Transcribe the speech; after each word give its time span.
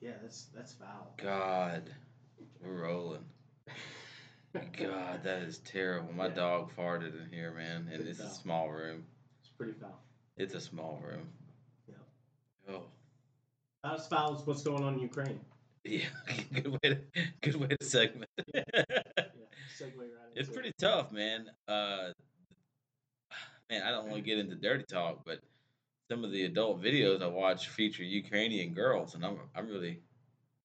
Yeah, 0.00 0.12
that's 0.22 0.44
that's 0.54 0.72
foul. 0.74 1.12
God, 1.16 1.90
we're 2.64 2.82
rolling. 2.84 3.24
God, 4.54 5.22
that 5.24 5.42
is 5.42 5.58
terrible. 5.58 6.12
My 6.12 6.28
Yeah. 6.28 6.34
dog 6.34 6.70
farted 6.76 7.20
in 7.22 7.30
here, 7.32 7.52
man, 7.52 7.86
and 7.88 7.96
Pretty 7.96 8.10
it's 8.10 8.20
a 8.20 8.28
small 8.30 8.70
room. 8.70 9.04
It's 9.40 9.50
pretty 9.50 9.72
foul. 9.72 10.00
It's 10.36 10.54
a 10.54 10.60
small 10.60 11.00
room. 11.04 11.28
Yeah. 11.88 11.94
Oh, 12.68 12.84
as 13.84 14.06
foul 14.06 14.34
as 14.36 14.46
what's 14.46 14.62
going 14.62 14.82
on 14.84 14.94
in 14.94 15.00
Ukraine. 15.00 15.40
yeah. 15.84 16.06
good 16.54 16.68
way 16.68 16.78
to 16.82 16.98
good 17.42 17.56
way 17.56 17.68
to 17.68 17.84
segment. 17.84 18.30
Yeah, 18.54 18.62
segue 19.86 19.96
right 19.98 20.08
it's 20.34 20.48
pretty 20.48 20.70
it. 20.70 20.78
tough, 20.78 21.12
man. 21.12 21.50
Uh, 21.68 22.10
man, 23.70 23.82
I 23.82 23.90
don't 23.90 24.04
want 24.06 24.16
to 24.16 24.22
get 24.22 24.38
into 24.38 24.56
dirty 24.56 24.84
talk, 24.90 25.24
but 25.24 25.40
some 26.08 26.24
of 26.24 26.32
the 26.32 26.44
adult 26.44 26.82
videos 26.82 27.22
I 27.22 27.26
watch 27.26 27.68
feature 27.68 28.02
Ukrainian 28.02 28.72
girls, 28.74 29.14
and 29.14 29.24
I'm 29.24 29.38
I'm 29.54 29.68
really 29.68 30.00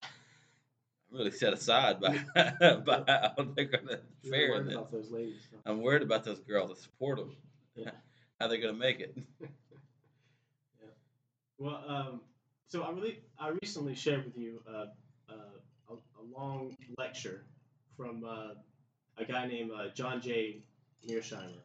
I'm 0.04 1.18
really 1.18 1.32
set 1.32 1.54
aside 1.54 2.00
by 2.00 2.18
by 2.86 3.04
how 3.08 3.44
they're 3.56 3.66
gonna 3.66 4.00
fare 4.30 4.56
in 4.56 4.66
worried 4.66 4.72
about 4.74 4.92
those 4.92 5.12
ladies. 5.12 5.48
huh? 5.52 5.60
I'm 5.66 5.82
worried 5.82 6.02
about 6.02 6.24
those 6.24 6.40
girls. 6.40 6.72
I 6.72 6.82
support 6.82 7.20
them. 7.20 7.36
Yeah. 7.76 7.92
How 8.40 8.48
they're 8.48 8.60
gonna 8.60 8.74
make 8.74 9.00
it? 9.00 9.16
yeah. 9.42 9.48
Well, 11.58 11.84
um, 11.88 12.22
so 12.68 12.82
I 12.82 12.90
really, 12.92 13.20
I 13.40 13.52
recently 13.62 13.96
shared 13.96 14.26
with 14.26 14.38
you 14.38 14.60
uh, 14.68 14.88
uh, 15.30 15.34
a, 15.90 15.94
a 15.94 16.24
long 16.36 16.76
lecture 16.98 17.46
from 17.96 18.24
uh, 18.26 18.56
a 19.18 19.26
guy 19.26 19.48
named 19.48 19.72
uh, 19.72 19.90
John 19.94 20.20
J. 20.20 20.58
Mearsheimer. 21.08 21.62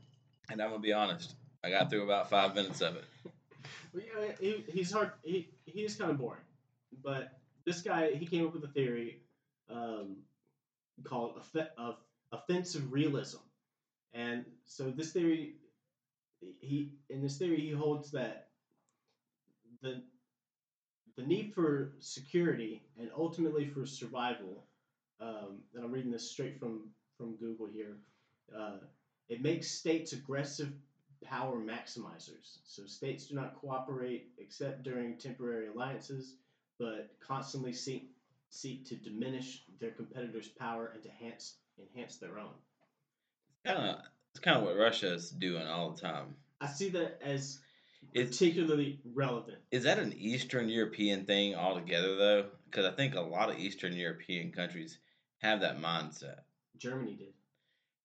And 0.51 0.61
I'm 0.62 0.70
gonna 0.70 0.81
be 0.81 0.92
honest. 0.92 1.34
I 1.65 1.70
got 1.70 1.91
through 1.91 2.05
about 2.05 2.31
five 2.31 2.55
minutes 2.55 2.81
of 2.81 2.97
it. 2.97 3.05
Yeah, 3.98 4.33
he, 4.41 4.65
he's 4.69 4.93
hard. 4.93 5.12
He 5.25 5.51
he 5.66 5.83
is 5.84 5.97
kind 5.97 6.11
of 6.11 6.19
boring, 6.19 6.45
but 7.02 7.33
this 7.66 7.83
guy 7.83 8.12
he 8.12 8.27
came 8.27 8.47
up 8.47 8.55
with 8.55 8.65
a 8.65 8.69
theory 8.69 9.23
um, 9.70 10.19
called 11.05 11.41
of 11.78 11.97
offensive 12.33 12.92
realism, 12.92 13.39
and 14.12 14.45
so 14.67 14.91
this 14.91 15.12
theory, 15.12 15.55
he 16.61 16.92
in 17.11 17.23
this 17.23 17.39
theory 17.39 17.61
he 17.61 17.70
holds 17.73 18.12
that 18.12 18.48
the 19.83 20.03
the 21.17 21.25
need 21.25 21.53
for 21.55 21.92
security 21.98 22.83
and 22.98 23.11
ultimately 23.17 23.67
for 23.67 23.86
survival. 23.86 24.64
Um, 25.20 25.62
and 25.75 25.84
I'm 25.84 25.92
reading 25.92 26.12
this 26.12 26.30
straight 26.30 26.58
from 26.61 26.91
from 27.17 27.36
Google 27.36 27.67
here. 27.67 27.98
Uh, 28.56 28.78
it 29.28 29.42
makes 29.42 29.70
states 29.70 30.12
aggressive 30.12 30.73
power 31.24 31.56
maximizers. 31.56 32.58
So 32.64 32.86
states 32.86 33.27
do 33.27 33.34
not 33.34 33.56
cooperate 33.61 34.30
except 34.38 34.83
during 34.83 35.16
temporary 35.19 35.69
alliances, 35.69 36.34
but 36.78 37.11
constantly 37.20 37.72
seek 37.72 38.11
seek 38.50 38.86
to 38.86 38.94
diminish 38.97 39.64
their 39.78 39.91
competitors' 39.91 40.48
power 40.48 40.92
and 40.94 41.02
to 41.02 41.11
enhance 41.11 41.56
enhance 41.78 42.16
their 42.16 42.39
own. 42.39 42.55
Kind 43.64 43.78
of, 43.78 43.96
it's 44.30 44.41
kind 44.41 44.56
of 44.56 44.62
what 44.62 44.77
Russia 44.77 45.12
is 45.12 45.30
doing 45.30 45.66
all 45.66 45.91
the 45.92 46.00
time. 46.00 46.34
I 46.61 46.66
see 46.66 46.89
that 46.91 47.20
as 47.22 47.61
It's 48.14 48.39
particularly 48.39 49.00
relevant. 49.14 49.58
is 49.70 49.84
that 49.84 49.98
an 49.98 50.12
Eastern 50.12 50.69
European 50.69 51.24
thing 51.27 51.55
altogether 51.55 52.16
though? 52.16 52.46
Because 52.70 52.86
I 52.86 52.92
think 52.92 53.14
a 53.14 53.20
lot 53.20 53.50
of 53.50 53.58
Eastern 53.58 53.92
European 53.94 54.50
countries 54.52 54.98
have 55.39 55.61
that 55.61 55.80
mindset. 55.80 56.41
Germany 56.78 57.14
did. 57.16 57.34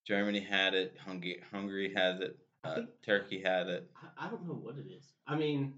Germany 0.05 0.39
had 0.41 0.73
it. 0.73 0.97
Hungary, 1.05 1.41
Hungary 1.51 1.93
has 1.95 2.19
it. 2.19 2.37
Uh, 2.63 2.75
think- 2.75 2.89
Turkey 3.05 3.41
had 3.41 3.67
it. 3.67 3.89
I, 3.95 4.25
I 4.25 4.29
don't 4.29 4.47
know 4.47 4.53
what 4.53 4.77
it 4.77 4.85
is. 4.89 5.13
I 5.27 5.35
mean, 5.35 5.73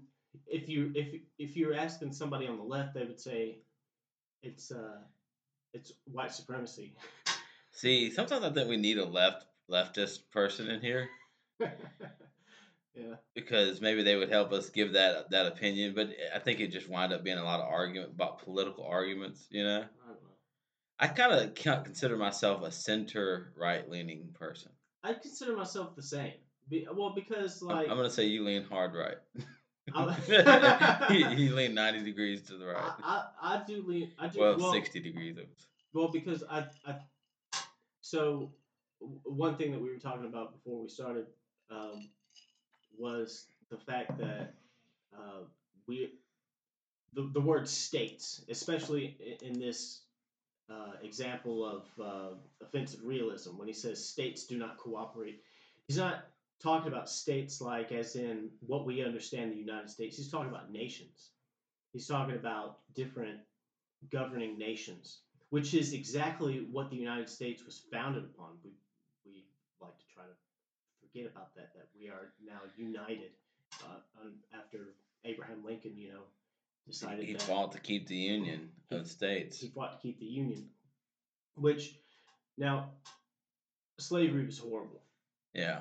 if 0.46 0.68
you 0.68 0.92
if 0.94 1.20
if 1.38 1.56
you're 1.56 1.74
asking 1.74 2.12
somebody 2.12 2.46
on 2.46 2.56
the 2.56 2.62
left, 2.62 2.94
they 2.94 3.04
would 3.04 3.20
say 3.20 3.58
it's 4.42 4.70
uh 4.70 4.98
it's 5.72 5.92
white 6.04 6.32
supremacy. 6.32 6.94
See, 7.72 8.10
sometimes 8.10 8.44
I 8.44 8.50
think 8.50 8.68
we 8.68 8.76
need 8.76 8.98
a 8.98 9.04
left 9.04 9.46
leftist 9.70 10.30
person 10.30 10.70
in 10.70 10.80
here 10.80 11.08
yeah. 11.60 13.16
because 13.34 13.80
maybe 13.80 14.02
they 14.02 14.14
would 14.14 14.30
help 14.30 14.52
us 14.52 14.70
give 14.70 14.92
that 14.92 15.30
that 15.30 15.46
opinion. 15.46 15.94
But 15.94 16.10
I 16.34 16.38
think 16.38 16.60
it 16.60 16.68
just 16.68 16.88
wind 16.88 17.12
up 17.12 17.24
being 17.24 17.38
a 17.38 17.44
lot 17.44 17.60
of 17.60 17.68
argument 17.68 18.12
about 18.14 18.44
political 18.44 18.84
arguments. 18.86 19.46
You 19.50 19.64
know, 19.64 19.78
I 19.78 20.06
don't 20.06 20.22
know. 20.22 20.36
I 20.98 21.06
kind 21.08 21.32
of 21.32 21.84
consider 21.84 22.16
myself 22.16 22.62
a 22.62 22.70
center 22.70 23.52
right 23.56 23.88
leaning 23.90 24.28
person. 24.38 24.70
I 25.02 25.12
consider 25.14 25.56
myself 25.56 25.94
the 25.94 26.02
same. 26.02 26.32
Be, 26.68 26.86
well, 26.92 27.10
because 27.14 27.62
like 27.62 27.88
I'm 27.88 27.96
gonna 27.96 28.10
say 28.10 28.24
you 28.26 28.44
lean 28.44 28.64
hard 28.64 28.94
right. 28.94 29.18
He, 31.08 31.22
he 31.22 31.48
leaned 31.50 31.74
ninety 31.74 32.02
degrees 32.02 32.42
to 32.48 32.54
the 32.54 32.66
right. 32.66 32.92
I, 33.02 33.22
I, 33.40 33.54
I 33.56 33.62
do 33.66 33.84
lean. 33.86 34.10
I 34.18 34.28
do 34.28 34.40
well, 34.40 34.58
well, 34.58 34.72
sixty 34.72 35.00
degrees. 35.00 35.36
Well, 35.92 36.08
because 36.08 36.42
I, 36.50 36.64
I 36.84 36.96
so 38.00 38.50
w- 39.00 39.20
one 39.24 39.56
thing 39.56 39.72
that 39.72 39.80
we 39.80 39.90
were 39.90 39.98
talking 39.98 40.26
about 40.26 40.54
before 40.54 40.82
we 40.82 40.88
started 40.88 41.26
um, 41.70 42.08
was 42.98 43.46
the 43.70 43.78
fact 43.78 44.18
that 44.18 44.54
uh, 45.16 45.44
we 45.86 46.10
the, 47.14 47.30
the 47.32 47.40
word 47.40 47.68
states, 47.68 48.42
especially 48.48 49.16
i- 49.20 49.44
in 49.44 49.58
this 49.58 50.00
uh, 50.70 50.92
example 51.02 51.64
of 51.64 51.82
uh, 52.04 52.34
offensive 52.62 53.00
realism, 53.04 53.56
when 53.56 53.68
he 53.68 53.74
says 53.74 54.04
states 54.04 54.46
do 54.46 54.58
not 54.58 54.76
cooperate, 54.78 55.40
he's 55.86 55.96
not 55.96 56.26
talking 56.62 56.88
about 56.92 57.08
states 57.08 57.60
like 57.60 57.92
as 57.92 58.16
in 58.16 58.50
what 58.60 58.86
we 58.86 59.04
understand 59.04 59.52
the 59.52 59.56
United 59.56 59.90
States. 59.90 60.16
He's 60.16 60.30
talking 60.30 60.48
about 60.50 60.72
nations. 60.72 61.30
He's 61.92 62.06
talking 62.06 62.34
about 62.34 62.78
different 62.94 63.40
governing 64.10 64.58
nations, 64.58 65.20
which 65.50 65.74
is 65.74 65.92
exactly 65.92 66.66
what 66.70 66.90
the 66.90 66.96
United 66.96 67.28
States 67.28 67.64
was 67.64 67.82
founded 67.92 68.24
upon. 68.24 68.50
We 68.64 68.72
we 69.24 69.44
like 69.80 69.96
to 69.98 70.04
try 70.14 70.24
to 70.24 70.36
forget 71.00 71.30
about 71.30 71.54
that. 71.56 71.72
That 71.74 71.88
we 71.98 72.08
are 72.08 72.32
now 72.44 72.60
united 72.76 73.30
uh, 73.84 73.98
after 74.58 74.94
Abraham 75.24 75.64
Lincoln, 75.64 75.96
you 75.96 76.08
know, 76.12 76.22
decided 76.86 77.24
He 77.24 77.32
that 77.32 77.42
fought 77.42 77.72
to 77.72 77.80
keep 77.80 78.06
the 78.06 78.16
union 78.16 78.70
of 78.90 79.04
the 79.04 79.08
states. 79.08 79.58
he 79.60 79.68
fought 79.68 79.92
to 79.92 79.98
keep 79.98 80.18
the 80.20 80.26
Union, 80.26 80.68
which 81.54 81.98
now 82.56 82.90
slavery 83.98 84.44
was 84.46 84.58
horrible. 84.58 85.02
Yeah, 85.54 85.80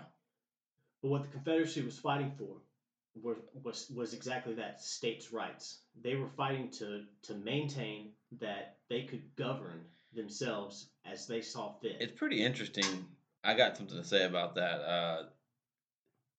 But 1.06 1.12
what 1.12 1.22
the 1.22 1.30
Confederacy 1.30 1.84
was 1.84 2.00
fighting 2.00 2.32
for 2.36 2.64
were, 3.22 3.38
was 3.62 3.92
was 3.92 4.16
exactly 4.16 4.56
that 4.56 4.82
states' 4.82 5.32
rights. 5.32 5.82
They 6.02 6.16
were 6.16 6.30
fighting 6.30 6.72
to 6.80 7.04
to 7.22 7.36
maintain 7.36 8.14
that 8.40 8.78
they 8.90 9.04
could 9.04 9.22
govern 9.36 9.86
themselves 10.14 10.90
as 11.06 11.28
they 11.28 11.42
saw 11.42 11.74
fit. 11.74 11.98
it's 12.00 12.18
pretty 12.18 12.44
interesting. 12.44 13.06
I 13.44 13.54
got 13.54 13.78
something 13.78 14.00
to 14.00 14.04
say 14.04 14.26
about 14.26 14.56
that. 14.56 14.82
Uh, 14.82 15.24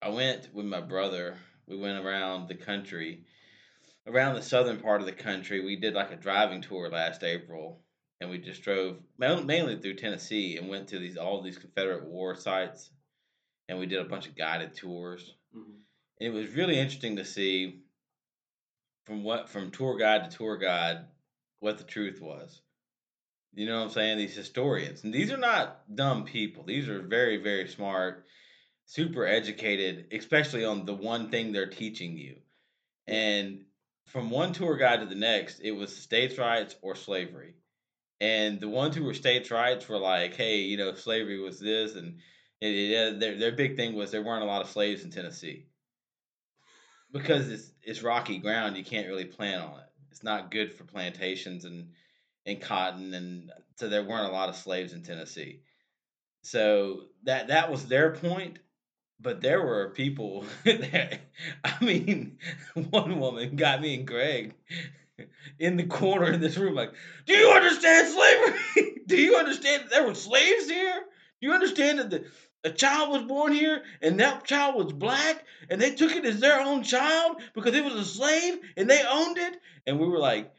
I 0.02 0.08
went 0.08 0.52
with 0.52 0.66
my 0.66 0.80
brother. 0.80 1.36
We 1.68 1.76
went 1.76 2.04
around 2.04 2.48
the 2.48 2.56
country, 2.56 3.24
around 4.04 4.34
the 4.34 4.42
southern 4.42 4.80
part 4.80 5.00
of 5.00 5.06
the 5.06 5.12
country. 5.12 5.64
We 5.64 5.76
did 5.76 5.94
like 5.94 6.10
a 6.10 6.16
driving 6.16 6.60
tour 6.60 6.88
last 6.88 7.22
April, 7.22 7.84
and 8.20 8.30
we 8.30 8.38
just 8.38 8.62
drove 8.62 8.98
mainly 9.16 9.78
through 9.78 9.94
Tennessee 9.94 10.56
and 10.56 10.68
went 10.68 10.88
to 10.88 10.98
these 10.98 11.16
all 11.16 11.40
these 11.40 11.56
Confederate 11.56 12.08
war 12.08 12.34
sites, 12.34 12.90
and 13.68 13.78
we 13.78 13.86
did 13.86 13.98
a 14.00 14.04
bunch 14.08 14.26
of 14.26 14.36
guided 14.36 14.74
tours. 14.74 15.34
Mhm. 15.54 15.80
it 16.18 16.30
was 16.30 16.48
really 16.50 16.78
interesting 16.78 17.16
to 17.16 17.24
see 17.24 17.82
from 19.04 19.22
what 19.22 19.48
from 19.48 19.70
tour 19.70 19.96
guide 19.96 20.30
to 20.30 20.36
tour 20.36 20.56
guide 20.56 21.06
what 21.60 21.78
the 21.78 21.84
truth 21.84 22.20
was. 22.20 22.60
You 23.54 23.66
know 23.66 23.78
what 23.78 23.84
I'm 23.84 23.90
saying? 23.90 24.18
These 24.18 24.34
historians, 24.34 25.04
and 25.04 25.14
these 25.14 25.30
are 25.32 25.38
not 25.38 25.94
dumb 25.94 26.24
people. 26.24 26.64
These 26.64 26.88
are 26.88 27.00
very, 27.00 27.38
very 27.38 27.68
smart, 27.68 28.26
super 28.84 29.26
educated, 29.26 30.12
especially 30.12 30.64
on 30.64 30.84
the 30.84 30.94
one 30.94 31.30
thing 31.30 31.52
they're 31.52 31.66
teaching 31.70 32.16
you. 32.18 32.36
And 33.06 33.64
from 34.06 34.30
one 34.30 34.52
tour 34.52 34.76
guide 34.76 35.00
to 35.00 35.06
the 35.06 35.14
next, 35.14 35.60
it 35.60 35.70
was 35.72 35.96
states' 35.96 36.38
rights 36.38 36.76
or 36.82 36.94
slavery. 36.94 37.54
And 38.20 38.60
the 38.60 38.68
ones 38.68 38.96
who 38.96 39.04
were 39.04 39.14
states' 39.14 39.50
rights 39.50 39.88
were 39.88 39.98
like, 39.98 40.34
"Hey, 40.34 40.60
you 40.60 40.76
know, 40.76 40.94
slavery 40.94 41.38
was 41.38 41.58
this," 41.58 41.94
and 41.94 42.20
it, 42.60 42.66
it, 42.66 43.20
their 43.20 43.36
their 43.36 43.52
big 43.52 43.76
thing 43.76 43.94
was 43.94 44.10
there 44.10 44.22
weren't 44.22 44.42
a 44.42 44.46
lot 44.46 44.62
of 44.62 44.70
slaves 44.70 45.04
in 45.04 45.10
Tennessee 45.10 45.66
because 47.12 47.50
it's 47.50 47.70
it's 47.82 48.02
rocky 48.02 48.38
ground. 48.38 48.76
You 48.76 48.84
can't 48.84 49.08
really 49.08 49.24
plant 49.24 49.62
on 49.62 49.80
it. 49.80 49.90
It's 50.10 50.22
not 50.22 50.50
good 50.50 50.72
for 50.72 50.84
plantations 50.84 51.64
and 51.64 51.90
and 52.44 52.60
cotton, 52.60 53.12
and 53.14 53.52
so 53.76 53.88
there 53.88 54.04
weren't 54.04 54.30
a 54.30 54.32
lot 54.32 54.48
of 54.48 54.56
slaves 54.56 54.92
in 54.92 55.02
Tennessee. 55.02 55.60
So 56.42 57.04
that 57.24 57.48
that 57.48 57.70
was 57.70 57.86
their 57.86 58.12
point. 58.12 58.58
But 59.18 59.40
there 59.40 59.62
were 59.62 59.90
people. 59.90 60.44
That, 60.64 61.20
I 61.64 61.84
mean, 61.84 62.38
one 62.90 63.18
woman 63.18 63.56
got 63.56 63.80
me 63.80 63.94
and 63.94 64.06
Greg 64.06 64.54
in 65.58 65.76
the 65.76 65.86
corner 65.86 66.32
in 66.32 66.40
this 66.40 66.56
room, 66.56 66.74
like, 66.74 66.92
"Do 67.24 67.34
you 67.34 67.50
understand 67.50 68.08
slavery? 68.08 69.02
Do 69.06 69.16
you 69.16 69.36
understand 69.36 69.84
that 69.84 69.90
there 69.90 70.06
were 70.06 70.14
slaves 70.14 70.68
here? 70.68 71.02
Do 71.40 71.46
you 71.46 71.52
understand 71.52 71.98
that 71.98 72.10
the 72.10 72.24
a 72.64 72.70
child 72.70 73.10
was 73.10 73.22
born 73.22 73.52
here 73.52 73.82
and 74.02 74.18
that 74.20 74.44
child 74.44 74.74
was 74.74 74.92
black 74.92 75.44
and 75.70 75.80
they 75.80 75.94
took 75.94 76.14
it 76.16 76.24
as 76.24 76.40
their 76.40 76.60
own 76.60 76.82
child 76.82 77.40
because 77.54 77.74
it 77.74 77.84
was 77.84 77.94
a 77.94 78.04
slave 78.04 78.58
and 78.76 78.88
they 78.90 79.02
owned 79.08 79.38
it?" 79.38 79.60
And 79.86 79.98
we 80.00 80.06
were 80.08 80.18
like, 80.18 80.52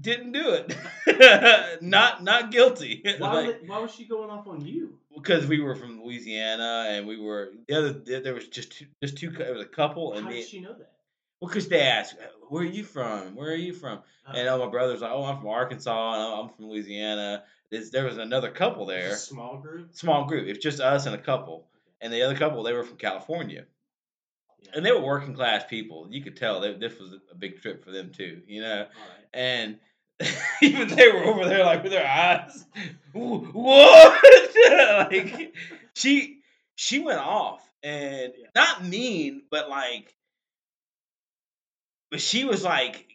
didn't 0.00 0.32
do 0.32 0.50
it. 0.54 1.82
not 1.82 2.22
not 2.22 2.50
guilty. 2.52 3.02
Why, 3.18 3.32
Like, 3.32 3.46
was 3.46 3.54
it, 3.56 3.62
why 3.66 3.78
was 3.78 3.92
she 3.94 4.04
going 4.06 4.30
off 4.30 4.46
on 4.46 4.64
you? 4.64 4.94
because 5.16 5.46
we 5.48 5.60
were 5.60 5.74
from 5.74 6.00
Louisiana 6.00 6.86
and 6.90 7.04
we 7.06 7.18
were 7.18 7.50
the 7.66 7.74
other 7.74 7.92
there 7.92 8.34
was 8.34 8.46
just 8.46 8.70
two, 8.70 8.86
just 9.02 9.18
two 9.18 9.30
it 9.36 9.52
was 9.52 9.62
a 9.62 9.66
couple 9.66 10.12
and 10.12 10.24
How 10.26 10.30
did 10.30 10.46
she 10.46 10.60
know 10.60 10.72
that? 10.74 10.92
well 11.40 11.48
because 11.48 11.66
they 11.68 11.80
asked 11.80 12.14
where 12.48 12.62
are 12.62 12.66
you 12.66 12.84
from 12.84 13.34
where 13.34 13.50
are 13.50 13.54
you 13.56 13.72
from 13.72 13.98
Uh, 14.28 14.32
and 14.36 14.48
all 14.48 14.58
my 14.60 14.68
brothers 14.70 15.00
like 15.00 15.10
oh 15.10 15.24
I'm 15.24 15.38
from 15.38 15.48
Arkansas 15.48 16.12
and 16.14 16.22
I'm 16.22 16.54
from 16.54 16.66
Louisiana 16.66 17.42
There's, 17.70 17.90
there 17.90 18.04
was 18.04 18.18
another 18.18 18.50
couple 18.50 18.88
it 18.90 18.94
was 18.96 19.04
a 19.04 19.08
there. 19.08 19.16
small 19.16 19.58
group. 19.58 19.94
small 19.94 20.24
group. 20.24 20.48
It's 20.48 20.62
just 20.62 20.80
us 20.80 21.06
and 21.06 21.14
a 21.14 21.18
couple. 21.18 21.66
And 22.00 22.12
the 22.12 22.22
other 22.22 22.36
couple 22.36 22.62
they 22.62 22.72
were 22.72 22.84
from 22.84 22.96
California. 22.96 23.64
Yeah. 24.62 24.70
and 24.74 24.86
they 24.86 24.92
were 24.92 25.00
working 25.00 25.34
class 25.34 25.64
people. 25.68 26.06
You 26.10 26.22
could 26.22 26.36
tell 26.36 26.60
they, 26.60 26.72
this 26.74 26.98
was 26.98 27.12
a 27.30 27.34
big 27.34 27.60
trip 27.60 27.84
for 27.84 27.90
them 27.90 28.10
too 28.12 28.42
you 28.46 28.60
know? 28.62 28.86
Right. 28.86 28.88
and 29.34 29.78
even 30.62 30.88
they 30.88 31.08
were 31.12 31.24
over 31.24 31.44
there 31.44 31.64
like 31.64 31.82
with 31.84 31.92
their 31.92 32.06
eyes. 32.06 32.64
What? 33.12 34.24
Like 34.68 35.54
she 35.94 36.40
she 36.74 36.98
went 36.98 37.20
off. 37.20 37.62
And 37.82 38.32
not 38.56 38.84
mean 38.84 39.42
but 39.50 39.68
like 39.70 40.12
but 42.10 42.20
she 42.20 42.44
was 42.44 42.64
like 42.64 43.06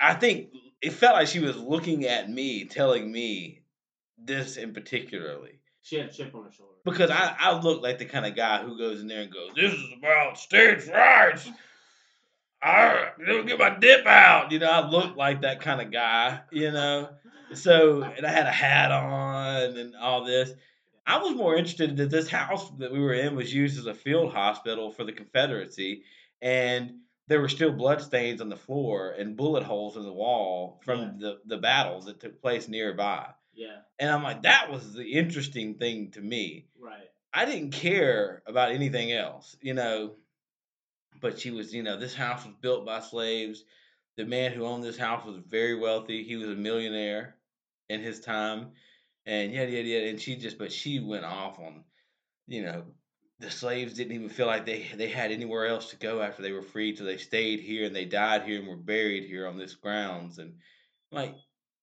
i 0.00 0.14
think 0.14 0.48
it 0.80 0.94
felt 0.94 1.14
like 1.14 1.28
she 1.28 1.40
was 1.40 1.56
looking 1.58 2.06
at 2.06 2.30
me 2.30 2.64
telling 2.64 3.10
me 3.12 3.59
this 4.24 4.56
in 4.56 4.72
particularly 4.74 5.58
She 5.82 5.96
had 5.96 6.08
a 6.08 6.12
chip 6.12 6.34
on 6.34 6.44
her 6.44 6.52
shoulder. 6.52 6.74
because 6.84 7.10
I, 7.10 7.34
I 7.38 7.58
look 7.60 7.82
like 7.82 7.98
the 7.98 8.04
kind 8.04 8.26
of 8.26 8.34
guy 8.36 8.62
who 8.62 8.76
goes 8.78 9.00
in 9.00 9.06
there 9.08 9.22
and 9.22 9.32
goes, 9.32 9.50
"This 9.56 9.72
is 9.72 9.84
about 9.98 10.38
stage 10.38 10.86
rights." 10.88 11.48
I 12.62 13.12
don't 13.26 13.46
get 13.46 13.58
my 13.58 13.70
dip 13.78 14.04
out. 14.06 14.52
You 14.52 14.58
know, 14.58 14.68
I 14.70 14.86
look 14.88 15.16
like 15.16 15.42
that 15.42 15.60
kind 15.62 15.80
of 15.80 15.90
guy. 15.90 16.40
You 16.52 16.70
know, 16.72 17.08
so 17.54 18.02
and 18.02 18.26
I 18.26 18.30
had 18.30 18.46
a 18.46 18.50
hat 18.52 18.92
on 18.92 19.76
and 19.78 19.96
all 19.96 20.24
this. 20.24 20.52
I 21.06 21.18
was 21.18 21.34
more 21.34 21.56
interested 21.56 21.96
that 21.96 22.10
this 22.10 22.28
house 22.28 22.70
that 22.78 22.92
we 22.92 23.00
were 23.00 23.14
in 23.14 23.34
was 23.34 23.52
used 23.52 23.78
as 23.78 23.86
a 23.86 23.94
field 23.94 24.32
hospital 24.34 24.90
for 24.92 25.04
the 25.04 25.12
Confederacy, 25.12 26.02
and 26.42 26.98
there 27.28 27.40
were 27.40 27.48
still 27.48 27.72
blood 27.72 28.02
stains 28.02 28.40
on 28.42 28.48
the 28.50 28.56
floor 28.56 29.12
and 29.18 29.36
bullet 29.36 29.62
holes 29.62 29.96
in 29.96 30.02
the 30.02 30.12
wall 30.12 30.80
from 30.84 31.00
Yeah. 31.00 31.10
the, 31.18 31.38
the 31.46 31.56
battles 31.56 32.04
that 32.06 32.20
took 32.20 32.40
place 32.42 32.68
nearby. 32.68 33.26
Yeah. 33.60 33.80
And 33.98 34.10
I'm 34.10 34.22
like, 34.22 34.44
that 34.44 34.70
was 34.70 34.94
the 34.94 35.04
interesting 35.04 35.74
thing 35.74 36.12
to 36.12 36.20
me. 36.22 36.68
Right. 36.80 37.10
I 37.34 37.44
didn't 37.44 37.72
care 37.72 38.42
about 38.46 38.72
anything 38.72 39.12
else, 39.12 39.54
you 39.60 39.74
know. 39.74 40.14
But 41.20 41.38
she 41.38 41.50
was, 41.50 41.74
you 41.74 41.82
know, 41.82 41.98
this 41.98 42.14
house 42.14 42.46
was 42.46 42.54
built 42.62 42.86
by 42.86 43.00
slaves. 43.00 43.62
The 44.16 44.24
man 44.24 44.52
who 44.52 44.64
owned 44.64 44.82
this 44.82 44.96
house 44.96 45.26
was 45.26 45.36
very 45.36 45.78
wealthy. 45.78 46.24
He 46.24 46.36
was 46.36 46.48
a 46.48 46.54
millionaire 46.54 47.36
in 47.90 48.00
his 48.00 48.20
time. 48.20 48.70
And 49.26 49.52
yada 49.52 49.70
yada 49.70 49.86
yada. 49.86 50.08
And 50.08 50.18
she 50.18 50.36
just 50.36 50.56
but 50.56 50.72
she 50.72 50.98
went 50.98 51.26
off 51.26 51.58
on, 51.58 51.84
you 52.48 52.62
know, 52.62 52.84
the 53.40 53.50
slaves 53.50 53.92
didn't 53.92 54.14
even 54.14 54.30
feel 54.30 54.46
like 54.46 54.64
they 54.64 54.86
they 54.96 55.08
had 55.08 55.32
anywhere 55.32 55.66
else 55.66 55.90
to 55.90 55.96
go 55.96 56.22
after 56.22 56.40
they 56.40 56.52
were 56.52 56.62
freed, 56.62 56.96
so 56.96 57.04
they 57.04 57.18
stayed 57.18 57.60
here 57.60 57.84
and 57.84 57.94
they 57.94 58.06
died 58.06 58.44
here 58.44 58.58
and 58.58 58.68
were 58.68 58.76
buried 58.76 59.24
here 59.24 59.46
on 59.46 59.58
this 59.58 59.74
grounds. 59.74 60.38
And 60.38 60.54
like, 61.12 61.34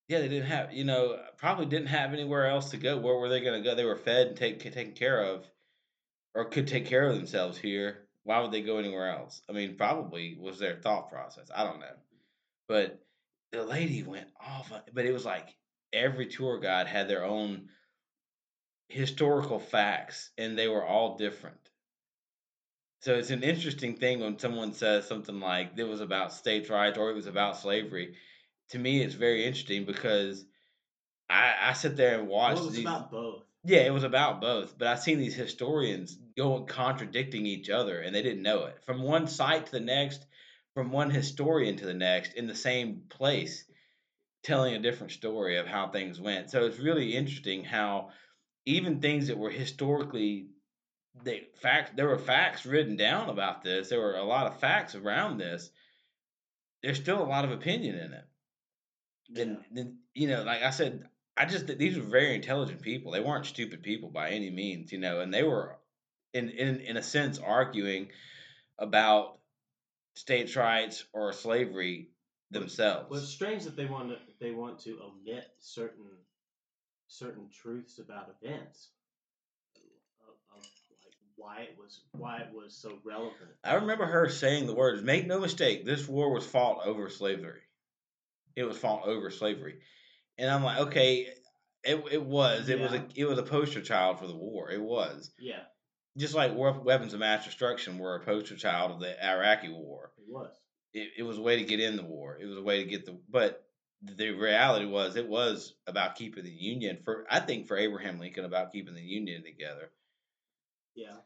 yeah, 0.07 0.19
they 0.19 0.29
didn't 0.29 0.47
have, 0.47 0.71
you 0.73 0.85
know, 0.85 1.19
probably 1.37 1.65
didn't 1.65 1.87
have 1.87 2.13
anywhere 2.13 2.47
else 2.47 2.71
to 2.71 2.77
go. 2.77 2.97
Where 2.97 3.15
were 3.15 3.29
they 3.29 3.41
going 3.41 3.61
to 3.61 3.69
go? 3.69 3.75
They 3.75 3.85
were 3.85 3.97
fed 3.97 4.27
and 4.27 4.37
take, 4.37 4.59
taken 4.59 4.93
care 4.93 5.23
of, 5.23 5.45
or 6.33 6.45
could 6.45 6.67
take 6.67 6.85
care 6.85 7.07
of 7.07 7.15
themselves 7.15 7.57
here. 7.57 8.07
Why 8.23 8.39
would 8.39 8.51
they 8.51 8.61
go 8.61 8.77
anywhere 8.77 9.09
else? 9.09 9.41
I 9.49 9.53
mean, 9.53 9.75
probably 9.75 10.37
was 10.39 10.59
their 10.59 10.75
thought 10.75 11.09
process. 11.09 11.49
I 11.53 11.63
don't 11.63 11.79
know, 11.79 11.95
but 12.67 12.99
the 13.51 13.63
lady 13.63 14.03
went 14.03 14.27
off. 14.39 14.71
Uh, 14.71 14.81
but 14.93 15.05
it 15.05 15.13
was 15.13 15.25
like 15.25 15.47
every 15.93 16.27
tour 16.27 16.59
guide 16.59 16.87
had 16.87 17.07
their 17.07 17.23
own 17.23 17.69
historical 18.89 19.59
facts, 19.59 20.29
and 20.37 20.57
they 20.57 20.67
were 20.67 20.85
all 20.85 21.17
different. 21.17 21.57
So 23.01 23.13
it's 23.15 23.29
an 23.29 23.43
interesting 23.43 23.95
thing 23.95 24.19
when 24.19 24.39
someone 24.39 24.73
says 24.73 25.07
something 25.07 25.39
like 25.39 25.71
it 25.77 25.83
was 25.83 26.01
about 26.01 26.33
states' 26.33 26.69
rights 26.69 26.97
or 26.97 27.11
it 27.11 27.15
was 27.15 27.27
about 27.27 27.57
slavery. 27.57 28.15
To 28.69 28.79
me, 28.79 29.01
it's 29.01 29.15
very 29.15 29.45
interesting 29.45 29.85
because 29.85 30.45
I, 31.29 31.53
I 31.61 31.73
sit 31.73 31.95
there 31.95 32.19
and 32.19 32.27
watch 32.27 32.55
Well, 32.55 32.63
it 32.63 32.67
was 32.67 32.75
these. 32.75 32.85
about 32.85 33.11
both. 33.11 33.43
Yeah, 33.63 33.81
it 33.81 33.93
was 33.93 34.03
about 34.03 34.39
both, 34.39 34.77
but 34.77 34.87
I've 34.87 35.01
seen 35.01 35.17
these 35.17 35.35
historians 35.35 36.17
go 36.37 36.61
contradicting 36.61 37.45
each 37.45 37.69
other, 37.69 37.99
and 37.99 38.15
they 38.15 38.21
didn't 38.21 38.43
know 38.43 38.65
it. 38.65 38.81
From 38.85 39.01
one 39.01 39.27
site 39.27 39.65
to 39.65 39.71
the 39.73 39.79
next, 39.81 40.25
from 40.73 40.91
one 40.91 41.09
historian 41.09 41.75
to 41.77 41.85
the 41.85 41.93
next, 41.93 42.33
in 42.33 42.47
the 42.47 42.55
same 42.55 43.03
place, 43.09 43.65
telling 44.43 44.75
a 44.75 44.79
different 44.79 45.11
story 45.11 45.57
of 45.57 45.67
how 45.67 45.89
things 45.89 46.21
went. 46.21 46.49
So 46.49 46.65
it's 46.65 46.79
really 46.79 47.15
interesting 47.15 47.63
how 47.63 48.11
even 48.65 49.01
things 49.01 49.27
that 49.27 49.37
were 49.37 49.49
historically 49.49 50.47
they 51.23 51.47
facts 51.55 51.91
there 51.95 52.07
were 52.07 52.19
facts 52.19 52.65
written 52.65 52.95
down 52.95 53.29
about 53.29 53.63
this. 53.63 53.89
There 53.89 53.99
were 53.99 54.15
a 54.15 54.23
lot 54.23 54.47
of 54.47 54.59
facts 54.59 54.95
around 54.95 55.37
this. 55.39 55.71
There's 56.83 56.99
still 56.99 57.21
a 57.21 57.27
lot 57.27 57.43
of 57.43 57.51
opinion 57.51 57.95
in 57.95 58.13
it. 58.13 58.25
And 59.29 59.37
Yeah. 59.37 59.63
then 59.71 59.99
you 60.13 60.27
know, 60.27 60.43
like 60.43 60.63
I 60.63 60.69
said, 60.69 61.09
I 61.35 61.45
just 61.45 61.67
these 61.67 61.97
were 61.97 62.03
very 62.03 62.35
intelligent 62.35 62.81
people. 62.81 63.11
They 63.11 63.19
weren't 63.19 63.45
stupid 63.45 63.83
people 63.83 64.09
by 64.09 64.31
any 64.31 64.49
means, 64.49 64.91
you 64.91 64.99
know, 64.99 65.19
and 65.19 65.33
they 65.33 65.43
were 65.43 65.77
in 66.33 66.49
in 66.49 66.81
in 66.81 66.97
a 66.97 67.03
sense 67.03 67.39
arguing 67.39 68.11
about 68.77 69.39
states' 70.15 70.55
rights 70.55 71.05
or 71.13 71.33
slavery 71.33 72.09
themselves. 72.51 73.09
Well, 73.09 73.19
it's 73.19 73.29
strange 73.29 73.63
that 73.65 73.75
they 73.75 73.85
want 73.85 74.09
to 74.09 74.17
they 74.39 74.51
want 74.51 74.79
to 74.81 74.99
omit 75.01 75.47
certain 75.59 76.09
certain 77.07 77.49
truths 77.49 77.99
about 77.99 78.35
events 78.41 78.89
of, 80.27 80.57
of 80.57 80.63
like 81.05 81.13
why 81.35 81.61
it 81.61 81.77
was 81.77 82.01
why 82.13 82.39
it 82.39 82.53
was 82.53 82.73
so 82.73 82.99
relevant. 83.03 83.51
I 83.63 83.75
remember 83.75 84.05
her 84.05 84.29
saying 84.29 84.67
the 84.67 84.75
words, 84.75 85.01
"Make 85.03 85.27
no 85.27 85.39
mistake, 85.39 85.85
this 85.85 86.07
war 86.07 86.33
was 86.33 86.45
fought 86.45 86.85
over 86.85 87.09
slavery. 87.09 87.61
It 88.57 88.63
was 88.63 88.77
fought 88.77 89.07
over 89.07 89.29
slavery." 89.31 89.79
And 90.37 90.49
I'm 90.49 90.63
like, 90.63 90.79
"Okay, 90.87 91.27
it, 91.83 92.03
it 92.11 92.23
was. 92.23 92.67
It 92.67 92.79
was 92.79 92.91
a 92.93 93.05
it 93.15 93.25
was 93.25 93.37
a 93.39 93.43
poster 93.43 93.81
child 93.81 94.19
for 94.19 94.27
the 94.27 94.35
war. 94.35 94.69
It 94.69 94.81
was 94.81 95.31
Yeah, 95.39 95.63
just 96.17 96.35
like 96.35 96.51
weapons 96.55 97.13
of 97.13 97.21
mass 97.21 97.45
destruction 97.45 97.97
were 97.97 98.15
a 98.15 98.25
poster 98.25 98.57
child 98.57 98.91
of 98.91 98.99
the 98.99 99.15
Iraqi 99.25 99.69
war. 99.69 100.11
it 100.17 100.25
was. 100.27 100.51
It, 100.93 101.09
it 101.19 101.23
was 101.23 101.37
a 101.37 101.41
way 101.41 101.57
to 101.57 101.63
get 101.63 101.79
in 101.79 101.95
the 101.95 102.03
war. 102.03 102.37
It 102.41 102.45
was 102.45 102.57
a 102.57 102.63
way 102.63 102.83
to 102.83 102.89
get 102.89 103.05
the 103.05 103.17
but." 103.29 103.63
The 104.03 104.29
reality 104.29 104.85
was, 104.85 105.15
it 105.15 105.27
was 105.27 105.73
about 105.87 106.17
keeping 106.17 106.43
the 106.43 106.51
union 106.51 106.99
for. 107.03 107.25
I 107.31 107.39
think 107.39 107.65
for 107.65 107.75
Abraham 107.75 108.19
Lincoln, 108.19 108.45
about 108.45 108.71
keeping 108.71 108.93
the 108.93 109.01
union 109.01 109.43
together. 109.43 109.89
Yeah, 110.93 111.17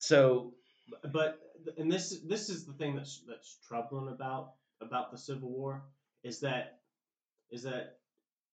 So 0.00 0.52
but, 0.86 1.10
but 1.12 1.40
and 1.78 1.90
this 1.90 2.20
this 2.28 2.50
is 2.50 2.66
the 2.66 2.74
thing 2.74 2.94
that's 2.94 3.22
that's 3.26 3.56
troubling 3.66 4.12
about 4.12 4.52
about 4.82 5.12
the 5.12 5.16
Civil 5.18 5.48
War 5.50 5.82
is 6.24 6.40
that 6.40 6.78
is 7.50 7.62
that 7.62 7.98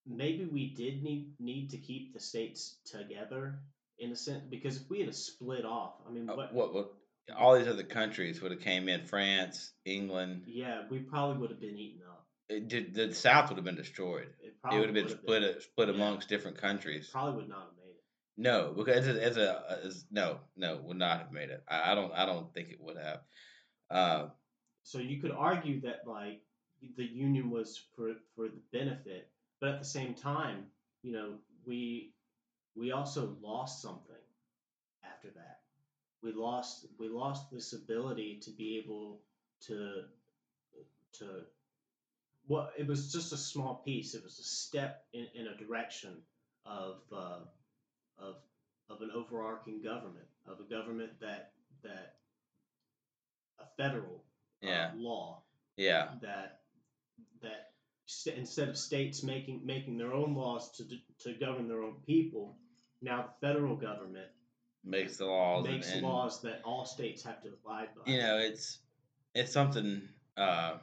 maybe 0.05 0.45
we 0.45 0.73
did 0.75 1.01
need 1.03 1.33
need 1.39 1.69
to 1.71 1.77
keep 1.77 2.13
the 2.13 2.19
states 2.19 2.77
together 2.85 3.59
in 3.97 4.11
a 4.11 4.15
sense 4.15 4.43
because 4.49 4.77
if 4.77 4.89
we 4.89 4.99
had 4.99 5.09
a 5.09 5.13
split 5.13 5.65
off, 5.65 5.93
I 6.07 6.11
mean, 6.11 6.29
uh, 6.29 6.35
what, 6.35 6.53
what 6.53 6.73
what 6.73 6.91
all 7.37 7.57
these 7.57 7.67
other 7.67 7.83
countries 7.83 8.41
would 8.41 8.51
have 8.51 8.61
came 8.61 8.89
in 8.89 9.05
France, 9.05 9.71
England. 9.85 10.43
yeah, 10.47 10.83
we 10.89 10.99
probably 10.99 11.37
would 11.39 11.49
have 11.49 11.61
been 11.61 11.77
eaten 11.77 12.01
up. 12.07 12.27
It 12.49 12.67
did, 12.67 12.93
the 12.93 13.13
South 13.15 13.49
would 13.49 13.55
have 13.55 13.63
been 13.65 13.75
destroyed. 13.75 14.27
It 14.41 14.55
It 14.71 14.77
would 14.77 14.87
have 14.87 14.93
been 14.93 15.09
split 15.09 15.61
split 15.61 15.87
yeah. 15.87 15.95
amongst 15.95 16.27
different 16.29 16.57
countries. 16.57 17.09
Probably 17.11 17.35
would 17.41 17.49
not 17.49 17.59
have 17.59 17.77
made 17.77 17.91
it. 17.91 18.03
No, 18.37 18.73
because 18.75 19.07
as 19.07 19.15
a, 19.15 19.23
as 19.23 19.37
a 19.37 19.79
as, 19.85 20.05
no 20.11 20.39
no 20.57 20.81
would 20.83 20.97
not 20.97 21.19
have 21.19 21.31
made 21.31 21.49
it. 21.49 21.63
I, 21.69 21.91
I 21.91 21.95
don't 21.95 22.11
I 22.13 22.25
don't 22.25 22.53
think 22.53 22.69
it 22.69 22.81
would 22.81 22.97
have. 22.97 23.19
Uh, 23.89 24.29
So 24.83 24.97
you 24.97 25.21
could 25.21 25.31
argue 25.31 25.81
that 25.81 26.07
like 26.07 26.41
the 26.97 27.05
union 27.05 27.49
was 27.49 27.77
for 27.95 28.13
for 28.35 28.47
the 28.47 28.61
benefit, 28.71 29.29
but 29.59 29.69
at 29.69 29.79
the 29.79 29.85
same 29.85 30.13
time, 30.13 30.67
you 31.03 31.11
know, 31.13 31.35
we 31.65 32.13
we 32.75 32.91
also 32.91 33.35
lost 33.41 33.81
something 33.81 34.15
after 35.03 35.29
that. 35.31 35.59
We 36.21 36.33
lost 36.33 36.87
we 36.97 37.07
lost 37.09 37.51
this 37.51 37.73
ability 37.73 38.39
to 38.43 38.51
be 38.51 38.77
able 38.77 39.21
to 39.67 40.03
to 41.13 41.43
well, 42.47 42.71
it 42.77 42.87
was 42.87 43.11
just 43.11 43.33
a 43.33 43.37
small 43.37 43.75
piece. 43.85 44.13
It 44.15 44.23
was 44.23 44.39
a 44.39 44.43
step 44.43 45.05
in, 45.13 45.27
in 45.35 45.47
a 45.47 45.55
direction 45.57 46.17
of 46.65 47.01
uh, 47.11 47.39
of 48.17 48.37
of 48.89 49.01
an 49.01 49.11
overarching 49.15 49.81
government, 49.81 50.27
of 50.47 50.59
a 50.59 50.63
government 50.63 51.11
that 51.21 51.53
that 51.83 52.15
a 53.59 53.65
federal 53.77 54.23
uh, 54.63 54.67
Yeah. 54.67 54.91
law 54.95 55.43
yeah 55.77 56.09
that 56.21 56.60
that 57.41 57.71
st- 58.05 58.37
instead 58.37 58.69
of 58.69 58.77
states 58.77 59.23
making 59.23 59.65
making 59.65 59.97
their 59.97 60.13
own 60.13 60.35
laws 60.35 60.71
to 60.77 60.83
d- 60.83 61.03
to 61.19 61.33
govern 61.33 61.67
their 61.67 61.83
own 61.83 61.95
people, 62.05 62.57
now 63.01 63.23
the 63.23 63.47
federal 63.47 63.75
government 63.75 64.27
makes 64.83 65.17
the 65.17 65.25
laws 65.25 65.65
makes 65.65 65.91
and, 65.91 66.03
laws 66.03 66.41
that 66.41 66.61
all 66.63 66.85
states 66.85 67.23
have 67.23 67.41
to 67.43 67.49
abide 67.49 67.89
by. 67.95 68.11
you 68.11 68.17
know 68.19 68.37
it's 68.37 68.79
it's 69.35 69.51
something 69.51 70.01
uh 70.37 70.75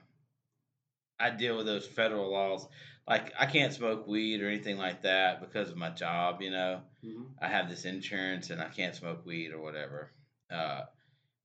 I 1.21 1.31
deal 1.31 1.57
with 1.57 1.67
those 1.67 1.87
federal 1.87 2.31
laws. 2.31 2.67
Like 3.07 3.33
I 3.39 3.47
can't 3.47 3.73
smoke 3.73 4.07
weed 4.07 4.43
or 4.43 4.49
anything 4.49 4.79
like 4.79 5.03
that 5.03 5.41
because 5.41 5.71
of 5.71 5.77
my 5.77 5.91
job. 5.91 6.43
You 6.43 6.51
know, 6.51 6.81
hmm 7.03 7.23
I 7.41 7.49
have 7.49 7.69
this 7.69 7.85
insurance 7.85 8.51
and 8.51 8.61
I 8.61 8.69
can't 8.69 8.95
smoke 8.95 9.25
weed 9.25 9.53
or 9.53 9.61
whatever. 9.61 10.11
Uh, 10.51 10.83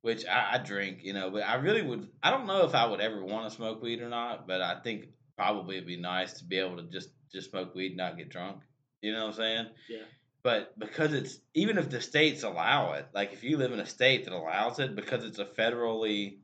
which 0.03 0.25
I, 0.25 0.55
I 0.55 0.57
drink, 0.57 0.99
you 1.01 1.13
know, 1.13 1.31
but 1.31 1.43
I 1.43 1.55
really 1.55 1.81
would. 1.81 2.09
I 2.21 2.29
don't 2.29 2.45
know 2.45 2.65
if 2.65 2.75
I 2.75 2.85
would 2.85 2.99
ever 2.99 3.23
want 3.23 3.49
to 3.49 3.55
smoke 3.55 3.81
weed 3.81 4.01
or 4.01 4.09
not, 4.09 4.45
but 4.45 4.61
I 4.61 4.75
think 4.83 5.05
probably 5.37 5.77
it'd 5.77 5.87
be 5.87 5.95
nice 5.95 6.33
to 6.33 6.43
be 6.43 6.57
able 6.57 6.75
to 6.75 6.83
just 6.83 7.09
just 7.31 7.49
smoke 7.49 7.73
weed 7.73 7.87
and 7.87 7.97
not 7.97 8.17
get 8.17 8.29
drunk. 8.29 8.57
You 9.01 9.13
know 9.13 9.21
what 9.21 9.27
I'm 9.29 9.33
saying? 9.33 9.67
Yeah. 9.89 10.03
But 10.43 10.77
because 10.77 11.13
it's 11.13 11.39
even 11.53 11.77
if 11.77 11.89
the 11.89 12.01
states 12.01 12.43
allow 12.43 12.93
it, 12.93 13.07
like 13.13 13.31
if 13.31 13.45
you 13.45 13.55
live 13.55 13.71
in 13.71 13.79
a 13.79 13.85
state 13.85 14.25
that 14.25 14.33
allows 14.33 14.77
it, 14.79 14.93
because 14.93 15.23
it's 15.23 15.39
a 15.39 15.45
federally, 15.45 16.39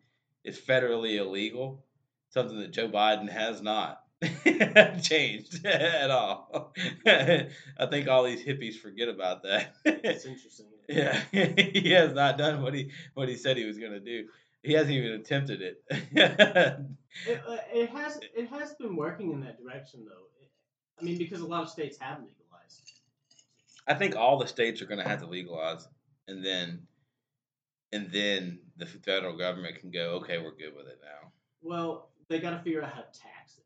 it's 0.45 0.57
federally 0.57 1.17
illegal, 1.17 1.83
something 2.29 2.59
that 2.59 2.71
Joe 2.71 2.87
Biden 2.87 3.29
has 3.29 3.61
not 3.61 4.03
changed 5.03 5.65
at 5.65 6.09
all. 6.09 6.73
I 7.05 7.85
think 7.89 8.07
all 8.07 8.23
these 8.23 8.41
hippies 8.41 8.75
forget 8.75 9.09
about 9.09 9.43
that. 9.43 9.73
It's 9.83 10.23
interesting. 10.23 10.67
Yeah, 10.89 11.22
he 11.31 11.91
has 11.91 12.13
not 12.13 12.38
done 12.39 12.63
what 12.63 12.74
he 12.74 12.89
what 13.13 13.29
he 13.29 13.36
said 13.36 13.58
he 13.58 13.65
was 13.65 13.77
going 13.77 13.91
to 13.91 14.00
do. 14.00 14.27
He 14.63 14.74
hasn't 14.74 14.91
even 14.91 15.12
attempted 15.13 15.62
it. 15.62 16.86
It, 17.25 17.41
uh, 17.48 17.58
it 17.74 17.89
has 17.89 18.19
it 18.36 18.50
has 18.50 18.75
been 18.75 18.96
working 18.96 19.34
in 19.34 19.41
that 19.41 19.60
direction 19.60 20.05
though. 20.05 20.27
It, 20.41 20.51
I 21.01 21.03
mean, 21.03 21.17
because 21.17 21.41
a 21.41 21.46
lot 21.46 21.63
of 21.63 21.69
states 21.69 21.98
have 22.00 22.19
legalized. 22.19 22.91
I 23.88 23.96
think 23.96 24.15
all 24.15 24.38
the 24.38 24.46
states 24.46 24.79
are 24.84 24.86
going 24.86 25.01
to 25.01 25.10
have 25.10 25.19
to 25.22 25.25
legalize, 25.25 25.88
and 26.27 26.46
then 26.46 26.86
and 27.91 28.12
then 28.12 28.60
the 28.77 28.86
federal 28.86 29.36
government 29.38 29.79
can 29.79 29.89
go, 29.89 30.17
okay, 30.17 30.38
we're 30.38 30.51
good 30.55 30.75
with 30.77 30.86
it 30.86 31.00
now. 31.01 31.31
Well, 31.63 32.12
they 32.29 32.39
got 32.39 32.51
to 32.51 32.60
figure 32.60 32.84
out 32.84 32.93
how 32.93 33.01
to 33.01 33.19
tax 33.19 33.58
it. 33.58 33.65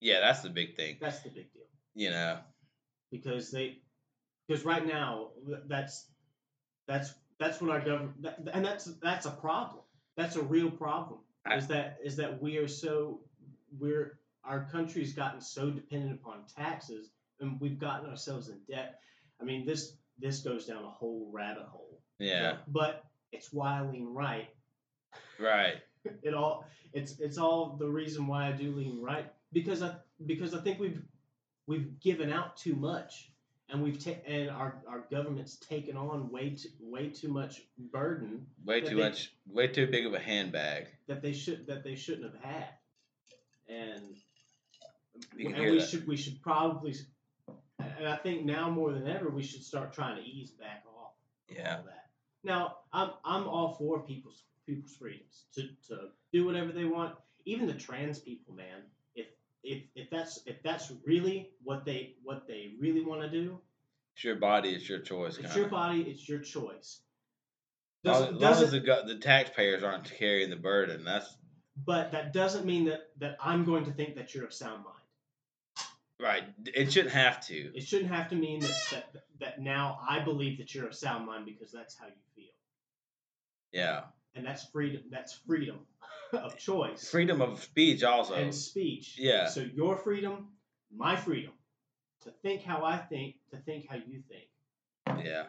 Yeah, 0.00 0.20
that's 0.20 0.40
the 0.40 0.50
big 0.50 0.76
thing. 0.76 0.96
That's 0.98 1.20
the 1.20 1.28
big 1.28 1.52
deal. 1.52 1.68
You 1.94 2.10
know, 2.10 2.38
because 3.12 3.50
they 3.50 3.82
because 4.48 4.64
right 4.64 4.86
now 4.86 5.28
that's 5.68 6.06
that's 6.86 7.14
that's 7.38 7.60
what 7.60 7.70
our 7.70 7.80
government 7.80 8.22
that, 8.22 8.38
and 8.52 8.64
that's 8.64 8.84
that's 9.02 9.26
a 9.26 9.30
problem. 9.30 9.82
That's 10.16 10.36
a 10.36 10.42
real 10.42 10.70
problem 10.70 11.20
is 11.52 11.66
that 11.68 11.98
is 12.02 12.16
that 12.16 12.42
we 12.42 12.56
are 12.56 12.68
so 12.68 13.20
we're 13.78 14.18
our 14.44 14.68
country's 14.70 15.12
gotten 15.12 15.40
so 15.40 15.70
dependent 15.70 16.20
upon 16.20 16.44
taxes 16.56 17.10
and 17.40 17.60
we've 17.60 17.78
gotten 17.78 18.08
ourselves 18.08 18.48
in 18.48 18.58
debt. 18.68 19.00
I 19.40 19.44
mean 19.44 19.66
this 19.66 19.92
this 20.18 20.40
goes 20.40 20.66
down 20.66 20.84
a 20.84 20.88
whole 20.88 21.30
rabbit 21.32 21.64
hole. 21.64 22.00
Yeah, 22.18 22.56
but 22.68 23.04
it's 23.32 23.52
why 23.52 23.78
i 23.78 23.82
lean 23.82 24.14
right. 24.14 24.48
Right. 25.38 25.76
it 26.22 26.34
all 26.34 26.66
it's 26.92 27.18
it's 27.20 27.38
all 27.38 27.76
the 27.78 27.88
reason 27.88 28.26
why 28.26 28.48
I 28.48 28.52
do 28.52 28.72
lean 28.72 29.00
right 29.02 29.26
because 29.52 29.82
I 29.82 29.94
because 30.24 30.54
I 30.54 30.60
think 30.60 30.78
we've 30.78 31.02
we've 31.66 31.98
given 32.00 32.32
out 32.32 32.56
too 32.56 32.74
much 32.74 33.30
and 33.68 33.82
we've 33.82 34.02
ta- 34.02 34.20
and 34.26 34.50
our 34.50 34.82
our 34.86 35.00
government's 35.10 35.56
taken 35.56 35.96
on 35.96 36.30
way 36.30 36.50
too 36.50 36.68
way 36.80 37.08
too 37.08 37.28
much 37.28 37.62
burden 37.92 38.46
Way 38.64 38.80
too 38.80 38.96
they- 38.96 39.02
much, 39.02 39.32
way 39.46 39.68
too 39.68 39.86
big 39.86 40.06
of 40.06 40.14
a 40.14 40.20
handbag. 40.20 40.86
that 41.08 41.22
they 41.22 41.32
should 41.32 41.66
that 41.66 41.82
they 41.84 41.94
shouldn't 41.96 42.32
have 42.32 42.42
had 42.42 42.68
and 43.68 44.16
and 45.38 45.56
we 45.70 45.78
that. 45.78 45.88
should 45.88 46.06
we 46.06 46.16
should 46.16 46.40
probably 46.42 46.94
and 47.78 48.06
I 48.08 48.16
think 48.16 48.44
now 48.44 48.70
more 48.70 48.92
than 48.92 49.06
ever 49.08 49.28
we 49.30 49.42
should 49.42 49.62
start 49.62 49.92
trying 49.92 50.16
to 50.16 50.22
ease 50.22 50.50
back 50.50 50.84
off 50.98 51.12
Yeah. 51.48 51.82
that. 51.86 52.10
Now, 52.42 52.78
I'm 52.92 53.10
I'm 53.24 53.48
all 53.48 53.74
for 53.74 54.00
people's 54.00 54.42
people's 54.66 54.94
freedoms 54.96 55.44
to, 55.54 55.62
to 55.88 56.08
do 56.32 56.44
whatever 56.44 56.72
they 56.72 56.84
want. 56.84 57.16
Even 57.44 57.66
the 57.66 57.74
trans 57.74 58.18
people, 58.18 58.54
man. 58.54 58.82
If 59.66 59.82
if 59.94 60.10
that's 60.10 60.40
if 60.46 60.62
that's 60.62 60.92
really 61.04 61.50
what 61.64 61.84
they 61.84 62.14
what 62.22 62.46
they 62.46 62.74
really 62.80 63.02
want 63.04 63.22
to 63.22 63.28
do, 63.28 63.58
It's 64.14 64.24
your 64.24 64.36
body, 64.36 64.70
it's 64.70 64.88
your 64.88 65.00
choice. 65.00 65.38
it's 65.38 65.56
your 65.56 65.68
body, 65.68 66.02
it's 66.02 66.28
your 66.28 66.38
choice. 66.38 67.00
As 68.04 68.12
long, 68.12 68.20
Doesn't, 68.20 68.36
as 68.36 68.40
long 68.42 68.64
as 68.64 68.70
the, 68.70 69.02
the 69.14 69.18
taxpayers 69.20 69.82
aren't 69.82 70.04
carrying 70.04 70.50
the 70.50 70.56
burden, 70.56 71.04
that's 71.04 71.36
but 71.84 72.12
that 72.12 72.32
doesn't 72.32 72.64
mean 72.64 72.84
that 72.86 73.08
that 73.18 73.36
I'm 73.42 73.64
going 73.64 73.84
to 73.86 73.90
think 73.92 74.14
that 74.14 74.34
you're 74.34 74.44
of 74.44 74.54
sound 74.54 74.84
mind. 74.84 75.88
right. 76.20 76.44
It 76.64 76.92
shouldn't 76.92 77.12
have 77.14 77.44
to. 77.48 77.72
It 77.74 77.82
shouldn't 77.82 78.10
have 78.10 78.28
to 78.30 78.36
mean 78.36 78.62
that 78.62 78.88
that, 78.90 79.12
that 79.40 79.60
now 79.60 79.98
I 80.08 80.20
believe 80.20 80.58
that 80.58 80.74
you're 80.74 80.86
of 80.86 80.94
sound 80.94 81.26
mind 81.26 81.44
because 81.44 81.72
that's 81.72 81.96
how 81.98 82.06
you 82.06 82.12
feel, 82.36 82.54
Yeah. 83.72 84.02
And 84.36 84.46
that's 84.46 84.64
freedom. 84.66 85.02
That's 85.10 85.32
freedom 85.46 85.78
of 86.32 86.56
choice. 86.58 87.08
Freedom 87.08 87.40
of 87.40 87.62
speech, 87.62 88.04
also. 88.04 88.34
and 88.34 88.54
speech. 88.54 89.16
Yeah. 89.18 89.48
So 89.48 89.60
your 89.60 89.96
freedom, 89.96 90.48
my 90.94 91.16
freedom, 91.16 91.52
to 92.24 92.30
think 92.42 92.62
how 92.62 92.84
I 92.84 92.98
think, 92.98 93.36
to 93.50 93.56
think 93.58 93.86
how 93.88 93.96
you 93.96 94.22
think. 94.28 94.48
Yeah. 95.24 95.44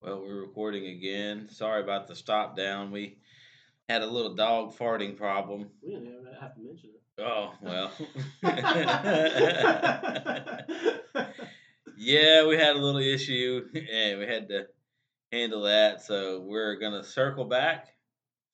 Well, 0.00 0.20
we're 0.20 0.40
recording 0.40 0.86
again. 0.86 1.48
Sorry 1.50 1.82
about 1.82 2.06
the 2.06 2.14
stop 2.14 2.56
down. 2.56 2.90
We 2.90 3.18
had 3.88 4.02
a 4.02 4.06
little 4.06 4.34
dog 4.34 4.76
farting 4.76 5.16
problem. 5.16 5.70
We 5.82 5.90
didn't 5.90 6.06
even 6.06 6.26
have 6.40 6.54
to 6.54 6.60
mention 6.60 6.90
it. 6.90 7.02
Oh, 7.20 7.52
well. 7.60 7.90
yeah, 11.98 12.46
we 12.46 12.56
had 12.56 12.76
a 12.76 12.78
little 12.78 13.00
issue 13.00 13.66
and 13.74 14.20
we 14.20 14.26
had 14.26 14.48
to 14.48 14.66
handle 15.32 15.62
that. 15.62 16.02
So 16.02 16.40
we're 16.40 16.76
going 16.76 16.92
to 16.92 17.04
circle 17.04 17.44
back. 17.44 17.88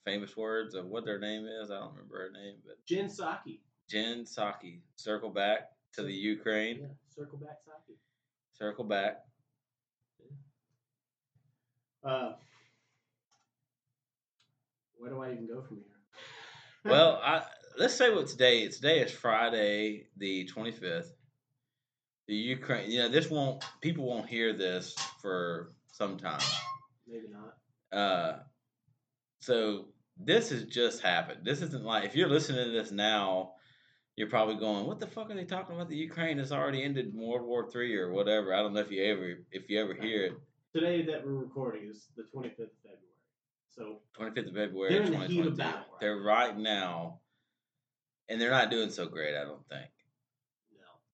Famous 0.05 0.37
words 0.37 0.75
of 0.75 0.87
what 0.87 1.07
their 1.07 1.19
name 1.19 1.47
is. 1.47 1.71
I 1.71 1.79
don't 1.79 1.93
remember 1.93 2.19
her 2.19 2.31
name, 2.31 2.57
but 2.67 2.77
Jen 2.87 3.07
Psaki. 3.07 3.61
Jen 3.89 4.25
Psaki. 4.25 4.81
Circle 4.97 5.31
back 5.31 5.71
to 5.95 6.03
the 6.03 6.13
Ukraine. 6.13 6.81
Yeah, 6.81 6.87
circle 7.09 7.39
back 7.39 7.59
Psaki. 7.67 7.95
Circle 8.53 8.85
back. 8.85 9.21
Uh, 12.03 12.33
where 14.99 15.11
do 15.11 15.23
I 15.23 15.33
even 15.33 15.47
go 15.47 15.63
from 15.63 15.79
here? 15.79 16.93
Well, 16.93 17.19
I 17.25 17.45
let's 17.79 17.95
say 17.95 18.13
what 18.13 18.27
today 18.27 18.65
is. 18.65 18.77
Today 18.77 19.01
is 19.01 19.11
Friday, 19.11 20.09
the 20.19 20.45
twenty 20.45 20.71
fifth. 20.71 21.15
The 22.27 22.35
Ukraine, 22.35 22.91
you 22.91 23.01
know, 23.01 23.09
this 23.09 23.29
won't 23.29 23.63
people 23.81 24.05
won't 24.05 24.29
hear 24.29 24.53
this 24.53 24.95
for 25.21 25.73
some 25.93 26.17
time. 26.17 26.41
maybe 27.07 27.27
not. 27.31 27.99
Uh, 27.99 28.39
so 29.41 29.87
this 30.19 30.51
has 30.51 30.65
just 30.65 31.03
happened. 31.03 31.41
This 31.45 31.61
isn't 31.61 31.85
like 31.85 32.05
if 32.05 32.17
you're 32.17 32.29
listening 32.29 32.65
to 32.65 32.71
this 32.71 32.91
now, 32.91 33.53
you're 34.17 34.31
probably 34.31 34.57
going, 34.57 34.87
"What 34.87 35.01
the 35.01 35.07
fuck 35.07 35.31
are 35.31 35.35
they 35.35 35.45
talking 35.45 35.75
about? 35.75 35.89
The 35.89 35.97
Ukraine 35.97 36.39
has 36.39 36.53
already 36.53 36.83
ended 36.83 37.15
World 37.15 37.47
War 37.47 37.71
Three 37.71 37.95
or 37.97 38.13
whatever." 38.13 38.55
I 38.55 38.59
don't 38.59 38.73
know 38.73 38.81
if 38.81 38.91
you 38.91 39.05
ever 39.05 39.39
if 39.51 39.69
you 39.69 39.81
ever 39.81 39.95
hear 39.95 40.25
it. 40.25 40.33
Today 40.73 41.03
that 41.03 41.25
we're 41.25 41.35
recording 41.35 41.89
is 41.89 42.09
the 42.17 42.23
25th 42.23 42.59
of 42.59 42.71
February. 42.83 43.15
So 43.71 44.01
Twenty 44.13 44.35
fifth 44.35 44.49
of 44.49 44.55
February, 44.55 44.93
They're 44.93 45.03
in 45.03 45.19
the 45.19 45.27
heat 45.27 45.47
of 45.47 45.57
battle 45.57 45.81
right 45.81 46.01
They're 46.01 46.21
right 46.21 46.57
now, 46.57 47.21
and 48.29 48.41
they're 48.41 48.51
not 48.51 48.71
doing 48.71 48.91
so 48.91 49.07
great. 49.07 49.37
I 49.37 49.45
don't 49.45 49.67
think. 49.69 49.87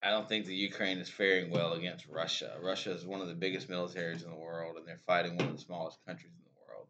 I 0.03 0.11
don't 0.11 0.29
think 0.29 0.47
the 0.47 0.55
Ukraine 0.55 0.99
is 0.99 1.11
faring 1.11 1.51
well 1.51 1.75
against 1.75 2.07
Russia. 2.09 2.57
Russia 2.63 2.93
is 2.93 3.05
one 3.05 3.21
of 3.21 3.29
the 3.29 3.35
biggest 3.35 3.69
militaries 3.69 4.25
in 4.25 4.31
the 4.31 4.37
world, 4.37 4.77
and 4.77 4.87
they're 4.87 4.97
fighting 4.97 5.37
one 5.37 5.49
of 5.49 5.53
the 5.53 5.63
smallest 5.63 5.99
countries 6.07 6.33
in 6.33 6.45
the 6.45 6.61
world. 6.67 6.89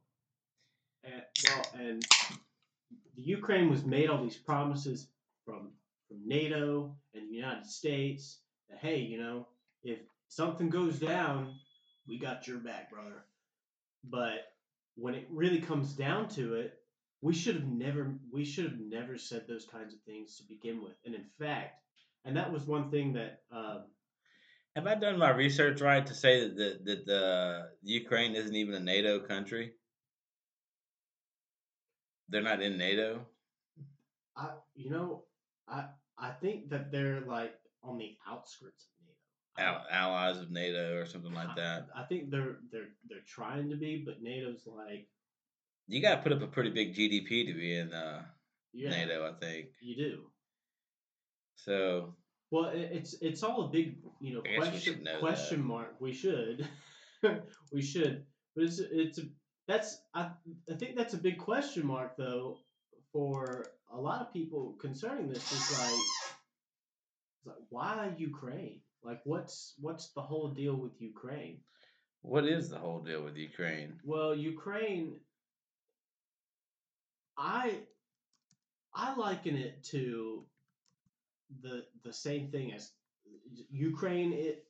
And, 1.03 1.23
well, 1.49 1.65
and 1.75 2.05
the 3.17 3.23
Ukraine 3.23 3.69
was 3.69 3.85
made 3.85 4.09
all 4.11 4.23
these 4.23 4.37
promises 4.37 5.09
from 5.45 5.73
from 6.09 6.27
NATO 6.27 6.97
and 7.15 7.31
the 7.31 7.35
United 7.35 7.67
States 7.67 8.41
that 8.69 8.79
hey, 8.79 8.99
you 8.99 9.21
know, 9.21 9.47
if 9.83 9.99
something 10.29 10.69
goes 10.69 10.99
down, 10.99 11.55
we 12.07 12.19
got 12.19 12.47
your 12.47 12.59
back, 12.59 12.91
brother. 12.91 13.25
But 14.05 14.53
when 14.97 15.15
it 15.15 15.27
really 15.31 15.61
comes 15.61 15.93
down 15.93 16.29
to 16.31 16.55
it, 16.55 16.81
we 17.23 17.35
should 17.35 17.57
have 17.57 17.67
never 17.67 18.15
we 18.33 18.45
should 18.45 18.65
have 18.65 18.79
never 18.79 19.19
said 19.19 19.47
those 19.47 19.67
kinds 19.67 19.95
of 19.95 20.01
things 20.03 20.37
to 20.37 20.45
begin 20.45 20.83
with. 20.83 20.95
And 21.05 21.15
in 21.15 21.27
fact, 21.39 21.83
and 22.25 22.37
that 22.37 22.53
was 22.53 22.67
one 22.67 22.91
thing 22.91 23.13
that 23.15 23.43
um, 23.51 23.85
Have 24.77 24.87
I 24.87 24.95
done 24.95 25.19
my 25.19 25.31
research 25.31 25.81
right 25.81 26.07
to 26.07 26.15
say 26.15 26.41
that 26.41 26.57
the, 26.57 26.81
that 26.85 27.07
the 27.07 27.69
Ukraine 27.83 28.35
isn't 28.35 28.55
even 28.55 28.75
a 28.75 28.81
NATO 28.81 29.21
country? 29.21 29.73
They're 32.29 32.43
not 32.43 32.63
in 32.63 32.79
NATO. 32.79 33.27
I 34.37 34.51
you 34.75 34.91
know 34.91 35.25
I 35.69 35.87
I 36.19 36.31
think 36.31 36.71
that 36.71 36.93
they're 36.93 37.23
like 37.23 37.55
on 37.83 37.99
the 37.99 38.17
outskirts 38.29 38.87
of 38.87 39.07
NATO. 39.07 39.17
I 39.57 39.63
Al- 39.65 39.87
allies 39.91 40.39
of 40.39 40.51
NATO 40.51 40.97
or 40.97 41.07
something 41.07 41.33
like 41.35 41.57
that. 41.57 41.89
I 41.97 42.05
think 42.05 42.31
they're 42.31 42.59
they're 42.71 42.91
they're 43.09 43.27
trying 43.27 43.69
to 43.71 43.77
be, 43.77 44.03
but 44.05 44.23
NATO's 44.23 44.67
like 44.67 45.09
You 45.89 46.01
got 46.01 46.17
to 46.17 46.23
put 46.23 46.33
up 46.33 46.43
a 46.43 46.47
pretty 46.47 46.71
big 46.71 46.95
GDP 46.95 47.47
to 47.47 47.55
be 47.55 47.75
in 47.75 47.93
uh, 47.93 48.23
yeah, 48.73 48.91
NATO, 48.91 49.27
I 49.29 49.33
think. 49.45 49.71
you 49.81 49.97
do. 49.97 50.30
So 51.65 52.15
Well, 52.51 52.71
it's 52.75 53.15
it's 53.21 53.43
all 53.43 53.67
a 53.67 53.69
big 53.69 53.97
you 54.21 54.35
know 54.35 54.43
I 54.45 54.49
guess 54.49 54.87
we 54.87 54.95
question 54.95 55.09
question 55.19 55.59
that. 55.59 55.67
mark. 55.67 55.95
We 56.01 56.13
should 56.13 56.69
we 57.73 57.83
should, 57.83 58.25
but 58.55 58.65
it's 58.65 58.79
it's 58.79 59.19
a, 59.19 59.23
that's 59.69 59.99
I, 60.15 60.31
I 60.71 60.75
think 60.75 60.97
that's 60.97 61.15
a 61.15 61.19
big 61.19 61.39
question 61.39 61.87
mark 61.87 62.17
though 62.17 62.59
for 63.13 63.67
a 63.93 64.01
lot 64.01 64.21
of 64.21 64.33
people 64.33 64.77
concerning 64.81 65.29
this 65.29 65.53
is 65.53 65.79
like 65.79 65.93
it's 65.93 67.47
like 67.47 67.65
why 67.69 68.13
Ukraine? 68.17 68.81
Like 69.03 69.21
what's 69.25 69.75
what's 69.81 70.13
the 70.13 70.21
whole 70.23 70.49
deal 70.49 70.75
with 70.77 71.01
Ukraine? 71.01 71.61
What 72.23 72.45
is 72.47 72.69
the 72.69 72.79
whole 72.79 73.01
deal 73.01 73.23
with 73.23 73.37
Ukraine? 73.37 73.99
Well, 74.05 74.35
Ukraine 74.35 75.17
I 77.39 77.79
I 78.95 79.15
liken 79.17 79.57
it 79.57 79.83
to 79.85 80.45
the 81.63 81.85
the 82.05 82.13
same 82.13 82.51
thing 82.51 82.73
as 82.73 82.93
Ukraine 83.71 84.33
it 84.33 84.65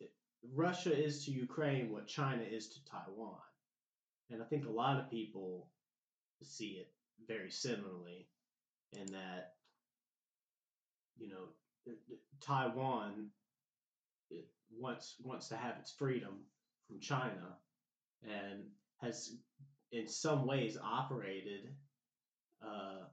Russia 0.54 0.96
is 0.96 1.24
to 1.24 1.30
Ukraine 1.30 1.92
what 1.92 2.06
China 2.06 2.42
is 2.42 2.68
to 2.68 2.84
Taiwan. 2.84 3.36
And 4.30 4.42
I 4.42 4.46
think 4.46 4.66
a 4.66 4.70
lot 4.70 4.98
of 4.98 5.10
people 5.10 5.68
see 6.42 6.78
it 6.80 6.92
very 7.28 7.50
similarly 7.50 8.28
in 8.92 9.06
that 9.12 9.54
you 11.18 11.28
know 11.28 11.94
Taiwan 12.40 13.30
wants 14.78 15.16
wants 15.22 15.48
to 15.48 15.56
have 15.56 15.76
its 15.78 15.92
freedom 15.92 16.44
from 16.86 17.00
China 17.00 17.56
and 18.22 18.64
has 19.00 19.34
in 19.92 20.06
some 20.06 20.46
ways 20.46 20.78
operated 20.82 21.74
uh, 22.64 23.04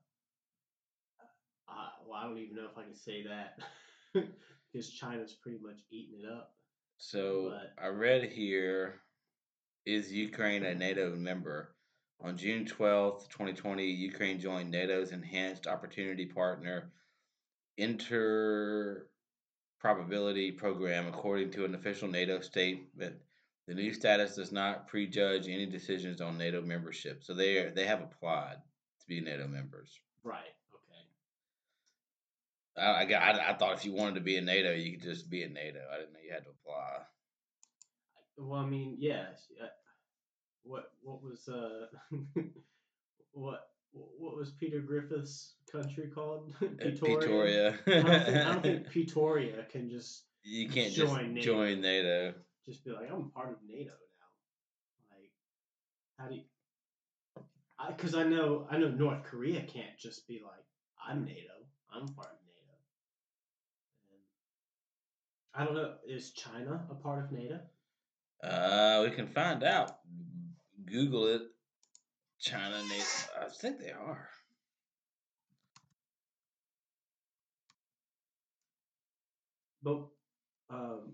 well, 2.07 2.19
I 2.19 2.23
don't 2.23 2.37
even 2.37 2.55
know 2.55 2.67
if 2.71 2.77
I 2.77 2.83
can 2.83 2.95
say 2.95 3.23
that 3.23 3.59
because 4.71 4.89
China's 4.89 5.33
pretty 5.33 5.59
much 5.61 5.79
eating 5.91 6.21
it 6.23 6.31
up. 6.31 6.53
So 6.97 7.51
But- 7.51 7.73
I 7.83 7.87
read 7.87 8.31
here 8.31 9.01
is 9.85 10.11
Ukraine 10.11 10.65
a 10.65 10.75
NATO 10.75 11.15
member? 11.15 11.73
On 12.19 12.35
June 12.35 12.65
12th, 12.65 13.29
2020, 13.29 13.85
Ukraine 13.85 14.39
joined 14.39 14.71
NATO's 14.71 15.11
Enhanced 15.11 15.67
Opportunity 15.67 16.25
Partner 16.25 16.91
Interoperability 17.79 19.05
Program, 20.57 21.07
according 21.07 21.51
to 21.51 21.63
an 21.65 21.75
official 21.75 22.07
NATO 22.07 22.39
statement. 22.41 23.17
The 23.67 23.75
new 23.75 23.93
status 23.93 24.35
does 24.35 24.51
not 24.51 24.87
prejudge 24.87 25.47
any 25.47 25.67
decisions 25.67 26.21
on 26.21 26.39
NATO 26.39 26.59
membership. 26.61 27.23
So 27.23 27.35
they 27.35 27.59
are, 27.59 27.69
they 27.69 27.85
have 27.85 28.01
applied 28.01 28.57
to 29.01 29.07
be 29.07 29.21
NATO 29.21 29.47
members. 29.47 29.99
Right. 30.23 30.55
I, 32.77 33.01
I, 33.01 33.05
got- 33.05 33.21
I, 33.23 33.49
I 33.51 33.53
thought 33.53 33.73
if 33.77 33.85
you 33.85 33.93
wanted 33.93 34.15
to 34.15 34.21
be 34.21 34.37
in 34.37 34.45
NATO, 34.45 34.71
you 34.71 34.91
could 34.93 35.01
just 35.03 35.29
be 35.29 35.43
in 35.43 35.53
NATO. 35.53 35.79
I 35.93 35.97
didn't 35.97 36.13
know 36.13 36.19
you 36.25 36.33
had 36.33 36.43
to 36.43 36.51
apply. 36.51 37.03
Well, 38.37 38.59
I 38.59 38.65
mean, 38.65 38.97
yeah. 38.99 39.25
What 40.63 40.91
what 41.01 41.23
was 41.23 41.47
uh 41.47 41.87
what 43.31 43.69
what 43.91 44.35
was 44.35 44.51
Peter 44.51 44.79
Griffith's 44.81 45.53
country 45.71 46.07
called? 46.13 46.53
Uh, 46.61 46.91
Pretoria. 46.99 47.79
I 47.87 47.91
don't, 47.91 48.05
think, 48.05 48.27
I 48.37 48.43
don't 48.43 48.61
think 48.61 48.87
Pretoria 48.91 49.63
can 49.71 49.89
just 49.89 50.25
you 50.43 50.69
can't 50.69 50.93
join 50.93 51.07
just 51.07 51.29
NATO. 51.29 51.41
join 51.41 51.81
NATO. 51.81 52.33
just 52.65 52.83
be 52.85 52.91
like, 52.91 53.09
I'm 53.11 53.29
part 53.31 53.49
of 53.49 53.57
NATO 53.67 53.91
now. 53.91 55.15
Like, 55.15 55.31
how 56.19 56.27
do 56.27 56.35
you? 56.35 56.43
Because 57.89 58.15
I, 58.15 58.23
know 58.23 58.67
I 58.69 58.77
know 58.77 58.89
North 58.89 59.23
Korea 59.23 59.61
can't 59.61 59.97
just 59.99 60.27
be 60.27 60.41
like, 60.43 60.63
I'm 61.07 61.23
NATO. 61.25 61.53
I'm 61.91 62.07
part 62.07 62.27
of 62.27 62.39
NATO. 62.45 62.73
And 64.11 64.19
I 65.57 65.65
don't 65.65 65.73
know. 65.73 65.93
Is 66.07 66.31
China 66.33 66.85
a 66.91 66.93
part 66.93 67.25
of 67.25 67.31
NATO? 67.31 67.59
Uh, 68.43 69.01
we 69.03 69.15
can 69.15 69.27
find 69.27 69.63
out. 69.63 69.97
Google 70.85 71.27
it. 71.27 71.41
China 72.39 72.83
NATO. 72.83 73.03
I 73.41 73.49
think 73.49 73.79
they 73.79 73.91
are. 73.91 74.29
But 79.81 80.05
um, 80.69 81.13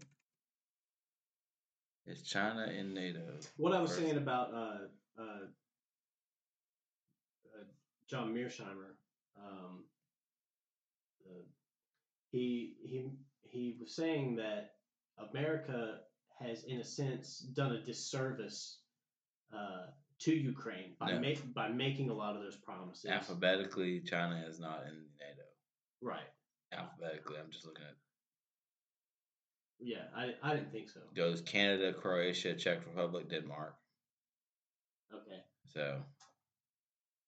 Is 2.06 2.24
China 2.24 2.66
in 2.66 2.94
NATO? 2.94 3.22
what 3.58 3.74
I 3.74 3.80
was 3.80 3.96
saying 3.96 4.18
about 4.18 4.54
uh, 4.54 4.78
uh, 5.22 5.46
uh, 7.46 7.64
John 8.10 8.34
Mearsheimer, 8.34 8.96
um, 9.38 9.84
uh, 11.26 11.44
he 12.32 12.74
he 12.84 13.06
he 13.54 13.78
was 13.80 13.96
saying 13.96 14.36
that 14.38 14.72
America 15.30 16.00
has, 16.40 16.64
in 16.64 16.80
a 16.80 16.84
sense, 16.84 17.40
done 17.40 17.74
a 17.74 17.82
disservice 17.82 18.80
uh, 19.56 19.86
to 20.22 20.34
Ukraine 20.34 20.96
by 21.00 21.14
make, 21.14 21.54
by 21.54 21.70
making 21.70 22.10
a 22.10 22.14
lot 22.14 22.36
of 22.36 22.42
those 22.42 22.58
promises. 22.58 23.12
Alphabetically, 23.12 24.02
China 24.02 24.44
is 24.50 24.60
not 24.60 24.84
in 24.88 25.06
NATO. 25.20 25.46
Right. 26.02 26.30
Alphabetically, 26.74 27.38
I'm 27.40 27.52
just 27.52 27.66
looking 27.66 27.86
at 27.86 27.96
Yeah, 29.80 30.06
I, 30.16 30.34
I 30.42 30.56
didn't 30.56 30.72
think 30.72 30.90
so. 30.90 31.02
goes 31.16 31.42
Canada, 31.42 31.94
Croatia, 31.94 32.56
Czech 32.56 32.80
Republic, 32.88 33.30
Denmark. 33.30 33.76
Okay. 35.14 35.42
So 35.68 36.02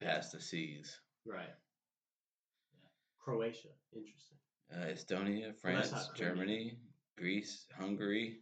past 0.01 0.31
the 0.31 0.41
seas. 0.41 0.99
Right. 1.25 1.53
Yeah. 2.73 2.89
Croatia. 3.23 3.69
Interesting. 3.93 4.37
Uh, 4.73 4.85
Estonia, 4.87 5.53
France, 5.59 5.89
Crimea. 5.89 6.15
Germany, 6.15 6.77
Greece, 7.17 7.65
Hungary, 7.77 8.39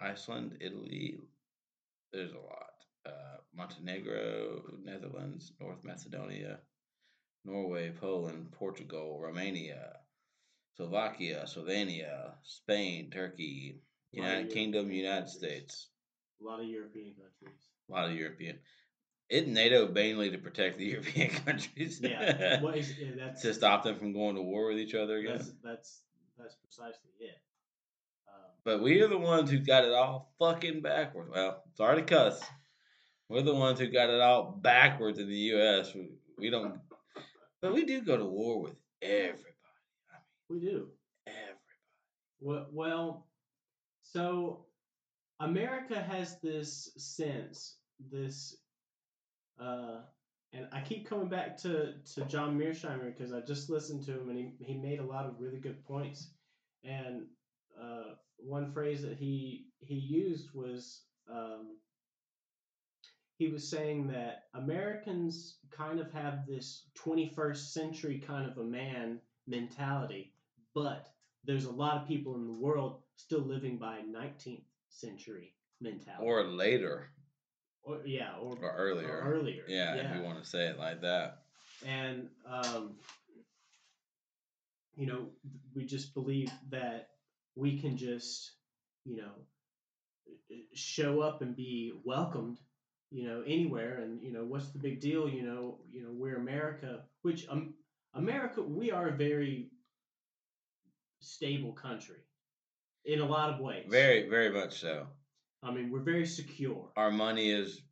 Iceland, 0.00 0.58
Italy. 0.60 1.18
There's 2.12 2.32
a 2.32 2.38
lot. 2.38 2.74
Uh, 3.06 3.38
Montenegro, 3.54 4.62
Netherlands, 4.82 5.52
North 5.60 5.84
Macedonia, 5.84 6.58
Norway, 7.44 7.92
Poland, 8.00 8.50
Portugal, 8.52 9.20
Romania, 9.22 9.92
Slovakia, 10.76 11.44
Slovenia, 11.46 12.34
Spain, 12.42 13.10
Turkey, 13.10 13.80
A 14.14 14.18
lot 14.20 14.24
of 14.26 14.32
United 14.32 14.52
Kingdom, 14.52 14.90
United 14.90 15.14
countries. 15.30 15.38
States. 15.38 15.88
A 16.40 16.44
lot 16.44 16.60
of 16.60 16.66
European 16.66 17.14
countries. 17.14 17.60
A 17.88 17.92
lot 17.92 18.10
of 18.10 18.16
European. 18.16 18.58
Isn't 19.28 19.52
NATO 19.52 19.88
mainly 19.88 20.30
to 20.30 20.38
protect 20.38 20.78
the 20.78 20.84
European 20.94 21.30
countries? 21.30 22.00
Yeah. 22.02 22.60
What 22.60 22.76
is, 22.76 22.96
yeah 22.98 23.10
that's 23.16 23.42
to 23.42 23.54
stop 23.54 23.82
them 23.82 23.98
from 23.98 24.12
going 24.12 24.36
to 24.36 24.42
war 24.42 24.68
with 24.68 24.78
each 24.78 24.94
other 24.94 25.16
again. 25.18 25.38
That's 25.38 25.52
that's 25.62 26.02
that's 26.38 26.54
precisely 26.56 27.10
it. 27.18 27.38
Um, 28.28 28.50
But 28.64 28.82
we 28.82 29.00
are 29.02 29.08
the 29.08 29.18
ones 29.18 29.50
who 29.50 29.58
got 29.58 29.84
it 29.84 29.92
all 29.92 30.32
fucking 30.38 30.80
backwards. 30.82 31.30
Well, 31.34 31.62
sorry 31.76 31.96
to 31.96 32.02
cuss. 32.02 32.42
We're 33.28 33.42
the 33.42 33.54
ones 33.54 33.80
who 33.80 33.88
got 33.88 34.10
it 34.10 34.20
all 34.20 34.52
backwards 34.62 35.18
in 35.18 35.28
the 35.28 35.34
U.S. 35.34 35.92
We, 35.94 36.10
we 36.38 36.50
don't, 36.50 36.78
but 37.60 37.74
we 37.74 37.84
do 37.84 38.02
go 38.02 38.16
to 38.16 38.24
war 38.24 38.60
with 38.62 38.76
everybody. 39.02 39.42
I 40.12 40.18
we 40.48 40.60
do. 40.60 40.88
everybody. 41.26 41.56
Well, 42.40 42.66
well, 42.70 43.26
so 44.04 44.66
America 45.40 46.00
has 46.00 46.38
this 46.40 46.92
sense, 46.96 47.78
this, 48.12 48.56
uh, 49.60 49.98
and 50.52 50.68
I 50.72 50.80
keep 50.80 51.08
coming 51.08 51.28
back 51.28 51.56
to, 51.58 51.94
to 52.14 52.24
John 52.26 52.58
Mearsheimer 52.58 53.16
because 53.16 53.32
I 53.32 53.40
just 53.40 53.68
listened 53.68 54.04
to 54.06 54.12
him 54.12 54.30
and 54.30 54.38
he, 54.38 54.64
he 54.64 54.74
made 54.74 55.00
a 55.00 55.04
lot 55.04 55.26
of 55.26 55.40
really 55.40 55.58
good 55.58 55.84
points. 55.84 56.30
And 56.84 57.26
uh, 57.80 58.14
one 58.38 58.72
phrase 58.72 59.02
that 59.02 59.18
he 59.18 59.66
he 59.80 59.94
used 59.94 60.54
was 60.54 61.02
um, 61.30 61.76
he 63.38 63.48
was 63.48 63.68
saying 63.68 64.08
that 64.08 64.44
Americans 64.54 65.58
kind 65.70 66.00
of 66.00 66.10
have 66.12 66.46
this 66.46 66.86
21st 67.04 67.72
century 67.72 68.22
kind 68.24 68.50
of 68.50 68.56
a 68.58 68.64
man 68.64 69.20
mentality, 69.46 70.32
but 70.74 71.08
there's 71.44 71.66
a 71.66 71.70
lot 71.70 72.00
of 72.00 72.08
people 72.08 72.34
in 72.36 72.46
the 72.46 72.58
world 72.58 73.02
still 73.16 73.42
living 73.42 73.76
by 73.78 73.98
19th 74.10 74.64
century 74.88 75.54
mentality. 75.80 76.24
Or 76.24 76.44
later, 76.44 77.10
Or- 77.86 78.02
yeah, 78.04 78.32
or, 78.40 78.56
or 78.60 78.74
earlier. 78.76 79.08
or 79.08 79.32
earlier. 79.34 79.62
Yeah, 79.68 79.94
if 79.94 80.16
you 80.16 80.22
want 80.22 80.42
to 80.42 80.48
say 80.48 80.66
it 80.66 80.78
like 80.78 81.00
that. 81.02 81.42
And 81.86 82.28
um, 82.44 82.94
you 84.96 85.06
know, 85.06 85.26
we 85.74 85.84
just 85.84 86.14
believe 86.14 86.50
that 86.70 87.10
we 87.54 87.78
can 87.78 87.96
just, 87.96 88.52
you 89.04 89.16
know, 89.16 89.30
show 90.74 91.20
up 91.20 91.42
and 91.42 91.54
be 91.54 91.92
welcomed, 92.04 92.58
you 93.10 93.28
know, 93.28 93.42
anywhere. 93.46 94.00
And 94.00 94.22
you 94.22 94.32
know, 94.32 94.44
what's 94.44 94.70
the 94.70 94.78
big 94.78 95.00
deal? 95.00 95.28
You 95.28 95.42
know, 95.42 95.78
you 95.92 96.02
know, 96.02 96.10
we're 96.10 96.36
America, 96.36 97.02
which 97.22 97.46
um, 97.48 97.74
America, 98.14 98.62
we 98.62 98.90
are 98.90 99.08
a 99.08 99.16
very 99.16 99.70
stable 101.20 101.72
country 101.72 102.24
in 103.04 103.20
a 103.20 103.26
lot 103.26 103.50
of 103.50 103.60
ways. 103.60 103.86
Very, 103.88 104.28
very 104.28 104.50
much 104.50 104.80
so. 104.80 105.06
I 105.66 105.72
mean, 105.72 105.90
we're 105.90 106.00
very 106.00 106.26
secure. 106.26 106.92
Our 106.96 107.10
money 107.10 107.50
is 107.50 107.82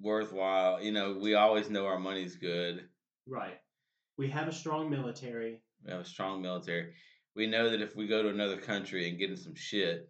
worthwhile. 0.00 0.80
You 0.80 0.92
know, 0.92 1.18
we 1.20 1.34
always 1.34 1.68
know 1.68 1.86
our 1.86 1.98
money's 1.98 2.36
good. 2.36 2.84
Right. 3.26 3.58
We 4.16 4.28
have 4.28 4.46
a 4.46 4.52
strong 4.52 4.88
military. 4.88 5.60
We 5.84 5.90
have 5.90 6.02
a 6.02 6.04
strong 6.04 6.40
military. 6.40 6.94
We 7.34 7.48
know 7.48 7.70
that 7.70 7.80
if 7.80 7.96
we 7.96 8.06
go 8.06 8.22
to 8.22 8.28
another 8.28 8.56
country 8.56 9.08
and 9.08 9.18
get 9.18 9.30
in 9.30 9.36
some 9.36 9.56
shit, 9.56 10.08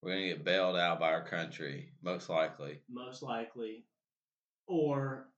we're 0.00 0.12
gonna 0.12 0.28
get 0.28 0.44
bailed 0.44 0.76
out 0.76 1.00
by 1.00 1.08
our 1.12 1.26
country, 1.26 1.92
most 2.02 2.28
likely. 2.28 2.80
most 2.88 3.22
likely. 3.22 3.84
or 4.68 5.28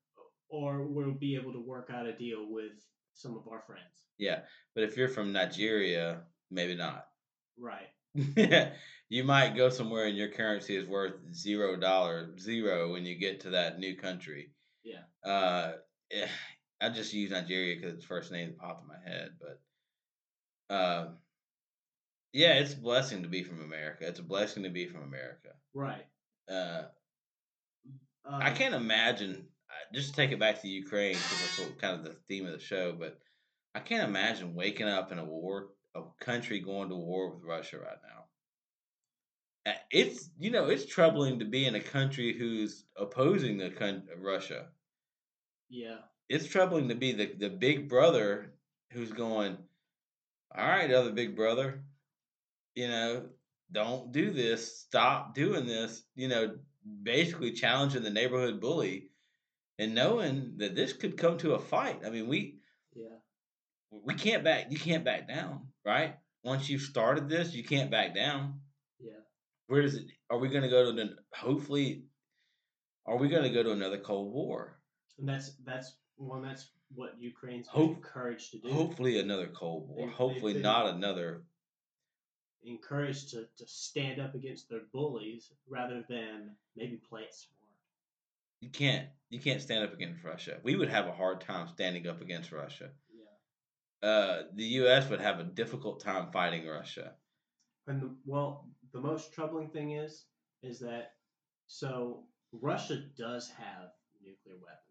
or 0.50 0.86
we'll 0.86 1.12
be 1.12 1.36
able 1.36 1.52
to 1.52 1.60
work 1.60 1.90
out 1.92 2.06
a 2.06 2.12
deal 2.16 2.46
with 2.50 2.72
some 3.14 3.36
of 3.36 3.46
our 3.48 3.62
friends. 3.66 4.08
Yeah, 4.18 4.40
but 4.74 4.84
if 4.84 4.96
you're 4.96 5.08
from 5.08 5.32
Nigeria, 5.32 6.22
maybe 6.50 6.74
not. 6.74 7.06
Right. 7.58 7.88
you 9.08 9.24
might 9.24 9.56
go 9.56 9.70
somewhere 9.70 10.06
and 10.06 10.16
your 10.16 10.28
currency 10.28 10.76
is 10.76 10.86
worth 10.86 11.14
zero 11.32 11.76
dollar 11.76 12.36
zero 12.38 12.92
when 12.92 13.04
you 13.04 13.16
get 13.18 13.40
to 13.40 13.50
that 13.50 13.78
new 13.78 13.96
country. 13.96 14.52
Yeah. 14.84 15.02
Uh, 15.24 15.72
eh, 16.10 16.28
I 16.80 16.90
just 16.90 17.12
use 17.12 17.30
Nigeria 17.30 17.76
because 17.76 17.94
it's 17.94 18.02
the 18.04 18.08
first 18.08 18.32
name 18.32 18.48
that 18.50 18.58
popped 18.58 18.82
in 18.82 18.88
my 18.88 18.98
head, 19.10 19.30
but 19.40 20.74
uh, 20.74 21.08
yeah, 22.32 22.54
it's 22.54 22.74
a 22.74 22.76
blessing 22.76 23.22
to 23.22 23.28
be 23.28 23.42
from 23.42 23.60
America. 23.62 24.06
It's 24.06 24.18
a 24.20 24.22
blessing 24.22 24.62
to 24.64 24.70
be 24.70 24.86
from 24.86 25.02
America. 25.02 25.50
Right. 25.74 26.06
Uh, 26.50 26.84
Um, 28.24 28.42
I 28.42 28.50
can't 28.50 28.74
imagine. 28.74 29.48
Just 29.92 30.10
to 30.10 30.16
take 30.16 30.32
it 30.32 30.40
back 30.40 30.60
to 30.62 30.68
Ukraine 30.68 31.12
because 31.14 31.38
that's 31.58 31.80
kind 31.80 31.98
of 31.98 32.04
the 32.04 32.14
theme 32.28 32.46
of 32.46 32.52
the 32.52 32.58
show. 32.58 32.92
But 32.92 33.18
I 33.74 33.80
can't 33.80 34.08
imagine 34.08 34.54
waking 34.54 34.88
up 34.88 35.12
in 35.12 35.18
a 35.18 35.24
war, 35.24 35.70
a 35.94 36.02
country 36.20 36.60
going 36.60 36.88
to 36.90 36.96
war 36.96 37.30
with 37.34 37.44
Russia 37.44 37.78
right 37.78 37.98
now. 38.02 38.24
It's 39.90 40.30
you 40.38 40.50
know 40.50 40.68
it's 40.68 40.86
troubling 40.86 41.38
to 41.40 41.44
be 41.44 41.66
in 41.66 41.74
a 41.74 41.80
country 41.80 42.32
who's 42.36 42.84
opposing 42.96 43.58
the 43.58 43.70
coun- 43.70 44.08
Russia. 44.16 44.68
Yeah. 45.68 45.98
It's 46.30 46.46
troubling 46.46 46.88
to 46.88 46.94
be 46.94 47.12
the 47.12 47.34
the 47.38 47.50
big 47.50 47.88
brother 47.88 48.54
who's 48.92 49.12
going. 49.12 49.58
All 50.56 50.66
right, 50.66 50.90
other 50.90 51.12
big 51.12 51.36
brother. 51.36 51.84
You 52.74 52.88
know, 52.88 53.28
don't 53.70 54.10
do 54.12 54.30
this. 54.30 54.78
Stop 54.78 55.34
doing 55.34 55.66
this. 55.66 56.04
You 56.14 56.28
know, 56.28 56.56
basically 57.02 57.52
challenging 57.52 58.02
the 58.02 58.10
neighborhood 58.10 58.60
bully 58.60 59.10
and 59.78 59.94
knowing 59.94 60.54
that 60.58 60.74
this 60.74 60.94
could 60.94 61.18
come 61.18 61.36
to 61.38 61.52
a 61.54 61.58
fight. 61.58 62.00
I 62.06 62.10
mean, 62.10 62.26
we 62.28 62.60
Yeah. 62.94 63.18
we 63.90 64.14
can't 64.14 64.44
back 64.44 64.70
you 64.70 64.78
can't 64.78 65.04
back 65.04 65.28
down, 65.28 65.68
right? 65.88 66.14
Once 66.44 66.68
you've 66.68 66.82
started 66.82 67.28
this, 67.28 67.54
you 67.54 67.64
can't 67.64 67.90
back 67.90 68.14
down. 68.14 68.60
Yeah. 69.00 69.22
Where 69.66 69.82
does 69.82 69.94
it 69.94 70.06
are 70.30 70.38
we 70.38 70.48
gonna 70.48 70.68
go 70.68 70.84
to 70.84 70.92
the 70.92 71.16
hopefully 71.34 72.04
are 73.06 73.16
we 73.16 73.28
gonna 73.28 73.50
go 73.52 73.62
to 73.62 73.72
another 73.72 73.98
Cold 73.98 74.32
War? 74.32 74.78
And 75.18 75.28
that's 75.28 75.56
that's 75.64 75.96
well, 76.18 76.42
that's 76.42 76.70
what 76.94 77.12
Ukraine's 77.18 77.68
Hope- 77.68 77.96
encouraged 77.96 78.52
to 78.52 78.58
do. 78.58 78.72
Hopefully 78.72 79.18
another 79.18 79.48
Cold 79.48 79.88
War. 79.88 80.06
They- 80.06 80.12
hopefully 80.12 80.52
they've 80.52 80.62
not 80.62 80.94
another 80.94 81.44
encouraged 82.62 83.30
to, 83.30 83.46
to 83.56 83.66
stand 83.66 84.20
up 84.20 84.34
against 84.34 84.68
their 84.68 84.82
bullies 84.92 85.52
rather 85.68 86.04
than 86.08 86.56
maybe 86.76 86.96
play 87.08 87.22
it 87.22 87.34
smart. 87.34 87.72
you 88.60 88.68
can't 88.68 89.08
you 89.30 89.38
can't 89.40 89.62
stand 89.62 89.84
up 89.84 89.92
against 89.94 90.22
Russia. 90.24 90.58
We 90.62 90.76
would 90.76 90.88
have 90.88 91.06
a 91.06 91.12
hard 91.12 91.40
time 91.40 91.68
standing 91.68 92.06
up 92.08 92.20
against 92.20 92.52
Russia. 92.52 92.90
Uh, 94.02 94.42
the 94.54 94.64
U.S. 94.64 95.08
would 95.10 95.20
have 95.20 95.40
a 95.40 95.44
difficult 95.44 96.00
time 96.00 96.30
fighting 96.32 96.66
Russia. 96.66 97.14
And 97.86 98.00
the, 98.00 98.14
well, 98.26 98.68
the 98.92 99.00
most 99.00 99.32
troubling 99.32 99.68
thing 99.68 99.92
is, 99.92 100.24
is 100.62 100.78
that 100.80 101.12
so 101.66 102.24
Russia 102.52 103.02
does 103.16 103.50
have 103.50 103.90
nuclear 104.22 104.56
weapons. 104.56 104.88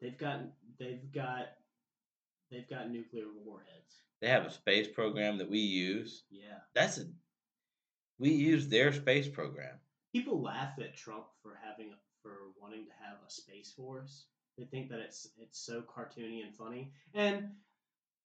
They've 0.00 0.18
got 0.18 0.40
they've 0.78 1.12
got 1.12 1.46
they've 2.50 2.68
got 2.68 2.90
nuclear 2.90 3.26
warheads. 3.44 4.02
They 4.20 4.28
have 4.28 4.44
a 4.44 4.50
space 4.50 4.88
program 4.88 5.38
that 5.38 5.50
we 5.50 5.58
use. 5.58 6.24
Yeah. 6.30 6.58
That's 6.74 6.98
a 6.98 7.04
we 8.18 8.30
use 8.30 8.68
their 8.68 8.92
space 8.92 9.28
program. 9.28 9.78
People 10.12 10.40
laugh 10.40 10.74
at 10.78 10.96
Trump 10.96 11.24
for 11.42 11.58
having 11.62 11.92
a, 11.92 11.96
for 12.22 12.36
wanting 12.60 12.86
to 12.86 12.92
have 13.04 13.18
a 13.26 13.30
space 13.30 13.72
force. 13.72 14.26
They 14.56 14.64
think 14.64 14.88
that 14.90 15.00
it's 15.00 15.28
it's 15.38 15.58
so 15.58 15.82
cartoony 15.82 16.44
and 16.44 16.54
funny. 16.54 16.92
And 17.14 17.50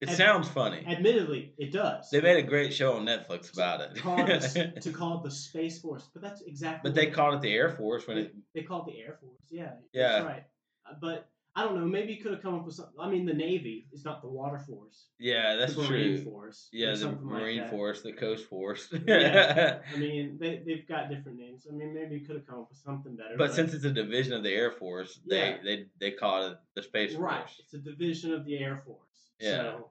It 0.02 0.10
Ad- 0.10 0.16
sounds 0.16 0.48
funny. 0.48 0.86
admittedly, 0.88 1.54
it 1.58 1.72
does. 1.74 2.10
They 2.10 2.22
made 2.22 2.38
a 2.38 2.48
great 2.48 2.74
show 2.74 2.94
on 2.94 3.06
Netflix 3.06 3.52
about 3.54 3.96
call 3.98 4.20
it 4.30 4.42
the, 4.42 4.74
to 4.82 4.92
call 4.92 5.18
it 5.18 5.24
the 5.24 5.32
space 5.32 5.80
force, 5.82 6.10
but 6.14 6.22
that's 6.22 6.42
exactly. 6.42 6.90
but 6.90 6.96
they 6.96 7.08
called 7.08 7.36
it 7.36 7.42
the 7.42 7.54
Air 7.54 7.70
Force 7.70 8.08
when 8.08 8.16
They, 8.18 8.24
it. 8.24 8.36
they 8.56 8.62
call 8.62 8.86
it 8.88 8.94
the 8.94 9.00
Air 9.00 9.18
Force. 9.22 9.42
Yeah. 9.50 9.72
Yeah. 9.92 10.12
That's 10.14 10.26
right. 10.26 10.44
Uh, 10.90 10.94
But 11.02 11.30
I 11.56 11.64
don't 11.66 11.78
know. 11.78 11.86
Maybe 11.86 12.14
you 12.14 12.22
could 12.24 12.32
have 12.32 12.42
come 12.42 12.56
up 12.56 12.66
with 12.66 12.76
something. 12.76 12.94
I 12.98 13.10
mean, 13.10 13.26
the 13.26 13.34
Navy 13.34 13.88
is 13.92 14.06
not 14.06 14.22
the 14.22 14.30
Water 14.30 14.60
Force. 14.60 15.08
Yeah, 15.20 15.56
that's 15.58 15.76
the 15.76 15.82
Marine 15.82 16.22
true. 16.22 16.32
Force. 16.32 16.70
Yeah, 16.72 16.92
the 16.92 16.98
something 16.98 17.28
like 17.28 17.42
Marine. 17.42 17.68
Force, 17.68 18.02
the 18.02 18.14
Coast 18.14 18.46
Force. 18.48 18.88
Yeah. 19.06 19.80
I 19.94 19.98
mean, 19.98 20.38
they 20.40 20.62
they've 20.66 20.88
got 20.88 21.10
different 21.10 21.40
names. 21.40 21.68
I 21.70 21.74
mean, 21.76 21.94
maybe 21.94 22.16
you 22.16 22.26
could 22.26 22.38
have 22.38 22.48
come 22.48 22.60
up 22.60 22.70
with 22.70 22.78
something 22.86 23.18
better. 23.18 23.36
but 23.38 23.54
since 23.54 23.74
it's 23.74 23.84
a 23.84 23.92
division 23.92 24.32
of 24.34 24.44
the 24.44 24.54
Air 24.54 24.72
Force, 24.72 25.20
they 25.28 25.50
Yeah. 25.50 25.58
they, 25.66 25.86
they 26.00 26.12
call 26.12 26.46
it 26.52 26.58
the 26.76 26.84
Space 26.84 27.16
Force. 27.16 27.22
right, 27.24 27.50
it's 27.60 27.74
a 27.74 27.80
division 27.80 28.32
of 28.34 28.46
the 28.46 28.58
Air 28.58 28.82
Force. 28.86 29.09
Yeah. 29.39 29.58
So, 29.58 29.89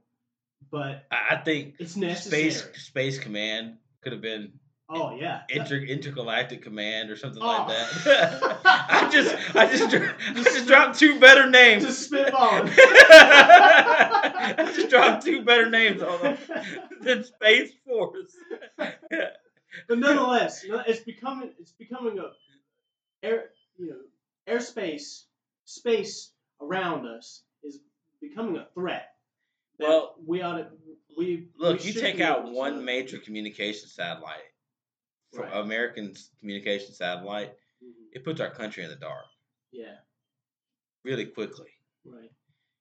but 0.71 1.07
I, 1.11 1.37
think 1.37 1.75
it's 1.79 1.97
necessary. 1.97 2.51
Space 2.51 2.85
Space 2.85 3.19
Command 3.19 3.77
could 4.03 4.13
have 4.13 4.21
been 4.21 4.53
oh 4.91 5.17
yeah. 5.17 5.43
inter, 5.49 5.77
intergalactic 5.77 6.63
command 6.63 7.11
or 7.11 7.17
something 7.17 7.43
Oh. 7.43 7.47
like 7.47 7.69
that. 7.69 8.61
I 8.65 9.09
just 9.11 9.57
I 9.57 9.67
just 9.67 9.95
I 9.95 10.43
just 10.43 10.67
dropped 10.67 10.99
two 10.99 11.19
better 11.21 11.49
names. 11.49 11.85
Just 11.85 12.11
spitballing. 12.13 12.73
I 12.79 14.73
just 14.75 14.91
dropped 14.91 15.25
two 15.25 15.43
better 15.43 15.71
names 15.71 16.03
on 16.03 16.21
them 16.23 16.39
than 17.01 17.25
Space 17.25 17.73
Force. 17.87 18.37
but 18.77 19.99
nonetheless, 19.99 20.65
it's 20.87 21.01
becoming 21.05 21.53
it's 21.59 21.73
becoming 21.73 22.19
a 22.19 22.33
air 23.27 23.51
you 23.79 23.91
know 23.91 24.53
airspace 24.55 25.25
space 25.65 26.33
around 26.61 27.07
us 27.07 27.43
is 27.63 27.79
becoming 28.21 28.57
a 28.57 28.67
threat. 28.75 29.09
Well, 29.79 30.17
we 30.25 30.43
ought 30.43 30.59
to 30.59 30.71
we 31.17 31.49
Look, 31.57 31.81
we 31.81 31.87
you 31.87 31.93
take 32.01 32.21
out 32.21 32.51
one 32.53 32.75
to- 32.77 32.81
major 32.83 33.19
communication 33.19 33.89
satellite, 33.89 34.45
for 35.33 35.43
Right. 35.43 35.57
American 35.57 36.15
communication 36.39 36.93
satellite, 36.95 37.57
Mhm. 37.83 37.93
it 38.13 38.25
puts 38.25 38.41
our 38.41 38.51
country 38.51 38.85
in 38.85 38.91
the 38.91 38.97
dark 38.97 39.27
Yeah, 39.73 39.99
really 41.05 41.27
quickly. 41.27 41.71
right. 42.05 42.31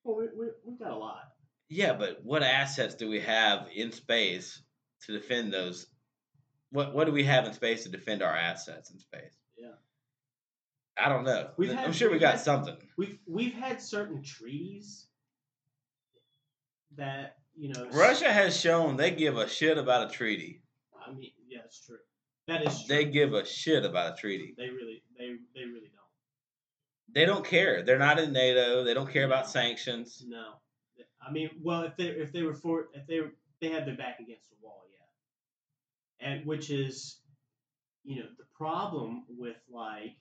Well, 0.04 0.16
we 0.18 0.28
we 0.30 0.52
we've 0.64 0.80
got 0.80 0.92
a 0.92 0.96
lot. 0.98 1.36
Yeah, 1.70 1.94
but 1.94 2.24
what 2.24 2.44
assets 2.44 2.96
do 2.96 3.10
we 3.10 3.20
have 3.22 3.70
in 3.74 3.92
space 3.92 4.62
to 5.02 5.12
defend 5.14 5.52
those? 5.54 5.88
What 6.70 6.94
what 6.94 7.06
do 7.06 7.12
we 7.12 7.24
have 7.24 7.46
in 7.46 7.54
space 7.54 7.84
to 7.84 7.90
defend 7.90 8.22
our 8.22 8.36
assets 8.36 8.92
in 8.92 9.00
space? 9.00 9.36
Yeah. 9.58 9.76
I 10.96 11.10
don't 11.10 11.24
know. 11.26 11.54
We've 11.58 11.72
I'm 11.72 11.76
had- 11.78 11.96
sure 11.96 12.12
we 12.12 12.20
got 12.20 12.36
had- 12.36 12.42
something. 12.42 12.78
We've 12.98 13.20
we've 13.26 13.54
had 13.54 13.82
certain 13.82 14.22
treaties 14.24 15.07
that 16.98 17.38
you 17.56 17.70
know 17.70 17.88
Russia 17.92 18.32
has 18.32 18.60
shown 18.60 18.98
they 18.98 19.12
give 19.12 19.38
a 19.38 19.48
shit 19.48 19.78
about 19.78 20.10
a 20.10 20.14
treaty. 20.14 20.62
I 21.06 21.12
mean, 21.12 21.32
yeah, 21.48 21.60
it's 21.66 21.86
true. 21.86 21.98
That 22.48 22.66
is 22.66 22.84
true. 22.84 22.96
They 22.96 23.06
give 23.06 23.34
a 23.34 23.46
shit 23.46 23.86
about 23.86 24.14
a 24.14 24.16
treaty. 24.16 24.54
they 24.58 24.70
really 24.70 25.04
they 25.18 25.36
they 25.56 25.66
really 25.66 25.92
don't. 25.92 27.14
They 27.14 27.26
don't 27.26 27.46
care. 27.46 27.84
They're 27.84 27.98
not 27.98 28.20
in 28.20 28.34
NATO. 28.34 28.84
They 28.84 28.94
don't 28.94 29.10
care 29.12 29.26
about 29.26 29.50
sanctions. 29.50 30.24
No, 30.28 30.56
I 31.28 31.32
mean, 31.32 31.50
well, 31.62 31.84
if 31.84 31.96
they 31.98 32.06
if 32.06 32.32
they 32.32 32.44
were 32.44 32.54
for 32.54 32.88
if 32.94 33.06
they 33.08 33.22
they 33.60 33.70
had 33.70 33.86
their 33.86 33.96
back 33.96 34.20
against 34.20 34.50
the 34.50 34.56
wall, 34.62 34.84
yeah, 34.92 36.28
and 36.28 36.46
which 36.46 36.70
is, 36.70 37.20
you 38.04 38.18
know, 38.18 38.28
the 38.38 38.46
problem 38.56 39.26
with 39.30 39.58
like 39.72 40.16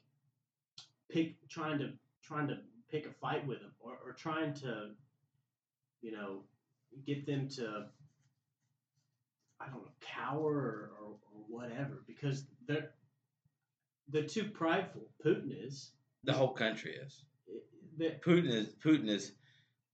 pick 1.10 1.36
trying 1.48 1.78
to 1.78 1.92
trying 2.22 2.48
to 2.48 2.58
pick 2.90 3.06
a 3.06 3.12
fight 3.12 3.46
with 3.46 3.60
them 3.60 3.72
or, 3.78 3.98
or 4.04 4.12
trying 4.12 4.54
to, 4.54 4.90
you 6.00 6.12
know, 6.12 6.42
get 7.07 7.27
them 7.27 7.49
to, 7.51 7.87
I 9.61 9.66
don't 9.66 9.77
know, 9.77 9.90
cower 10.01 10.53
or, 10.53 10.90
or, 11.01 11.09
or 11.09 11.44
whatever 11.49 12.03
because 12.07 12.44
they're 12.66 12.90
they're 14.09 14.22
too 14.25 14.44
prideful. 14.44 15.03
Putin 15.25 15.51
is. 15.66 15.92
The 16.25 16.33
whole 16.33 16.53
country 16.53 16.94
is. 16.94 17.25
That 17.99 18.22
Putin 18.22 18.51
is. 18.51 18.75
Putin 18.85 19.09
is. 19.09 19.33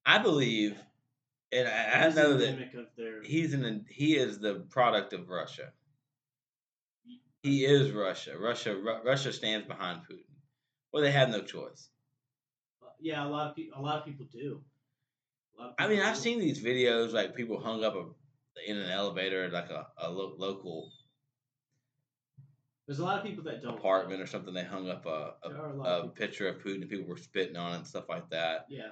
I 0.04 0.18
believe, 0.18 0.76
and 1.52 1.68
I, 1.68 2.06
I 2.06 2.08
know 2.10 2.36
that 2.36 2.86
their 2.96 3.22
he's 3.22 3.54
an 3.54 3.86
he 3.88 4.16
is 4.16 4.38
the 4.38 4.66
product 4.70 5.12
of 5.12 5.28
Russia. 5.28 5.72
He 7.42 7.64
is 7.64 7.90
Russia. 7.90 8.36
Russia 8.38 8.76
Ru- 8.76 9.02
Russia 9.04 9.32
stands 9.32 9.66
behind 9.66 10.00
Putin. 10.00 10.24
Well, 10.92 11.02
they 11.02 11.12
have 11.12 11.30
no 11.30 11.40
choice. 11.42 11.88
Uh, 12.82 12.86
yeah, 13.00 13.24
a 13.24 13.28
lot 13.28 13.50
of 13.50 13.56
people. 13.56 13.80
A 13.80 13.82
lot 13.82 13.98
of 13.98 14.04
people 14.04 14.26
do. 14.32 14.60
A 15.58 15.60
lot 15.62 15.68
of 15.70 15.74
I 15.78 15.88
mean, 15.88 16.00
I've 16.00 16.16
seen 16.16 16.38
these 16.40 16.62
videos 16.62 17.12
like 17.12 17.34
people 17.34 17.60
hung 17.60 17.84
up 17.84 17.94
a, 17.94 18.04
in 18.70 18.76
an 18.76 18.90
elevator, 18.90 19.48
like 19.50 19.70
a, 19.70 19.86
a 19.98 20.10
lo- 20.10 20.34
local 20.38 20.90
There's 22.86 22.98
a 22.98 23.04
lot 23.04 23.18
of 23.18 23.24
people 23.24 23.44
that 23.44 23.62
don't. 23.62 23.78
apartment 23.78 24.20
or 24.20 24.26
something. 24.26 24.52
They 24.54 24.64
hung 24.64 24.88
up 24.90 25.06
a, 25.06 25.34
a 25.44 25.48
a, 25.50 25.82
of 25.82 26.14
picture 26.14 26.48
of 26.48 26.58
Putin 26.62 26.82
and 26.82 26.90
people 26.90 27.06
were 27.06 27.16
spitting 27.16 27.56
on 27.56 27.72
it 27.72 27.76
and 27.78 27.86
stuff 27.86 28.08
like 28.08 28.28
that. 28.30 28.66
Yeah, 28.68 28.90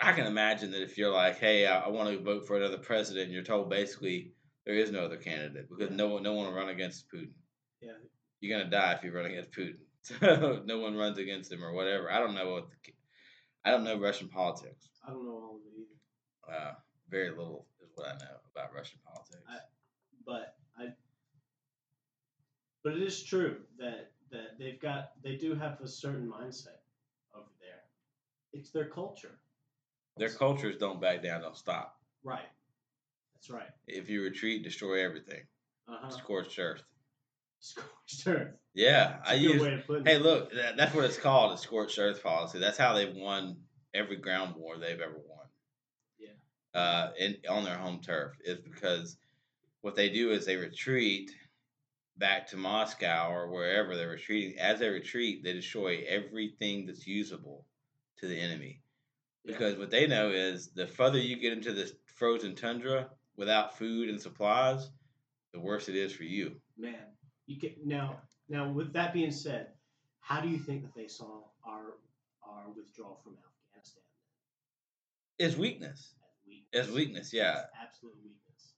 I 0.00 0.12
can 0.12 0.26
imagine 0.26 0.70
that 0.72 0.82
if 0.82 0.98
you're 0.98 1.12
like, 1.12 1.38
hey, 1.38 1.66
I, 1.66 1.80
I 1.80 1.88
want 1.88 2.10
to 2.10 2.22
vote 2.22 2.46
for 2.46 2.56
another 2.56 2.78
president, 2.78 3.24
and 3.26 3.32
you're 3.32 3.42
told 3.42 3.70
basically 3.70 4.32
there 4.66 4.74
is 4.74 4.90
no 4.90 5.04
other 5.04 5.16
candidate 5.16 5.68
because 5.70 5.90
no 5.90 6.08
one 6.08 6.22
no 6.22 6.34
one 6.34 6.46
will 6.46 6.54
run 6.54 6.68
against 6.68 7.06
Putin. 7.12 7.32
yeah. 7.80 7.92
You're 8.40 8.58
gonna 8.58 8.70
die 8.70 8.92
if 8.92 9.02
you 9.02 9.10
run 9.12 9.24
against 9.26 9.52
Putin. 9.52 9.78
so 10.02 10.62
no 10.66 10.78
one 10.78 10.94
runs 10.96 11.16
against 11.16 11.50
him 11.50 11.64
or 11.64 11.72
whatever. 11.72 12.10
I 12.10 12.18
don't 12.18 12.34
know 12.34 12.52
what 12.52 12.66
the, 12.68 12.92
I 13.64 13.70
don't 13.70 13.84
know 13.84 13.98
Russian 13.98 14.28
politics. 14.28 14.90
I 15.06 15.10
don't 15.12 15.24
know 15.24 15.32
all 15.32 15.56
of 15.56 15.62
it. 15.66 15.73
Uh, 16.50 16.72
very 17.10 17.30
little 17.30 17.66
is 17.82 17.90
what 17.94 18.08
I 18.08 18.12
know 18.14 18.36
about 18.54 18.74
Russian 18.74 18.98
politics. 19.04 19.42
I- 19.48 19.58
But 20.26 20.56
I, 20.78 20.88
but 22.82 22.94
it 22.94 23.02
is 23.02 23.22
true 23.22 23.60
that 23.78 24.12
that 24.30 24.58
they've 24.58 24.80
got 24.80 25.12
they 25.22 25.36
do 25.36 25.54
have 25.54 25.80
a 25.80 25.88
certain 25.88 26.26
mindset 26.28 26.80
over 27.34 27.50
there. 27.60 27.82
It's 28.52 28.70
their 28.70 28.88
culture. 28.88 29.38
Their 30.16 30.30
cultures 30.30 30.76
don't 30.78 31.00
back 31.00 31.22
down, 31.22 31.42
don't 31.42 31.56
stop. 31.56 32.00
Right. 32.22 32.48
That's 33.34 33.50
right. 33.50 33.70
If 33.86 34.08
you 34.08 34.22
retreat, 34.22 34.62
destroy 34.64 35.04
everything. 35.04 35.42
Uh 35.88 35.98
huh. 36.00 36.10
Scorched 36.10 36.58
earth. 36.58 36.82
Scorched 37.60 38.26
earth. 38.26 38.54
Yeah, 38.74 39.18
It's 39.20 39.30
I 39.30 39.34
use. 39.34 39.62
way 39.62 39.74
of 39.74 39.86
putting 39.86 40.04
Hey, 40.06 40.18
look, 40.18 40.52
that, 40.54 40.76
that's 40.76 40.94
what 40.94 41.04
it's 41.04 41.18
called, 41.18 41.52
a 41.52 41.58
scorched 41.58 41.98
earth 41.98 42.22
policy. 42.22 42.58
That's 42.58 42.78
how 42.78 42.94
they've 42.94 43.14
won 43.14 43.56
every 43.92 44.16
ground 44.16 44.56
war 44.56 44.78
they've 44.78 45.00
ever 45.00 45.18
won. 45.28 45.43
Uh, 46.74 47.10
in 47.18 47.36
on 47.48 47.62
their 47.62 47.76
home 47.76 48.00
turf 48.00 48.32
is 48.44 48.58
because 48.58 49.16
what 49.82 49.94
they 49.94 50.08
do 50.08 50.32
is 50.32 50.44
they 50.44 50.56
retreat 50.56 51.30
back 52.16 52.48
to 52.48 52.56
Moscow 52.56 53.30
or 53.30 53.48
wherever 53.48 53.96
they're 53.96 54.10
retreating. 54.10 54.58
As 54.58 54.80
they 54.80 54.88
retreat, 54.88 55.44
they 55.44 55.52
destroy 55.52 56.04
everything 56.08 56.86
that's 56.86 57.06
usable 57.06 57.64
to 58.18 58.26
the 58.26 58.38
enemy. 58.38 58.80
Yeah. 59.44 59.52
Because 59.52 59.78
what 59.78 59.90
they 59.90 60.06
know 60.06 60.30
is 60.30 60.68
the 60.68 60.86
further 60.86 61.18
you 61.18 61.36
get 61.36 61.52
into 61.52 61.72
this 61.72 61.92
frozen 62.06 62.54
tundra 62.54 63.08
without 63.36 63.76
food 63.76 64.08
and 64.08 64.20
supplies, 64.20 64.90
the 65.52 65.60
worse 65.60 65.88
it 65.88 65.96
is 65.96 66.12
for 66.12 66.24
you. 66.24 66.56
Man, 66.78 66.94
you 67.46 67.58
can 67.58 67.74
now. 67.84 68.20
Now, 68.48 68.70
with 68.70 68.92
that 68.92 69.12
being 69.12 69.30
said, 69.32 69.68
how 70.20 70.40
do 70.40 70.48
you 70.48 70.58
think 70.58 70.82
that 70.82 70.94
they 70.94 71.08
saw 71.08 71.42
our 71.66 71.98
our 72.42 72.70
withdrawal 72.76 73.20
from 73.22 73.36
Afghanistan 73.72 74.02
It's 75.38 75.56
weakness. 75.56 76.14
As 76.74 76.88
weakness? 76.88 76.88
It's 76.88 76.96
weakness, 76.96 77.32
yeah. 77.32 77.52
It's 77.58 77.68
absolute 77.82 78.14
weakness. 78.22 78.74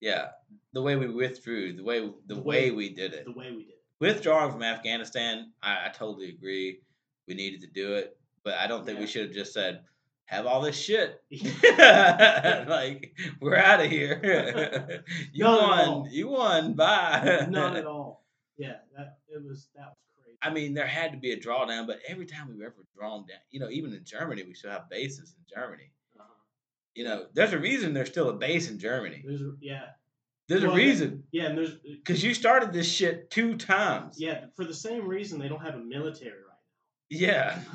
Yeah, 0.00 0.28
the 0.72 0.82
way 0.82 0.96
we 0.96 1.08
withdrew, 1.08 1.74
the 1.74 1.84
way 1.84 2.00
the, 2.00 2.34
The 2.34 2.40
way, 2.40 2.70
way- 2.70 2.76
we 2.76 2.88
did 2.90 3.12
it, 3.14 3.24
The 3.24 3.32
way 3.32 3.50
we 3.52 3.64
did 3.64 3.74
it. 3.74 3.82
withdrawing 4.00 4.50
from 4.52 4.62
Afghanistan, 4.62 5.52
I, 5.62 5.86
I 5.86 5.88
totally 5.90 6.28
agree. 6.30 6.80
We 7.28 7.34
needed 7.34 7.60
to 7.60 7.68
do 7.68 7.94
it, 7.94 8.16
but 8.44 8.54
I 8.54 8.66
don't 8.66 8.84
think 8.84 8.98
we 8.98 9.06
should 9.06 9.26
have 9.26 9.32
just 9.34 9.52
said, 9.52 9.84
"Have 10.26 10.44
all 10.46 10.60
this 10.60 10.76
shit." 10.76 11.22
Like 12.68 13.14
we're 13.40 13.56
out 13.56 13.80
of 13.80 13.90
here. 13.90 15.04
you 15.32 15.44
Not 15.44 15.86
won. 15.88 16.10
You 16.10 16.28
won. 16.28 16.74
Bye. 16.74 17.46
Not 17.48 17.76
at 17.76 17.86
all. 17.86 18.24
Yeah, 18.56 18.76
that 18.96 19.18
it 19.28 19.42
was 19.42 19.68
that 19.76 19.86
was 19.86 19.96
crazy. 20.22 20.38
I 20.42 20.50
mean, 20.52 20.74
there 20.74 20.86
had 20.86 21.12
to 21.12 21.18
be 21.18 21.32
a 21.32 21.36
drawdown, 21.36 21.86
but 21.86 22.00
every 22.08 22.26
time 22.26 22.48
we've 22.48 22.60
ever 22.62 22.84
drawn 22.96 23.20
down, 23.26 23.38
you 23.50 23.60
know, 23.60 23.70
even 23.70 23.92
in 23.92 24.04
Germany, 24.04 24.42
we 24.42 24.54
still 24.54 24.70
have 24.72 24.90
bases 24.90 25.34
in 25.38 25.44
Germany. 25.60 25.90
You 26.94 27.04
know, 27.04 27.26
there's 27.32 27.52
a 27.52 27.58
reason 27.58 27.94
there's 27.94 28.08
still 28.08 28.28
a 28.28 28.34
base 28.34 28.70
in 28.70 28.78
Germany. 28.78 29.22
There's 29.26 29.40
a- 29.42 29.54
yeah, 29.60 29.86
There's 30.48 30.62
Well, 30.62 30.72
a 30.72 30.76
reason 30.76 31.24
yeah, 31.32 31.44
and 31.46 31.56
there's 31.58 31.70
uh, 31.70 31.78
because 31.84 32.22
you 32.22 32.34
started 32.34 32.72
this 32.72 32.90
shit 32.90 33.30
two 33.30 33.56
times. 33.56 34.16
yeah 34.18 34.46
for 34.56 34.64
the 34.64 34.74
same 34.74 35.06
reason 35.08 35.38
they 35.38 35.48
don't 35.48 35.62
have 35.64 35.74
a 35.74 35.78
military 35.78 36.32
right 36.32 36.48
now. 36.48 36.48
Yeah. 37.08 37.60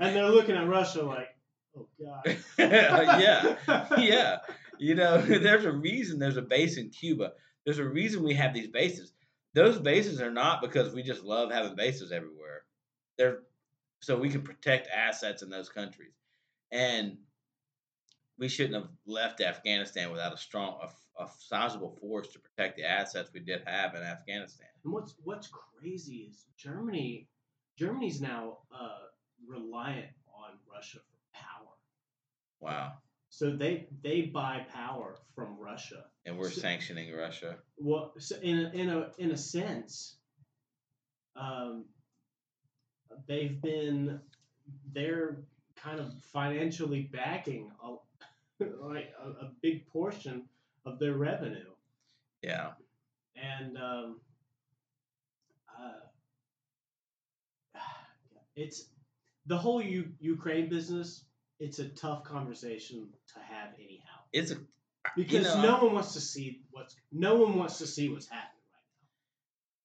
and 0.00 0.16
they're 0.16 0.30
looking 0.30 0.56
at 0.56 0.68
Russia 0.68 1.02
like, 1.02 1.28
oh 1.76 1.88
god. 2.00 2.36
yeah. 2.58 3.56
Yeah. 3.98 4.38
You 4.78 4.94
know, 4.94 5.20
there's 5.20 5.64
a 5.64 5.72
reason 5.72 6.18
there's 6.18 6.36
a 6.36 6.42
base 6.42 6.76
in 6.76 6.90
Cuba. 6.90 7.32
There's 7.64 7.78
a 7.78 7.84
reason 7.84 8.22
we 8.22 8.34
have 8.34 8.52
these 8.54 8.68
bases. 8.68 9.12
Those 9.54 9.78
bases 9.78 10.20
are 10.20 10.30
not 10.32 10.60
because 10.60 10.92
we 10.92 11.02
just 11.02 11.22
love 11.24 11.50
having 11.50 11.76
bases 11.76 12.12
everywhere. 12.12 12.62
They're 13.18 13.38
so 14.00 14.18
we 14.18 14.28
can 14.28 14.42
protect 14.42 14.88
assets 14.88 15.42
in 15.42 15.48
those 15.48 15.68
countries. 15.68 16.12
And 16.70 17.16
we 18.38 18.48
shouldn't 18.48 18.74
have 18.74 18.88
left 19.06 19.40
Afghanistan 19.40 20.10
without 20.10 20.32
a 20.34 20.36
strong, 20.36 20.78
a, 20.82 21.22
a 21.22 21.28
sizable 21.38 21.96
force 22.00 22.28
to 22.28 22.38
protect 22.38 22.76
the 22.76 22.84
assets 22.84 23.30
we 23.32 23.40
did 23.40 23.62
have 23.66 23.94
in 23.94 24.02
Afghanistan. 24.02 24.66
And 24.84 24.92
what's 24.92 25.14
what's 25.22 25.48
crazy 25.48 26.28
is 26.30 26.46
Germany. 26.56 27.28
Germany's 27.78 28.20
now 28.20 28.58
uh, 28.72 28.98
reliant 29.46 30.06
on 30.28 30.52
Russia 30.72 30.98
for 30.98 31.38
power. 31.38 31.72
Wow. 32.60 32.92
So 33.30 33.50
they 33.56 33.88
they 34.02 34.22
buy 34.22 34.66
power 34.72 35.16
from 35.34 35.56
Russia. 35.58 36.04
And 36.24 36.38
we're 36.38 36.50
So- 36.50 36.60
sanctioning 36.60 37.12
Russia. 37.14 37.56
Well, 37.78 38.14
so 38.18 38.36
in 38.36 38.58
a, 38.58 38.70
in 38.70 38.90
a 38.90 39.10
in 39.18 39.30
a 39.32 39.36
sense, 39.36 40.16
um, 41.36 41.84
they've 43.26 43.60
been 43.60 44.20
they're 44.92 45.38
kind 45.76 46.00
of 46.00 46.12
financially 46.32 47.02
backing 47.12 47.70
a 47.82 47.96
like 48.80 49.12
a, 49.22 49.46
a 49.46 49.52
big 49.62 49.86
portion 49.88 50.44
of 50.84 50.98
their 50.98 51.14
revenue, 51.14 51.70
Yeah. 52.42 52.72
and 53.36 53.76
um, 53.78 54.20
uh, 55.78 56.00
it's 58.56 58.86
the 59.46 59.56
whole 59.56 59.82
U- 59.82 60.12
Ukraine 60.20 60.68
business. 60.68 61.24
It's 61.60 61.78
a 61.78 61.88
tough 61.88 62.24
conversation 62.24 63.08
to 63.34 63.40
have 63.40 63.68
anyhow 63.78 64.18
It's 64.32 64.50
a 64.50 64.56
because 65.16 65.44
know, 65.44 65.62
no 65.62 65.84
one 65.84 65.94
wants 65.94 66.12
to 66.14 66.20
see 66.20 66.62
what's 66.72 66.96
no 67.12 67.36
one 67.36 67.56
wants 67.56 67.78
to 67.78 67.86
see 67.86 68.08
what's 68.08 68.28
happening 68.28 68.50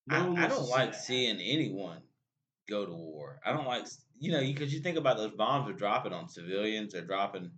right 0.07 0.19
now. 0.19 0.33
No 0.33 0.41
I, 0.41 0.45
I 0.45 0.47
don't 0.47 0.65
see 0.65 0.71
like 0.71 0.91
that 0.93 1.01
seeing 1.01 1.39
anyone 1.39 1.99
go 2.69 2.85
to 2.85 2.93
war. 2.93 3.39
I 3.45 3.51
don't 3.51 3.67
like, 3.67 3.85
you 4.19 4.31
know, 4.31 4.41
because 4.41 4.73
you 4.73 4.79
think 4.79 4.97
about 4.97 5.17
those 5.17 5.31
bombs 5.31 5.69
are 5.69 5.73
dropping 5.73 6.13
on 6.13 6.29
civilians, 6.29 6.93
they're 6.93 7.05
dropping. 7.05 7.51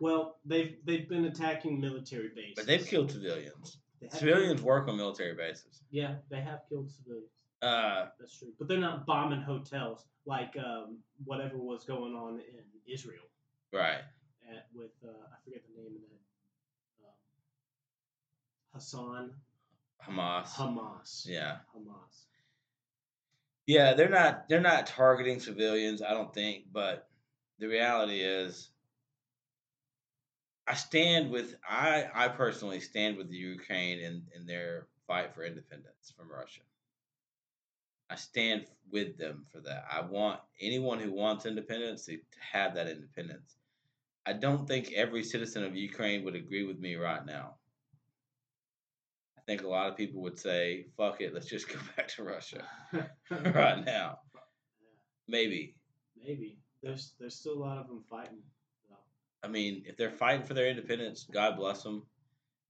Well, 0.00 0.38
they've 0.44 0.76
they've 0.84 1.08
been 1.08 1.24
attacking 1.26 1.80
military 1.80 2.30
bases, 2.34 2.54
but 2.56 2.66
they've 2.66 2.86
killed 2.86 3.10
civilians. 3.10 3.78
Civilians 4.10 4.54
killed- 4.54 4.66
work 4.66 4.88
on 4.88 4.96
military 4.96 5.34
bases. 5.34 5.82
yeah, 5.90 6.16
they 6.30 6.40
have 6.40 6.60
killed 6.68 6.90
civilians. 6.90 7.28
Uh, 7.62 8.06
That's 8.18 8.36
true, 8.38 8.52
but 8.58 8.66
they're 8.66 8.78
not 8.78 9.06
bombing 9.06 9.40
hotels 9.40 10.04
like 10.26 10.56
um, 10.58 10.98
whatever 11.24 11.56
was 11.56 11.84
going 11.84 12.14
on 12.14 12.40
in 12.40 12.92
Israel 12.92 13.22
right. 13.72 14.00
at, 14.50 14.66
with 14.74 14.90
uh, 15.04 15.08
I 15.10 15.36
forget 15.44 15.62
the 15.68 15.80
name 15.80 15.94
of 15.94 16.02
that 17.00 17.06
um, 17.06 17.14
Hassan 18.74 19.30
Hamas. 20.04 20.48
Hamas. 20.54 21.26
Yeah. 21.26 21.58
Hamas. 21.76 22.24
Yeah, 23.66 23.94
they're 23.94 24.08
not 24.08 24.48
they're 24.48 24.60
not 24.60 24.86
targeting 24.86 25.38
civilians, 25.38 26.02
I 26.02 26.10
don't 26.14 26.34
think, 26.34 26.64
but 26.72 27.08
the 27.60 27.68
reality 27.68 28.20
is 28.20 28.70
I 30.66 30.74
stand 30.74 31.30
with 31.30 31.56
I 31.68 32.06
I 32.14 32.28
personally 32.28 32.80
stand 32.80 33.16
with 33.16 33.28
the 33.28 33.36
Ukraine 33.36 33.98
in, 33.98 34.22
in 34.34 34.46
their 34.46 34.86
fight 35.06 35.34
for 35.34 35.44
independence 35.44 36.12
from 36.16 36.30
Russia. 36.30 36.60
I 38.10 38.16
stand 38.16 38.66
with 38.90 39.16
them 39.16 39.46
for 39.50 39.60
that. 39.60 39.86
I 39.90 40.02
want 40.02 40.40
anyone 40.60 40.98
who 40.98 41.12
wants 41.12 41.46
independence 41.46 42.04
to, 42.06 42.16
to 42.16 42.38
have 42.52 42.74
that 42.74 42.86
independence. 42.88 43.56
I 44.26 44.34
don't 44.34 44.68
think 44.68 44.92
every 44.92 45.24
citizen 45.24 45.64
of 45.64 45.74
Ukraine 45.74 46.22
would 46.24 46.36
agree 46.36 46.64
with 46.64 46.78
me 46.78 46.94
right 46.94 47.24
now. 47.24 47.54
I 49.38 49.40
think 49.46 49.62
a 49.62 49.68
lot 49.68 49.88
of 49.88 49.96
people 49.96 50.22
would 50.22 50.38
say, 50.38 50.86
fuck 50.96 51.20
it, 51.20 51.34
let's 51.34 51.46
just 51.46 51.68
go 51.72 51.78
back 51.96 52.08
to 52.08 52.22
Russia 52.22 52.64
right 53.30 53.84
now. 53.84 54.18
Maybe. 55.26 55.74
Maybe 56.16 56.58
there's 56.82 57.14
there's 57.18 57.36
still 57.36 57.54
a 57.54 57.64
lot 57.64 57.78
of 57.78 57.88
them 57.88 58.04
fighting. 58.08 58.42
I 59.42 59.48
mean, 59.48 59.82
if 59.86 59.96
they're 59.96 60.10
fighting 60.10 60.46
for 60.46 60.54
their 60.54 60.68
independence, 60.68 61.26
God 61.32 61.56
bless 61.56 61.82
them. 61.82 62.04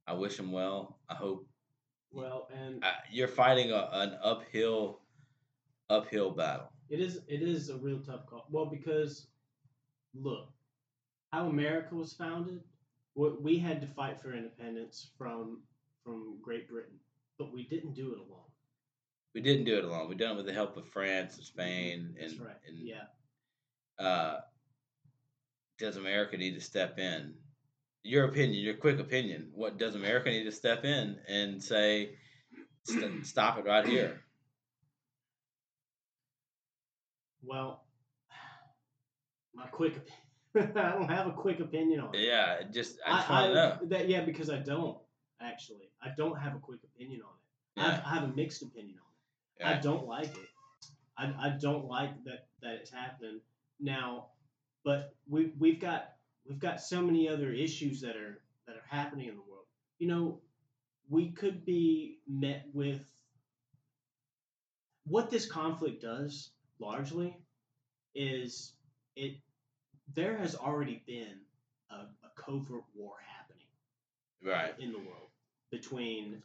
I 0.07 0.15
wish 0.15 0.37
them 0.37 0.53
well. 0.53 0.99
I 1.09 1.15
hope 1.15 1.47
Well, 2.11 2.49
and 2.53 2.83
uh, 2.85 2.93
you're 3.11 3.29
fighting 3.29 3.71
a, 3.73 3.89
an 3.93 4.19
uphill, 4.23 5.01
uphill 5.91 6.31
battle. 6.31 6.71
it 6.89 7.01
is 7.01 7.21
it 7.29 7.43
is 7.43 7.69
a 7.71 7.77
real 7.77 8.01
tough 8.01 8.27
call. 8.27 8.47
Well, 8.51 8.67
because 8.67 9.29
look, 10.15 10.49
how 11.33 11.47
America 11.49 11.95
was 11.95 12.13
founded, 12.15 12.61
we, 13.15 13.31
we 13.41 13.59
had 13.59 13.81
to 13.83 13.87
fight 13.87 14.21
for 14.21 14.33
independence 14.35 15.11
from 15.19 15.63
from 16.05 16.39
Great 16.43 16.69
Britain, 16.69 16.99
but 17.39 17.53
we 17.53 17.65
didn't 17.65 17.95
do 17.95 18.13
it 18.13 18.19
alone. 18.19 18.41
We 19.35 19.41
didn't 19.41 19.65
do 19.65 19.79
it 19.79 19.85
alone. 19.85 20.09
We 20.09 20.15
done 20.15 20.33
it 20.33 20.37
with 20.37 20.47
the 20.47 20.53
help 20.53 20.77
of 20.77 20.87
France 20.89 21.37
and 21.37 21.45
Spain, 21.47 22.15
and 22.21 22.31
That's 22.31 22.41
right. 22.41 22.57
and 22.67 22.79
yeah. 22.79 23.05
uh, 23.99 24.41
does 25.83 25.97
America 25.97 26.37
need 26.37 26.55
to 26.55 26.61
step 26.61 26.99
in? 26.99 27.35
Your 28.05 28.25
opinion, 28.27 28.63
your 28.63 28.75
quick 28.75 29.01
opinion. 29.01 29.51
What 29.53 29.79
does 29.79 29.97
America 29.97 30.31
need 30.31 30.45
to 30.45 30.53
step 30.53 30.85
in 30.85 31.19
and 31.29 31.63
say, 31.63 32.15
st- 32.85 33.27
stop 33.27 33.59
it 33.59 33.67
right 33.67 33.85
here? 33.85 34.21
Well, 37.43 37.85
my 39.55 39.67
quick 39.67 39.97
opinion. 39.97 40.19
I 40.77 40.93
don't 40.93 41.11
have 41.11 41.27
a 41.27 41.33
quick 41.33 41.61
opinion 41.61 42.01
on 42.01 42.15
it. 42.15 42.21
Yeah, 42.21 42.63
just 42.71 42.99
I 43.07 43.17
just 43.17 43.31
want 43.31 43.47
to 43.47 43.55
know. 43.55 43.79
that 43.89 44.09
yeah, 44.09 44.21
because 44.23 44.51
I 44.51 44.59
don't 44.59 44.99
actually. 45.41 45.91
I 46.01 46.09
don't 46.17 46.39
have 46.39 46.55
a 46.55 46.59
quick 46.59 46.81
opinion 46.85 47.23
on 47.23 47.33
it. 47.35 47.81
I, 47.81 47.91
have, 47.91 48.05
I 48.05 48.15
have 48.15 48.25
a 48.25 48.37
mixed 48.37 48.63
opinion 48.63 48.97
on 48.99 49.67
it. 49.67 49.77
I 49.77 49.81
don't 49.81 50.07
like 50.07 50.27
it. 50.27 50.49
I, 51.17 51.25
I 51.25 51.57
don't 51.61 51.87
like 51.87 52.23
that 52.25 52.47
that 52.61 52.75
it's 52.75 52.91
happening 52.93 53.41
now, 53.81 54.27
but 54.85 55.15
we 55.29 55.53
we've 55.59 55.81
got 55.81 56.13
we've 56.49 56.59
got 56.59 56.81
so 56.81 57.03
many 57.03 57.29
other 57.29 57.53
issues 57.53 58.01
that 58.01 58.17
are 58.17 58.41
that 58.67 58.77
are 58.77 58.87
happening 58.89 59.29
in 59.29 59.35
the 59.35 59.41
world. 59.41 59.67
You 59.99 60.09
know, 60.09 60.41
we 61.09 61.31
could 61.31 61.65
be 61.65 62.19
met 62.29 62.67
with 62.73 63.05
what 65.07 65.31
this 65.31 65.47
conflict 65.47 66.03
does 66.03 66.51
largely 66.79 67.37
is 68.15 68.73
it 69.17 69.37
there 70.15 70.37
has 70.37 70.55
already 70.55 71.03
been 71.07 71.39
a, 71.91 71.95
a 71.95 72.31
covert 72.37 72.85
war 72.95 73.15
happening 73.27 73.67
Right. 74.45 74.75
in 74.79 74.93
the 74.93 74.99
world 74.99 75.29
between 75.71 76.43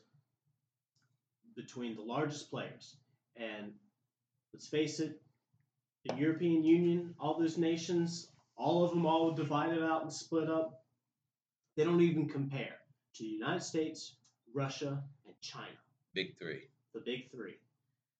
between 1.56 1.96
the 1.96 2.02
largest 2.02 2.50
players 2.50 2.96
and 3.36 3.74
let's 4.54 4.68
face 4.68 5.00
it 5.00 5.20
the 6.08 6.16
european 6.16 6.64
union 6.64 7.14
all 7.20 7.38
those 7.40 7.58
nations 7.58 8.30
all 8.56 8.84
of 8.84 8.92
them 8.92 9.06
all 9.06 9.32
divided 9.32 9.84
out 9.84 10.02
and 10.04 10.12
split 10.14 10.50
up 10.50 10.84
they 11.76 11.84
don't 11.84 12.02
even 12.02 12.28
compare 12.28 12.76
to 13.14 13.24
the 13.24 13.30
united 13.30 13.62
states 13.64 14.16
russia 14.54 15.02
and 15.26 15.36
china 15.42 15.68
Big 16.14 16.38
three. 16.40 16.64
the 16.94 17.02
big 17.02 17.30
three 17.32 17.58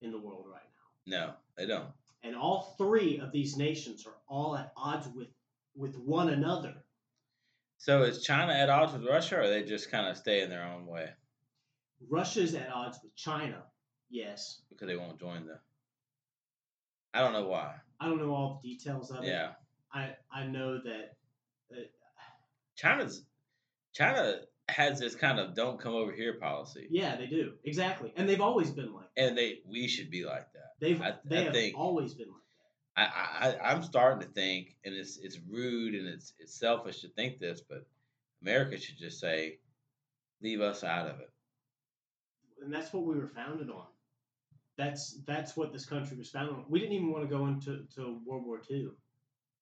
in 0.02 0.12
the 0.12 0.18
world 0.18 0.44
right 0.50 0.62
now 1.08 1.18
No, 1.26 1.32
they 1.56 1.66
don't. 1.66 1.88
and 2.22 2.36
all 2.36 2.74
three 2.78 3.18
of 3.18 3.32
these 3.32 3.56
nations 3.56 4.06
are 4.06 4.14
all 4.28 4.56
at 4.56 4.72
odds 4.76 5.08
with 5.14 5.28
with 5.76 5.96
one 5.98 6.30
another 6.30 6.74
So 7.78 8.02
is 8.02 8.22
China 8.24 8.52
at 8.52 8.68
odds 8.68 8.92
with 8.92 9.04
Russia, 9.06 9.38
or 9.40 9.48
they 9.48 9.62
just 9.62 9.90
kind 9.90 10.08
of 10.08 10.16
stay 10.16 10.42
in 10.42 10.50
their 10.50 10.64
own 10.64 10.86
way 10.86 11.10
russia's 12.08 12.54
at 12.54 12.70
odds 12.72 12.98
with 13.02 13.12
china 13.16 13.60
yes 14.08 14.60
because 14.68 14.86
they 14.86 14.96
won't 14.96 15.18
join 15.18 15.44
the? 15.46 15.58
I 17.14 17.20
don't 17.20 17.32
know 17.32 17.46
why. 17.48 17.74
I 18.00 18.06
don't 18.06 18.18
know 18.18 18.34
all 18.34 18.60
the 18.62 18.68
details 18.68 19.10
of 19.10 19.24
it. 19.24 19.28
Yeah, 19.28 19.50
I 19.92 20.14
I 20.32 20.44
know 20.46 20.78
that 20.78 21.16
uh, 21.72 21.80
China's 22.76 23.22
China 23.92 24.40
has 24.68 25.00
this 25.00 25.14
kind 25.14 25.38
of 25.40 25.54
"don't 25.54 25.80
come 25.80 25.94
over 25.94 26.12
here" 26.12 26.34
policy, 26.34 26.86
yeah, 26.90 27.16
they 27.16 27.26
do 27.26 27.54
exactly, 27.64 28.12
and 28.16 28.28
they've 28.28 28.40
always 28.40 28.70
been 28.70 28.92
like 28.92 29.06
that. 29.16 29.26
and 29.28 29.38
they 29.38 29.60
we 29.66 29.88
should 29.88 30.10
be 30.10 30.24
like 30.24 30.52
that. 30.52 30.72
They've 30.80 31.00
I- 31.00 31.16
they 31.24 31.38
I 31.38 31.42
have 31.44 31.52
think- 31.52 31.76
always 31.78 32.14
been 32.14 32.28
like 32.28 32.34
that. 32.34 32.44
I, 33.00 33.48
I 33.60 33.70
I'm 33.72 33.82
starting 33.82 34.26
to 34.26 34.32
think, 34.34 34.76
and 34.84 34.94
it's 34.94 35.16
it's 35.18 35.38
rude 35.48 35.94
and 35.94 36.06
it's 36.06 36.34
it's 36.38 36.54
selfish 36.58 37.00
to 37.00 37.08
think 37.08 37.38
this, 37.40 37.60
but 37.62 37.86
America 38.42 38.78
should 38.78 38.98
just 38.98 39.18
say, 39.18 39.58
leave 40.42 40.60
us 40.60 40.84
out 40.84 41.08
of 41.08 41.18
it. 41.20 41.30
and 42.62 42.72
that's 42.72 42.92
what 42.92 43.04
we 43.04 43.16
were 43.16 43.28
founded 43.34 43.70
on. 43.70 43.86
That's 44.78 45.18
that's 45.26 45.56
what 45.56 45.72
this 45.72 45.84
country 45.84 46.16
was 46.16 46.30
founded 46.30 46.54
on. 46.54 46.64
We 46.68 46.78
didn't 46.78 46.94
even 46.94 47.10
want 47.12 47.28
to 47.28 47.36
go 47.36 47.46
into 47.48 47.84
to 47.96 48.20
World 48.24 48.46
War 48.46 48.62
II. 48.70 48.90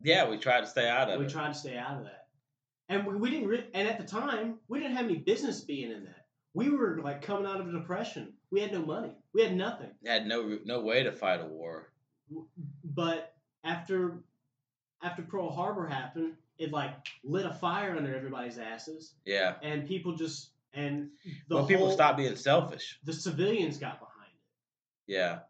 Yeah, 0.03 0.29
we 0.29 0.37
tried 0.37 0.61
to 0.61 0.67
stay 0.67 0.87
out 0.89 1.09
of 1.11 1.19
We 1.19 1.25
it. 1.25 1.27
We 1.27 1.33
tried 1.33 1.55
to 1.55 1.59
stay 1.59 1.77
out 1.79 1.97
of 1.99 2.05
that, 2.05 2.27
and 2.91 3.07
we, 3.07 3.17
we 3.17 3.31
didn't. 3.31 3.49
Re- 3.49 3.67
and 3.73 3.89
at 3.89 3.99
the 3.99 4.05
time, 4.05 4.59
we 4.69 4.79
didn't 4.79 4.95
have 4.97 5.07
any 5.07 5.17
business 5.17 5.63
being 5.63 5.91
in 5.91 6.05
that. 6.05 6.27
We 6.53 6.69
were 6.71 7.01
like 7.03 7.23
coming 7.23 7.47
out 7.47 7.61
of 7.61 7.67
a 7.69 7.73
depression. 7.73 8.35
We 8.51 8.61
had 8.61 8.73
no 8.73 8.85
money. 8.85 9.13
We 9.33 9.43
had 9.43 9.57
nothing. 9.57 9.91
Had 10.07 10.27
no 10.27 10.59
no 10.67 10.83
way 10.83 11.03
to 11.03 11.13
fight 11.13 11.41
a 11.41 11.47
war. 11.47 11.93
But 12.85 13.35
after 13.65 14.19
after 15.03 15.23
Pearl 15.23 15.51
Harbor 15.51 15.87
happened, 15.87 16.35
it 16.59 16.73
like 16.73 16.95
lit 17.25 17.47
a 17.47 17.55
fire 17.55 17.97
under 17.97 18.15
everybody's 18.15 18.59
asses, 18.59 19.15
Yeah. 19.25 19.55
and 19.63 19.87
people 19.89 20.15
just 20.15 20.51
and 20.75 21.09
the 21.49 21.55
well, 21.57 21.67
people 21.67 21.87
whole- 21.87 21.95
stopped 21.95 22.19
being 22.19 22.37
selfish. 22.37 22.99
The 23.05 23.15
civilians 23.15 23.79
got 23.79 23.99
behind. 23.99 24.13
Yeah. 25.07 25.41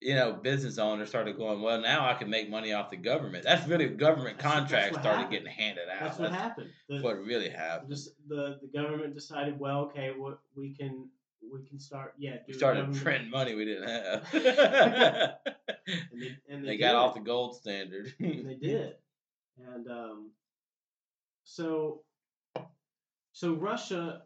You 0.00 0.14
know, 0.14 0.32
business 0.32 0.78
owners 0.78 1.08
started 1.08 1.36
going, 1.36 1.60
well, 1.60 1.80
now 1.80 2.08
I 2.08 2.14
can 2.14 2.30
make 2.30 2.48
money 2.48 2.72
off 2.72 2.88
the 2.90 2.96
government. 2.96 3.42
That's 3.44 3.66
really 3.66 3.88
government 3.88 4.38
That's 4.38 4.44
what- 4.44 4.60
that's 4.60 4.70
contracts 4.70 4.98
started 4.98 5.22
happened. 5.22 5.30
getting 5.32 5.48
handed 5.48 5.88
out. 5.88 6.00
That's 6.00 6.18
what 6.18 6.30
happened. 6.32 6.70
The, 6.88 7.00
what 7.00 7.18
really 7.18 7.48
happened. 7.48 7.90
just 7.90 8.10
the 8.28 8.58
the 8.62 8.68
government 8.68 9.14
decided, 9.14 9.58
well, 9.58 9.80
okay, 9.86 10.12
what 10.16 10.38
we 10.56 10.72
can 10.72 11.08
we 11.52 11.64
can 11.66 11.78
start, 11.80 12.14
yeah, 12.18 12.34
do 12.36 12.42
We 12.48 12.52
started 12.54 12.94
printing 12.94 13.30
money 13.30 13.54
we 13.54 13.64
didn't 13.64 13.88
have. 13.88 14.26
and 14.34 16.20
they 16.20 16.36
and 16.48 16.64
they, 16.64 16.68
they 16.68 16.76
got 16.76 16.94
off 16.94 17.14
the 17.14 17.20
gold 17.20 17.56
standard. 17.56 18.12
and 18.20 18.48
they 18.48 18.54
did. 18.54 18.94
And 19.74 19.88
um, 19.88 20.30
so, 21.44 22.02
so 23.32 23.54
Russia, 23.54 24.22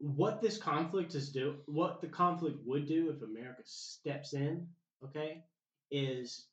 what 0.00 0.40
this 0.40 0.56
conflict 0.58 1.14
is 1.14 1.30
do, 1.30 1.56
what 1.66 2.00
the 2.00 2.08
conflict 2.08 2.58
would 2.64 2.88
do 2.88 3.10
if 3.10 3.22
America 3.22 3.62
steps 3.64 4.32
in, 4.32 4.66
okay, 5.04 5.44
is 5.90 6.46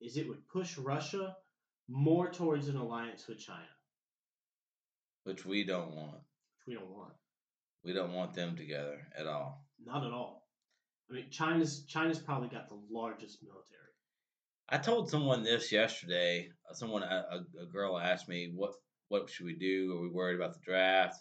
is 0.00 0.16
it 0.16 0.28
would 0.28 0.46
push 0.48 0.78
Russia 0.78 1.36
more 1.88 2.30
towards 2.30 2.68
an 2.68 2.76
alliance 2.76 3.26
with 3.28 3.38
China, 3.38 3.68
Which 5.24 5.44
we 5.44 5.64
don't 5.64 5.94
want. 5.94 6.14
which 6.66 6.66
we 6.66 6.74
don't 6.74 6.90
want, 6.90 7.12
We 7.84 7.92
don't 7.92 8.12
want 8.12 8.34
them 8.34 8.56
together 8.56 9.06
at 9.16 9.26
all. 9.26 9.64
not 9.84 10.04
at 10.06 10.12
all. 10.12 10.48
I 11.10 11.14
mean, 11.14 11.30
China's 11.30 11.84
China's 11.86 12.18
probably 12.18 12.48
got 12.48 12.68
the 12.68 12.80
largest 12.90 13.42
military. 13.42 13.68
I 14.68 14.78
told 14.78 15.10
someone 15.10 15.42
this 15.42 15.70
yesterday. 15.72 16.48
Someone, 16.72 17.02
a, 17.02 17.44
a, 17.58 17.62
a 17.64 17.66
girl 17.66 17.98
asked 17.98 18.28
me, 18.28 18.52
"What 18.54 18.72
what 19.08 19.28
should 19.28 19.46
we 19.46 19.54
do? 19.56 19.96
Are 19.98 20.00
we 20.02 20.08
worried 20.08 20.36
about 20.36 20.54
the 20.54 20.60
draft?" 20.64 21.16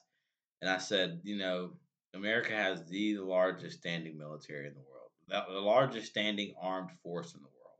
And 0.61 0.69
I 0.69 0.77
said, 0.77 1.21
"You 1.23 1.37
know, 1.37 1.71
America 2.13 2.53
has 2.53 2.85
the 2.85 3.17
largest 3.17 3.79
standing 3.79 4.17
military 4.17 4.67
in 4.67 4.73
the 4.73 4.81
world, 4.81 5.47
the, 5.53 5.59
largest 5.59 6.07
standing 6.07 6.53
armed 6.59 6.91
force 7.03 7.33
in 7.33 7.41
the 7.41 7.47
world. 7.47 7.77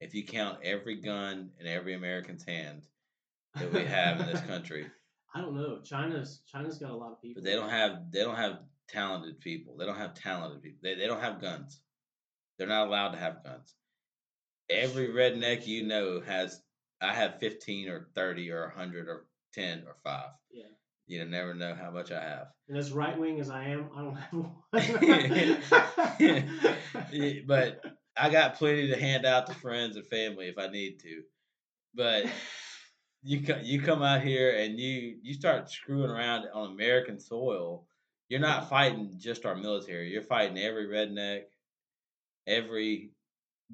If 0.00 0.14
you 0.14 0.24
count 0.24 0.58
every 0.62 0.96
gun 0.96 1.50
in 1.58 1.66
every 1.66 1.94
American's 1.94 2.44
hand 2.44 2.82
that 3.54 3.72
we 3.72 3.84
have 3.84 4.20
in 4.20 4.26
this 4.26 4.40
country, 4.46 4.86
I 5.34 5.40
don't 5.40 5.54
know. 5.54 5.80
China's 5.82 6.40
China's 6.50 6.78
got 6.78 6.90
a 6.90 6.96
lot 6.96 7.12
of 7.12 7.22
people. 7.22 7.42
but 7.42 7.48
they 7.48 7.56
don't 7.56 7.70
have 7.70 8.10
they 8.10 8.20
don't 8.20 8.36
have 8.36 8.60
talented 8.88 9.40
people. 9.40 9.76
They 9.76 9.86
don't 9.86 9.96
have 9.96 10.14
talented 10.14 10.62
people. 10.62 10.80
They 10.82 10.94
they 10.94 11.06
don't 11.06 11.20
have 11.20 11.40
guns. 11.40 11.80
They're 12.58 12.68
not 12.68 12.88
allowed 12.88 13.12
to 13.12 13.18
have 13.18 13.42
guns. 13.44 13.74
Every 14.68 15.08
redneck 15.08 15.66
you 15.66 15.84
know 15.86 16.20
has 16.20 16.60
I 17.00 17.14
have 17.14 17.40
fifteen 17.40 17.88
or 17.88 18.08
thirty 18.14 18.50
or 18.50 18.68
hundred 18.68 19.08
or 19.08 19.26
ten 19.54 19.84
or 19.86 19.96
five. 20.04 20.30
Yeah. 20.50 20.64
You 21.10 21.24
never 21.24 21.54
know 21.54 21.74
how 21.74 21.90
much 21.90 22.12
I 22.12 22.22
have. 22.22 22.46
And 22.68 22.78
as 22.78 22.92
right 22.92 23.18
wing 23.18 23.40
as 23.40 23.50
I 23.50 23.64
am, 23.64 23.90
I 23.96 24.00
don't 24.00 24.14
have 24.14 24.32
one. 24.32 24.52
But 27.48 27.84
I 28.16 28.30
got 28.30 28.54
plenty 28.54 28.86
to 28.88 28.96
hand 28.96 29.26
out 29.26 29.48
to 29.48 29.54
friends 29.54 29.96
and 29.96 30.06
family 30.06 30.46
if 30.46 30.56
I 30.56 30.68
need 30.68 31.00
to. 31.00 31.22
But 31.96 32.26
you 33.24 33.42
co- 33.42 33.60
you 33.60 33.82
come 33.82 34.02
out 34.02 34.22
here 34.22 34.56
and 34.56 34.78
you 34.78 35.18
you 35.20 35.34
start 35.34 35.68
screwing 35.68 36.10
around 36.10 36.46
on 36.54 36.70
American 36.70 37.18
soil. 37.18 37.88
You're 38.28 38.38
not 38.38 38.70
fighting 38.70 39.14
just 39.18 39.44
our 39.44 39.56
military. 39.56 40.10
You're 40.10 40.22
fighting 40.22 40.58
every 40.58 40.86
redneck, 40.86 41.42
every 42.46 43.10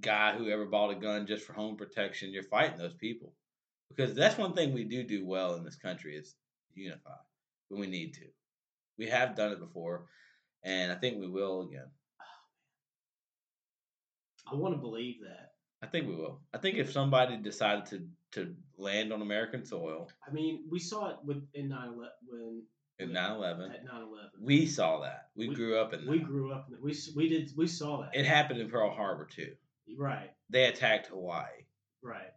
guy 0.00 0.38
who 0.38 0.48
ever 0.48 0.64
bought 0.64 0.90
a 0.90 0.94
gun 0.94 1.26
just 1.26 1.44
for 1.44 1.52
home 1.52 1.76
protection. 1.76 2.32
You're 2.32 2.44
fighting 2.44 2.78
those 2.78 2.94
people 2.94 3.34
because 3.90 4.14
that's 4.14 4.38
one 4.38 4.54
thing 4.54 4.72
we 4.72 4.84
do 4.84 5.02
do 5.02 5.26
well 5.26 5.54
in 5.56 5.64
this 5.64 5.76
country 5.76 6.16
is 6.16 6.34
unify 6.76 7.16
when 7.68 7.80
we 7.80 7.86
need 7.86 8.14
to. 8.14 8.26
We 8.98 9.06
have 9.08 9.34
done 9.36 9.52
it 9.52 9.60
before, 9.60 10.06
and 10.62 10.90
I 10.92 10.94
think 10.94 11.18
we 11.20 11.28
will 11.28 11.62
again. 11.62 11.86
I 14.50 14.54
want 14.54 14.74
to 14.74 14.80
believe 14.80 15.16
that. 15.22 15.52
I 15.82 15.86
think 15.86 16.08
we 16.08 16.14
will. 16.14 16.40
I 16.54 16.58
think 16.58 16.78
if 16.78 16.90
somebody 16.92 17.36
decided 17.36 17.86
to 17.86 18.06
to 18.32 18.54
land 18.76 19.12
on 19.12 19.22
American 19.22 19.64
soil 19.64 20.10
I 20.26 20.30
mean, 20.32 20.64
we 20.70 20.78
saw 20.78 21.10
it 21.10 21.16
with 21.24 21.42
in 21.54 21.68
9 21.68 21.96
when 22.28 22.62
in 22.98 23.10
Yeah. 23.10 23.28
9/11, 23.30 23.74
at 23.74 23.84
9 23.84 24.02
11. 24.02 24.30
we 24.40 24.66
saw 24.66 25.00
that. 25.02 25.30
We, 25.36 25.48
We- 25.48 25.54
grew 25.54 25.78
up 25.78 25.94
in 25.94 26.04
that. 26.04 26.10
We 26.10 26.18
grew 26.18 26.52
up 26.52 26.66
in 26.68 26.74
it. 26.74 26.82
We, 26.82 26.94
we 27.14 27.28
did 27.28 27.52
we 27.56 27.66
saw 27.66 28.02
that. 28.02 28.14
it 28.14 28.24
happened 28.26 28.60
in 28.60 28.68
Pearl 28.70 28.90
Harbor 28.90 29.26
too. 29.26 29.54
right, 29.96 30.30
They 30.50 30.66
attacked 30.66 31.06
Hawaii, 31.06 31.64
right. 32.02 32.32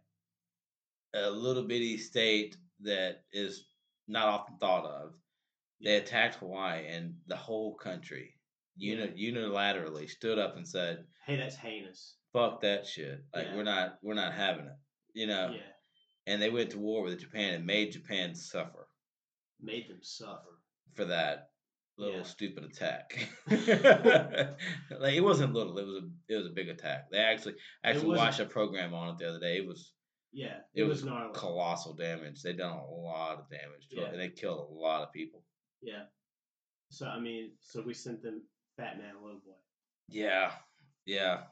a 1.14 1.30
little 1.30 1.64
bitty 1.64 1.98
state 1.98 2.56
that 2.80 3.24
is 3.32 3.66
not 4.10 4.28
often 4.28 4.56
thought 4.58 4.84
of. 4.84 5.12
They 5.82 5.96
attacked 5.96 6.36
Hawaii, 6.36 6.86
and 6.88 7.14
the 7.26 7.36
whole 7.36 7.74
country 7.76 8.34
uni- 8.76 9.32
unilaterally 9.32 10.08
stood 10.10 10.38
up 10.38 10.56
and 10.56 10.66
said, 10.68 11.04
Hey, 11.26 11.36
that's 11.36 11.56
heinous. 11.56 12.16
"Fuck 12.32 12.60
that 12.62 12.86
shit! 12.86 13.24
Like 13.34 13.46
Yeah. 13.46 13.56
we're 13.56 13.62
not 13.64 13.98
we're 14.02 14.14
not 14.14 14.32
having 14.34 14.66
it." 14.66 14.76
You 15.14 15.26
know. 15.26 15.52
Yeah, 15.54 15.62
And 16.26 16.40
they 16.42 16.50
went 16.50 16.70
to 16.70 16.78
war 16.78 17.02
with 17.02 17.18
Japan 17.20 17.54
and 17.54 17.66
made 17.66 17.92
Japan 17.92 18.34
suffer. 18.34 18.88
made 19.60 19.88
them 19.88 20.02
suffer. 20.02 20.58
for 20.94 21.04
that 21.06 21.50
little 21.96 22.16
Yeah. 22.18 22.22
stupid 22.24 22.64
attack. 22.64 23.28
like 23.46 25.14
it 25.14 25.20
wasn't 25.24 25.52
little; 25.54 25.78
it 25.78 25.86
was 25.86 26.02
a 26.02 26.08
it 26.32 26.36
was 26.36 26.46
a 26.46 26.50
big 26.50 26.68
attack. 26.68 27.10
They 27.10 27.18
actually 27.18 27.54
actually 27.84 28.16
watched 28.16 28.40
a 28.40 28.46
program 28.46 28.92
on 28.94 29.10
it 29.10 29.18
the 29.18 29.28
other 29.28 29.40
day. 29.40 29.56
It 29.56 29.66
was 29.66 29.92
Yeah, 30.32 30.58
it, 30.74 30.82
it, 30.82 30.84
was, 30.84 31.02
was, 31.02 31.10
gnarly. 31.10 31.32
colossal 31.34 31.94
damage. 31.94 32.42
They 32.42 32.52
done 32.52 32.76
a 32.76 32.86
lot 32.86 33.38
of 33.38 33.50
damage 33.50 33.88
to 33.90 33.96
Yeah. 33.96 34.02
it, 34.04 34.12
and 34.12 34.20
they 34.20 34.28
killed 34.28 34.68
a 34.70 34.72
lot 34.74 35.02
of 35.02 35.12
people. 35.12 35.44
Yeah. 35.82 36.04
So 36.90 37.06
I 37.06 37.18
mean, 37.20 37.52
so 37.60 37.82
we 37.82 37.94
sent 37.94 38.22
them 38.22 38.42
Fat 38.76 38.98
Man, 38.98 39.14
Little 39.22 39.40
Boy. 39.40 39.54
Yeah, 40.08 40.52
yeah. 41.06 41.42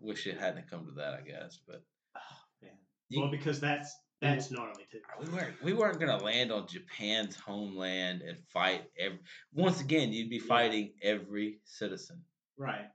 Wish 0.00 0.26
it 0.26 0.38
hadn't 0.38 0.70
come 0.70 0.86
to 0.86 0.92
that, 0.92 1.14
I 1.14 1.20
guess, 1.22 1.58
but 1.66 1.82
oh, 2.16 2.20
Man. 2.62 2.70
You- 3.08 3.20
well, 3.20 3.30
because 3.30 3.60
that's 3.60 3.94
that's 4.20 4.50
gnarly 4.50 4.86
too. 4.90 5.00
Ah, 5.10 5.20
we 5.22 5.28
weren't 5.30 5.62
we 5.62 5.72
weren't 5.74 6.00
gonna 6.00 6.16
land 6.22 6.50
on 6.50 6.66
Japan's 6.66 7.36
homeland 7.36 8.22
and 8.22 8.38
fight 8.52 8.84
every. 8.98 9.18
Once 9.52 9.80
again, 9.80 10.12
you'd 10.12 10.30
be 10.30 10.36
Yeah. 10.36 10.46
fighting 10.46 10.92
every 11.02 11.60
citizen. 11.64 12.22
Right. 12.56 12.86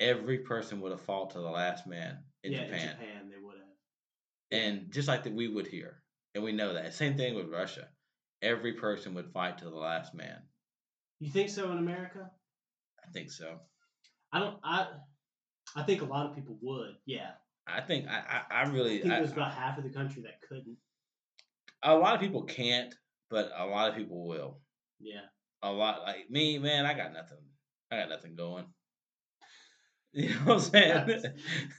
Every 0.00 0.38
person 0.38 0.80
would 0.80 0.92
have 0.92 1.00
fought 1.00 1.30
to 1.30 1.38
the 1.38 1.50
last 1.50 1.86
man 1.86 2.18
in 2.44 2.52
yeah, 2.52 2.64
Japan. 2.64 2.80
in 2.80 2.88
Japan 2.88 3.30
they 3.30 3.36
would 3.36 3.41
have. 3.41 3.41
And 4.52 4.86
just 4.92 5.08
like 5.08 5.24
that 5.24 5.32
we 5.34 5.48
would 5.48 5.66
here 5.66 6.02
and 6.34 6.44
we 6.44 6.52
know 6.52 6.74
that 6.74 6.94
same 6.94 7.16
thing 7.16 7.34
with 7.34 7.48
russia 7.48 7.88
every 8.42 8.74
person 8.74 9.14
would 9.14 9.32
fight 9.32 9.58
to 9.58 9.64
the 9.64 9.70
last 9.76 10.14
man 10.14 10.38
You 11.20 11.30
think 11.30 11.48
so 11.50 11.70
in 11.72 11.78
America? 11.78 12.30
i 13.04 13.10
think 13.12 13.30
so 13.30 13.58
I 14.34 14.38
don't. 14.38 14.56
I 14.64 14.86
I 15.76 15.82
think 15.82 16.00
a 16.02 16.06
lot 16.06 16.24
of 16.26 16.34
people 16.34 16.56
would. 16.62 16.94
Yeah. 17.06 17.32
i 17.66 17.80
think 17.80 18.06
i 18.08 18.18
i, 18.50 18.54
I 18.56 18.60
I 18.60 18.68
really 18.70 19.00
think 19.00 19.12
I, 19.12 19.18
there's 19.18 19.32
about 19.32 19.52
half 19.52 19.76
of 19.78 19.84
the 19.84 19.90
country 19.90 20.22
that 20.22 20.40
couldn't. 20.48 20.76
a 21.82 21.94
lot 21.94 22.14
of 22.14 22.20
people 22.20 22.42
can't 22.44 22.94
but 23.30 23.50
a 23.56 23.66
lot 23.66 23.88
of 23.90 23.96
people 23.96 24.26
will 24.28 24.60
Yeah. 25.00 25.26
a 25.62 25.70
lot 25.70 26.02
like 26.02 26.28
me 26.30 26.58
man 26.58 26.86
i 26.86 26.94
got 26.94 27.12
nothing 27.12 27.38
i 27.90 27.96
got 28.00 28.08
nothing 28.08 28.34
going 28.36 28.66
you 30.14 30.28
know 30.28 30.34
what 30.44 30.54
i'm 30.54 30.60
saying 30.60 31.22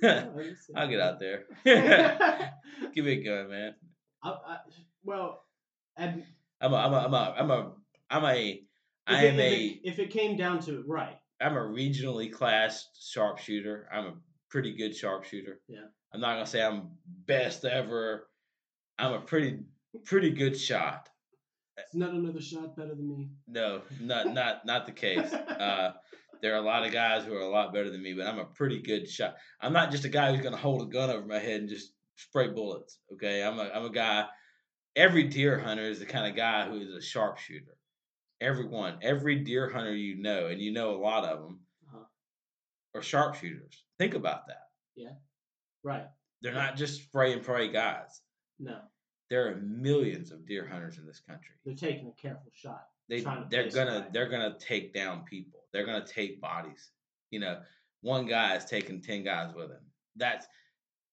i'll 0.76 0.88
get 0.88 1.00
out 1.00 1.20
there 1.20 1.44
give 2.94 3.06
me 3.06 3.14
a 3.14 3.24
gun 3.24 3.50
man 3.50 3.76
I, 4.24 4.30
I, 4.30 4.58
well, 5.04 5.44
and 5.98 6.24
i'm 6.62 6.74
a 6.74 6.78
i'm 6.78 6.94
a 6.94 6.98
i'm 6.98 7.14
a 7.14 7.36
i'm 7.38 7.52
a 7.52 7.72
i'm 8.10 8.26
a 8.26 8.64
i 9.08 9.26
am 9.26 9.40
a 9.40 9.80
if 9.84 10.00
it 10.00 10.10
came 10.10 10.38
down 10.38 10.60
to 10.62 10.80
it, 10.80 10.88
right? 10.88 11.18
I'm 11.42 11.58
a 11.58 11.62
regionally 11.62 12.32
classed 12.32 13.12
sharpshooter. 13.12 13.88
I'm 13.92 14.06
a 14.06 14.14
pretty 14.50 14.76
good 14.76 14.96
sharpshooter. 14.96 15.60
Yeah. 15.68 15.88
I'm 16.14 16.22
not 16.22 16.36
gonna 16.36 16.46
say 16.46 16.64
I'm 16.64 16.92
best 17.26 17.66
ever. 17.66 18.28
I'm 18.98 19.14
a 19.14 19.20
pretty 19.20 19.60
pretty 20.06 20.32
good 20.32 20.58
shot. 20.58 21.10
It's 21.76 21.96
not 21.96 22.14
another 22.14 22.42
shot 22.42 22.76
better 22.76 22.96
than 22.96 23.10
me. 23.10 23.30
No, 23.48 23.82
not 24.00 24.34
not 24.34 24.66
not 24.66 24.86
the 24.86 24.92
case. 24.92 25.34
Uh, 25.34 25.94
there 26.44 26.54
are 26.54 26.58
a 26.62 26.66
lot 26.66 26.86
of 26.86 26.92
guys 26.92 27.24
who 27.26 27.34
are 27.34 27.40
a 27.40 27.50
lot 27.50 27.74
better 27.74 27.90
than 27.90 28.04
me, 28.04 28.14
but 28.14 28.28
I'm 28.28 28.38
a 28.38 28.46
pretty 28.46 28.80
good 28.82 29.10
shot. 29.10 29.36
I'm 29.62 29.74
not 29.74 29.90
just 29.90 30.04
a 30.06 30.10
guy 30.10 30.32
who's 30.32 30.44
gonna 30.44 30.58
hold 30.58 30.82
a 30.84 30.86
gun 30.92 31.10
over 31.10 31.26
my 31.26 31.40
head 31.40 31.62
and 31.62 31.70
just 31.70 31.94
spray 32.18 32.50
bullets. 32.50 33.00
Okay, 33.14 33.42
I'm 33.42 33.58
a 33.58 33.72
I'm 33.74 33.86
a 33.86 33.90
guy. 33.90 34.26
Every 34.96 35.24
deer 35.24 35.58
hunter 35.58 35.84
is 35.90 36.00
the 36.00 36.06
kind 36.06 36.28
of 36.30 36.36
guy 36.36 36.70
who 36.70 36.80
is 36.82 36.94
a 36.94 37.02
sharpshooter. 37.02 37.76
Everyone, 38.42 39.00
every 39.02 39.38
deer 39.38 39.70
hunter 39.70 39.96
you 39.96 40.22
know, 40.22 40.48
and 40.48 40.62
you 40.62 40.72
know 40.74 40.92
a 40.92 41.00
lot 41.02 41.24
of 41.24 41.40
them, 41.40 41.62
Uh-huh. 41.88 42.04
are 42.94 43.02
sharpshooters. 43.02 43.86
Think 43.98 44.14
about 44.14 44.48
that. 44.48 44.68
Yeah, 44.96 45.14
right. 45.82 46.08
They're 46.42 46.54
not 46.54 46.76
just 46.76 47.02
spray 47.04 47.32
and 47.34 47.42
pray 47.42 47.70
guys. 47.72 48.22
No, 48.60 48.82
There 49.30 49.48
are 49.50 49.56
millions 49.62 50.32
of 50.32 50.46
deer 50.46 50.68
hunters 50.68 50.98
in 51.00 51.06
this 51.08 51.22
country. 51.22 51.56
they're 51.66 51.74
taking 51.74 52.10
a 52.10 52.22
careful 52.22 52.52
shot. 52.54 52.84
They 53.14 53.24
they're 53.52 53.70
gonna 53.70 54.00
right. 54.00 54.14
they're 54.14 54.30
gonna 54.30 54.58
take 54.58 54.92
down 54.92 55.24
people. 55.26 55.60
They're 55.72 55.86
gonna 55.86 56.04
take 56.04 56.42
bodies. 56.42 56.90
You 57.30 57.42
know, 57.42 57.60
one 58.02 58.26
guy 58.26 58.56
is 58.56 58.66
taking 58.66 59.02
ten 59.02 59.24
guys 59.24 59.54
with 59.54 59.70
him. 59.70 59.86
That's 60.16 60.48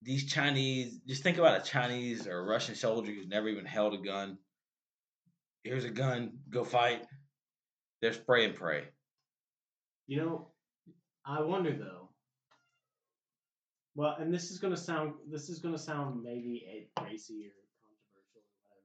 these 0.01 0.25
Chinese. 0.25 0.99
Just 1.07 1.21
think 1.21 1.37
about 1.37 1.61
a 1.61 1.63
Chinese 1.63 2.25
or 2.25 2.39
a 2.39 2.43
Russian 2.43 2.73
soldier 2.73 3.11
who's 3.11 3.27
never 3.27 3.49
even 3.49 3.65
held 3.65 3.93
a 3.93 3.99
gun. 3.99 4.39
Here's 5.63 5.85
a 5.85 5.91
gun. 5.91 6.39
Go 6.49 6.63
fight. 6.63 7.05
They're 8.01 8.13
spray 8.13 8.45
and 8.45 8.55
pray. 8.55 8.85
You 10.07 10.17
know, 10.17 10.47
I 11.23 11.41
wonder 11.41 11.71
though. 11.71 12.09
Well, 13.93 14.15
and 14.19 14.33
this 14.33 14.49
is 14.49 14.57
gonna 14.57 14.75
sound 14.75 15.13
this 15.29 15.49
is 15.49 15.59
gonna 15.59 15.77
sound 15.77 16.23
maybe 16.23 16.65
a 16.67 17.03
racy 17.03 17.45
or 17.45 17.53
controversial 17.77 18.41
or 18.41 18.81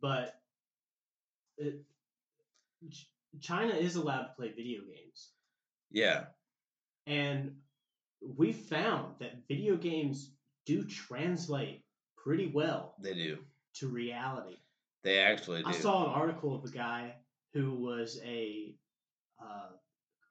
whatever, 0.00 0.30
but 0.30 0.40
it, 1.58 1.84
China 3.40 3.74
is 3.74 3.96
allowed 3.96 4.22
to 4.22 4.32
play 4.36 4.52
video 4.52 4.80
games, 4.82 5.30
Yeah, 5.90 6.26
and 7.06 7.56
we 8.20 8.52
found 8.52 9.16
that 9.20 9.46
video 9.48 9.76
games 9.76 10.30
do 10.66 10.84
translate 10.84 11.84
pretty 12.16 12.46
well 12.46 12.94
they 13.00 13.14
do. 13.14 13.38
to 13.74 13.88
reality. 13.88 14.56
They 15.02 15.18
actually 15.18 15.62
do. 15.62 15.68
I 15.68 15.72
saw 15.72 16.04
an 16.06 16.10
article 16.10 16.54
of 16.54 16.64
a 16.64 16.70
guy 16.74 17.14
who 17.52 17.74
was 17.74 18.20
a 18.24 18.74
uh, 19.42 19.70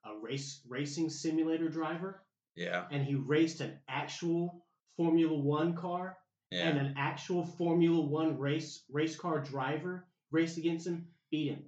a 0.06 0.18
race 0.20 0.60
racing 0.68 1.10
simulator 1.10 1.68
driver, 1.68 2.22
yeah, 2.56 2.86
and 2.90 3.04
he 3.04 3.14
raced 3.14 3.60
an 3.60 3.78
actual 3.88 4.64
Formula 4.96 5.34
One 5.36 5.74
car, 5.74 6.16
yeah. 6.50 6.68
and 6.68 6.78
an 6.78 6.94
actual 6.96 7.44
Formula 7.44 8.00
One 8.00 8.38
race 8.38 8.84
race 8.90 9.16
car 9.16 9.40
driver 9.40 10.06
raced 10.30 10.58
against 10.58 10.86
him, 10.86 11.06
beat 11.30 11.50
him, 11.50 11.64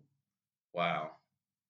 wow. 0.76 1.10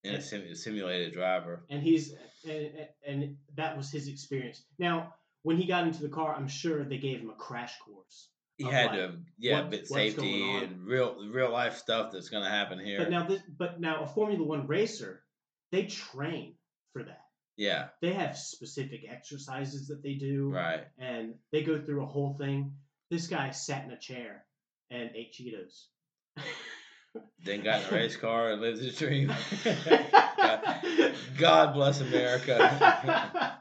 In 0.04 0.14
a 0.14 0.20
sim- 0.20 0.54
simulated 0.54 1.14
driver. 1.14 1.64
and 1.68 1.82
he's 1.82 2.14
and, 2.48 2.70
and 3.04 3.36
that 3.56 3.76
was 3.76 3.90
his 3.90 4.06
experience. 4.06 4.62
Now, 4.78 5.14
when 5.42 5.56
he 5.56 5.66
got 5.66 5.84
into 5.86 6.00
the 6.02 6.08
car, 6.08 6.32
I'm 6.34 6.46
sure 6.46 6.84
they 6.84 6.98
gave 6.98 7.20
him 7.20 7.30
a 7.30 7.34
crash 7.34 7.72
course. 7.84 8.28
He 8.56 8.64
had 8.64 8.86
like, 8.90 8.94
to, 8.98 9.12
yeah, 9.38 9.60
what- 9.62 9.70
bit 9.70 9.88
safety 9.88 10.42
and 10.58 10.86
real 10.86 11.16
real 11.28 11.50
life 11.50 11.76
stuff 11.78 12.12
that's 12.12 12.28
gonna 12.28 12.48
happen 12.48 12.78
here. 12.78 12.98
But 12.98 13.10
now 13.10 13.26
this, 13.26 13.42
but 13.58 13.80
now 13.80 14.04
a 14.04 14.06
Formula 14.06 14.44
One 14.44 14.66
racer, 14.68 15.22
they 15.72 15.86
train 15.86 16.54
for 16.92 17.02
that. 17.02 17.24
yeah, 17.56 17.88
They 18.00 18.12
have 18.12 18.38
specific 18.38 19.00
exercises 19.10 19.88
that 19.88 20.02
they 20.02 20.14
do. 20.14 20.50
right. 20.50 20.84
and 20.98 21.34
they 21.52 21.62
go 21.64 21.80
through 21.80 22.02
a 22.02 22.06
whole 22.06 22.34
thing. 22.38 22.72
This 23.10 23.26
guy 23.26 23.50
sat 23.50 23.84
in 23.84 23.90
a 23.90 23.98
chair 23.98 24.44
and 24.90 25.10
ate 25.14 25.32
Cheetos. 25.34 25.86
Then 27.44 27.62
got 27.62 27.82
in 27.82 27.88
a 27.88 27.96
race 27.96 28.16
car 28.16 28.50
and 28.52 28.60
lived 28.60 28.80
his 28.82 28.96
dream. 28.96 29.32
God, 31.38 31.74
bless 31.74 32.00
America. 32.00 33.58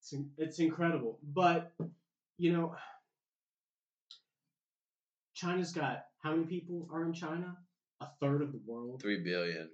it's, 0.00 0.14
it's 0.36 0.58
incredible, 0.58 1.18
but 1.22 1.72
you 2.38 2.52
know, 2.52 2.74
China's 5.34 5.72
got 5.72 6.04
how 6.22 6.32
many 6.32 6.44
people 6.46 6.88
are 6.92 7.04
in 7.04 7.12
China? 7.12 7.56
A 8.00 8.06
third 8.20 8.42
of 8.42 8.52
the 8.52 8.60
world. 8.66 9.00
three 9.00 9.22
billion. 9.22 9.68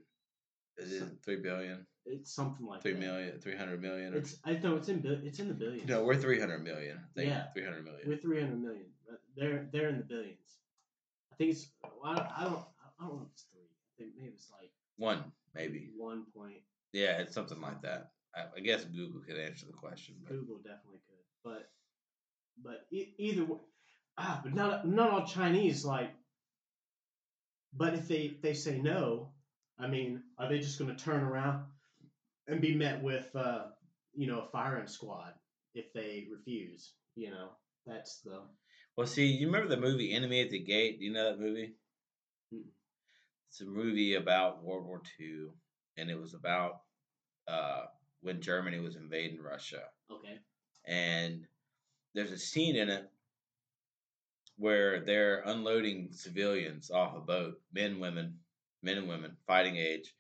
Is 0.77 0.93
it 0.93 1.09
three 1.25 1.37
billion? 1.43 1.87
It's 2.07 2.33
something 2.35 2.65
like 2.67 2.83
Three 2.83 2.93
that. 2.93 3.01
million? 3.01 3.39
Three 3.41 3.57
hundred 3.57 3.83
million? 3.83 4.15
Or, 4.15 4.19
It's 4.19 4.37
I 4.45 4.53
know 4.55 4.77
it's 4.77 4.89
in 4.89 5.03
it's 5.25 5.39
in 5.41 5.49
the 5.49 5.55
billions. 5.55 5.89
no, 5.89 6.05
we're 6.05 6.17
three 6.17 6.39
hundred 6.41 6.63
million. 6.65 7.01
Yeah. 7.17 7.45
three 7.53 7.65
hundred 7.65 7.85
million. 7.85 8.03
We're 8.09 8.17
three 8.17 8.41
hundred 8.41 8.61
million. 8.63 8.87
They're 9.37 9.69
they're 9.73 9.89
in 9.89 9.99
the 9.99 10.05
billions. 10.05 10.39
I 11.39 11.45
think 11.45 11.53
it's 11.53 11.71
well, 11.83 12.01
I, 12.05 12.15
don't, 12.15 12.27
I 12.37 12.45
don't 12.45 12.65
I 13.01 13.07
don't 13.07 13.17
know 13.17 13.23
if 13.27 13.33
it's 13.33 13.47
three. 13.53 13.63
I 13.63 13.93
think 14.03 14.15
maybe 14.17 14.33
it's 14.35 14.51
like 14.51 14.71
One, 14.97 15.25
maybe. 15.55 15.91
one 15.97 16.25
point. 16.37 16.63
Yeah, 16.93 17.19
it's 17.19 17.35
something 17.35 17.61
like 17.61 17.83
that. 17.83 18.11
I, 18.35 18.45
I 18.57 18.61
guess 18.61 18.85
Google 18.85 19.21
could 19.21 19.39
answer 19.39 19.67
the 19.67 19.73
question. 19.73 20.17
But 20.23 20.33
Google 20.33 20.57
definitely 20.57 21.01
could, 21.07 21.25
but 21.45 21.71
but 22.63 22.87
e- 22.91 23.15
either 23.19 23.45
way, 23.45 23.59
ah, 24.17 24.41
but 24.43 24.55
not 24.55 24.89
not 24.89 25.11
all 25.11 25.27
Chinese 25.27 25.85
like. 25.85 26.11
But 27.73 27.95
if 27.95 28.09
they 28.09 28.37
they 28.43 28.55
say 28.55 28.81
no, 28.81 29.31
I 29.79 29.87
mean, 29.87 30.23
are 30.39 30.49
they 30.49 30.59
just 30.59 30.79
going 30.79 30.95
to 30.95 31.05
turn 31.05 31.23
around 31.23 31.65
and 32.49 32.61
be 32.61 32.75
met 32.75 33.03
with 33.03 33.29
uh, 33.37 33.67
you 34.15 34.27
know 34.27 34.41
a 34.41 34.49
firing 34.51 34.89
squad 34.89 35.35
if 35.75 35.93
they 35.93 36.27
refuse? 36.33 36.95
You 37.15 37.31
know, 37.31 37.51
that's 37.87 38.21
the 38.23 38.41
well, 38.99 39.07
see, 39.07 39.27
you 39.27 39.47
remember 39.47 39.69
the 39.69 39.81
movie 39.81 40.13
Enemy 40.13 40.41
at 40.41 40.51
the 40.51 40.59
Gate? 40.59 40.99
Do 40.99 41.05
you 41.05 41.13
know 41.13 41.31
that 41.31 41.39
movie? 41.39 41.73
Mm-mm. 42.53 42.65
It's 43.49 43.61
a 43.61 43.65
movie 43.65 44.17
about 44.17 44.65
World 44.65 44.87
War 44.87 45.01
II, 45.21 45.51
and 45.97 46.11
it 46.11 46.21
was 46.21 46.35
about 46.35 46.81
uh, 47.47 47.83
when 48.23 48.41
Germany 48.41 48.81
was 48.81 48.97
invading 48.97 49.41
Russia. 49.41 49.83
okay. 50.11 50.41
and 50.85 51.47
there's 52.13 52.33
a 52.33 52.39
scene 52.39 52.75
in 52.75 52.89
it 52.89 53.09
where 54.57 55.05
they're 55.05 55.43
unloading 55.47 56.09
civilians 56.11 56.91
off 56.91 57.15
a 57.15 57.21
boat, 57.21 57.61
men, 57.73 58.01
women, 58.01 58.35
men 58.83 58.99
and 58.99 59.09
women, 59.09 59.37
fighting 59.47 59.77
age, 59.77 60.13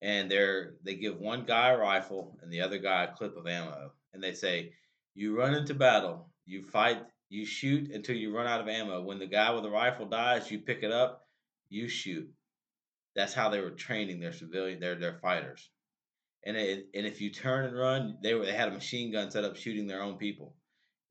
and 0.00 0.30
they're 0.30 0.74
they 0.84 0.94
give 0.94 1.18
one 1.18 1.42
guy 1.44 1.70
a 1.70 1.76
rifle 1.76 2.38
and 2.40 2.52
the 2.52 2.60
other 2.60 2.78
guy 2.78 3.02
a 3.02 3.16
clip 3.16 3.36
of 3.36 3.48
ammo, 3.48 3.90
and 4.14 4.22
they 4.22 4.32
say, 4.32 4.74
"You 5.12 5.36
run 5.36 5.54
into 5.54 5.74
battle, 5.74 6.30
you 6.46 6.62
fight, 6.62 7.02
you 7.32 7.44
shoot 7.46 7.90
until 7.90 8.16
you 8.16 8.34
run 8.34 8.46
out 8.46 8.60
of 8.60 8.68
ammo. 8.68 9.02
When 9.02 9.18
the 9.18 9.26
guy 9.26 9.50
with 9.52 9.62
the 9.62 9.70
rifle 9.70 10.06
dies, 10.06 10.50
you 10.50 10.58
pick 10.60 10.82
it 10.82 10.92
up, 10.92 11.26
you 11.68 11.88
shoot." 11.88 12.28
That's 13.14 13.34
how 13.34 13.48
they 13.50 13.60
were 13.60 13.70
training 13.70 14.20
their 14.20 14.32
civilian, 14.32 14.80
their 14.80 14.94
their 14.96 15.18
fighters. 15.18 15.70
And 16.44 16.56
it, 16.56 16.88
and 16.94 17.06
if 17.06 17.20
you 17.20 17.30
turn 17.30 17.66
and 17.66 17.76
run, 17.76 18.18
they 18.22 18.34
were 18.34 18.44
they 18.44 18.52
had 18.52 18.68
a 18.68 18.72
machine 18.72 19.12
gun 19.12 19.30
set 19.30 19.44
up 19.44 19.56
shooting 19.56 19.86
their 19.86 20.02
own 20.02 20.18
people. 20.18 20.54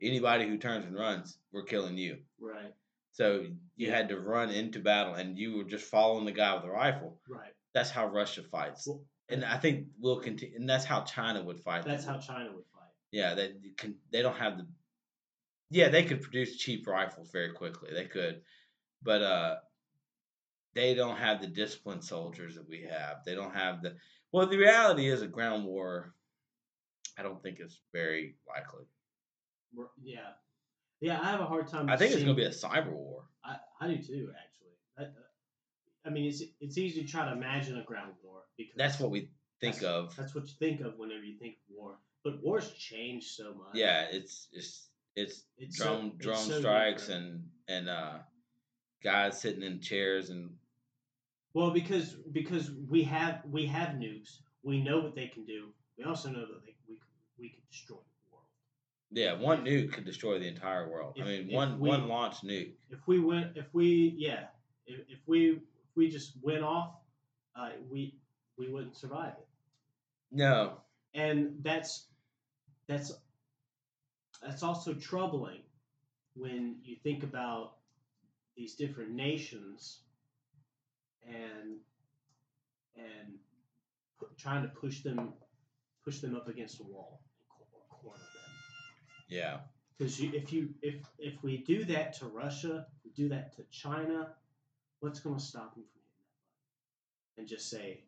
Anybody 0.02 0.48
who 0.48 0.58
turns 0.58 0.86
and 0.86 0.96
runs, 0.96 1.38
we're 1.52 1.64
killing 1.64 1.98
you. 1.98 2.18
Right. 2.40 2.74
So 3.14 3.42
you 3.76 3.88
Yeah. 3.88 3.96
had 3.98 4.10
to 4.10 4.20
run 4.20 4.50
into 4.50 4.80
battle, 4.80 5.14
and 5.16 5.38
you 5.38 5.58
were 5.58 5.64
just 5.64 5.86
following 5.90 6.26
the 6.26 6.32
guy 6.32 6.54
with 6.54 6.64
the 6.64 6.70
rifle. 6.70 7.20
Right. 7.30 7.54
That's 7.74 7.90
how 7.92 8.08
Russia 8.08 8.44
fights. 8.44 8.88
Well, 8.88 9.06
and 9.30 9.46
I 9.46 9.58
think 9.58 9.88
we'll 10.00 10.20
continue. 10.20 10.56
And 10.58 10.68
that's 10.70 10.86
how 10.86 11.02
China 11.04 11.44
would 11.44 11.60
fight. 11.62 11.86
That's 11.86 12.06
how. 12.06 12.18
China 12.20 12.52
would 12.54 12.66
fight. 12.74 12.90
Yeah, 13.12 13.34
they 13.36 13.54
can. 13.78 13.96
They 14.12 14.22
don't 14.22 14.36
have 14.38 14.58
the. 14.58 14.68
Yeah, 15.72 15.88
they 15.90 16.04
could 16.04 16.22
produce 16.22 16.58
cheap 16.58 16.86
rifles 16.86 17.32
very 17.32 17.54
quickly. 17.54 17.90
They 17.94 18.06
could, 18.06 18.42
but 19.02 19.22
uh, 19.22 19.56
they 20.76 20.94
don't 20.94 21.18
have 21.18 21.42
the 21.42 21.48
disciplined 21.48 22.04
soldiers 22.04 22.56
that 22.56 22.68
we 22.68 22.82
have. 22.84 23.24
They 23.26 23.36
don't 23.36 23.56
have 23.56 23.82
the. 23.82 23.96
Well, 24.34 24.48
the 24.48 24.58
reality 24.58 25.08
is 25.08 25.22
a 25.22 25.28
ground 25.28 25.66
war. 25.66 26.14
I 27.18 27.24
don't 27.24 27.42
think 27.42 27.60
it's 27.60 27.80
very 27.94 28.36
likely. 28.48 28.86
Yeah, 30.04 30.20
yeah. 31.00 31.20
I 31.22 31.32
have 31.32 31.40
a 31.40 31.46
hard 31.46 31.68
time. 31.70 31.90
I 31.90 31.96
think 31.98 32.12
it's 32.14 32.24
going 32.24 32.36
to 32.36 32.42
be 32.42 32.46
a 32.46 32.50
cyber 32.50 32.92
war. 32.92 33.24
I, 33.44 33.56
I 33.80 33.88
do 33.88 33.98
too, 33.98 34.30
actually. 34.38 34.76
I, 34.98 35.08
I 36.06 36.10
mean, 36.12 36.26
it's 36.28 36.44
it's 36.60 36.78
easy 36.78 37.02
to 37.04 37.08
try 37.08 37.26
to 37.26 37.32
imagine 37.32 37.78
a 37.78 37.84
ground 37.84 38.14
war 38.24 38.42
because 38.58 38.74
That's 38.76 39.00
what 39.00 39.12
we 39.12 39.30
think 39.62 39.76
That's- 39.76 39.84
of. 39.90 40.16
that's 40.18 40.36
what 40.36 40.46
you 40.48 40.54
think 40.60 40.82
of 40.82 40.98
whenever 40.98 41.24
you 41.24 41.38
think 41.38 41.56
of 41.70 41.76
war. 41.78 41.98
But 42.24 42.44
wars 42.44 42.72
change 42.74 43.24
so 43.28 43.54
much. 43.54 43.74
Yeah, 43.76 44.08
it's 44.12 44.48
it's 44.52 44.90
it's 45.16 45.44
It's 45.58 45.78
so- 45.78 45.86
drone 45.86 46.12
it's 46.16 46.26
drone 46.26 46.38
so 46.38 46.60
strikes 46.60 47.08
different. 47.08 47.26
and 47.26 47.50
and 47.68 47.90
uh, 47.90 48.18
guys 49.04 49.40
sitting 49.40 49.64
in 49.64 49.80
chairs 49.82 50.30
and 50.30 50.52
Well, 51.54 51.72
because 51.72 52.14
because 52.32 52.72
we 52.90 53.04
have 53.04 53.42
we 53.50 53.66
have 53.66 53.90
nukes, 53.96 54.40
we 54.64 54.82
know 54.82 55.00
what 55.00 55.16
they 55.16 55.28
can 55.28 55.46
do. 55.46 55.74
We 55.98 56.04
also 56.06 56.30
know 56.30 56.46
that 56.46 56.64
they, 56.66 56.76
we 56.88 56.96
could- 56.96 57.08
we 57.38 57.50
could 57.50 57.68
destroy 57.70 57.98
the 57.98 58.32
world. 58.36 58.46
yeah, 59.12 59.34
one 59.34 59.66
nuke 59.66 59.92
could 59.94 60.06
destroy 60.06 60.38
the 60.40 60.48
entire 60.48 60.90
world. 60.90 61.18
I 61.20 61.24
mean, 61.26 61.52
one 61.52 61.80
we- 61.80 61.90
one 61.90 62.08
launch 62.08 62.42
nuke. 62.44 62.74
If 62.90 63.08
we 63.08 63.20
went, 63.20 63.58
if 63.58 63.74
we 63.74 64.14
yeah, 64.18 64.48
if, 64.86 65.00
if 65.10 65.20
we 65.28 65.52
if 65.52 65.96
we 65.96 66.10
just 66.10 66.34
went 66.42 66.64
off, 66.64 66.96
uh, 67.56 67.72
we 67.90 68.18
we 68.58 68.70
wouldn't 68.70 68.96
survive 68.96 69.34
it. 69.40 69.48
No, 70.32 70.78
and 71.14 71.56
that's 71.64 72.08
that's 72.88 73.12
that's 74.42 74.64
also 74.64 74.94
troubling 74.94 75.62
when 76.36 76.78
you 76.84 76.96
think 76.96 77.24
about 77.24 77.76
these 78.56 78.76
different 78.76 79.12
nations 79.12 80.02
and 81.28 81.78
and 82.96 83.38
trying 84.38 84.64
to 84.64 84.70
push 84.70 85.02
them 85.02 85.34
push 86.04 86.20
them 86.20 86.36
up 86.36 86.48
against 86.48 86.80
a 86.80 86.84
wall 86.84 87.22
cor- 87.50 88.00
corner 88.02 88.20
them. 88.20 88.54
Yeah, 89.30 89.58
because 89.98 90.20
you, 90.20 90.32
if 90.34 90.52
you 90.52 90.70
if 90.82 90.96
if 91.20 91.44
we 91.44 91.58
do 91.58 91.86
that 91.86 92.14
to 92.20 92.26
Russia, 92.26 92.86
we 93.06 93.12
do 93.12 93.30
that 93.30 93.56
to 93.58 93.64
China, 93.72 94.30
what's 95.00 95.20
going 95.20 95.38
to 95.38 95.42
stop 95.42 95.76
them 95.76 95.84
from 95.84 96.02
hitting 96.02 96.26
that 96.26 96.40
button? 96.40 97.38
And 97.38 97.48
just 97.48 97.70
say 97.70 98.04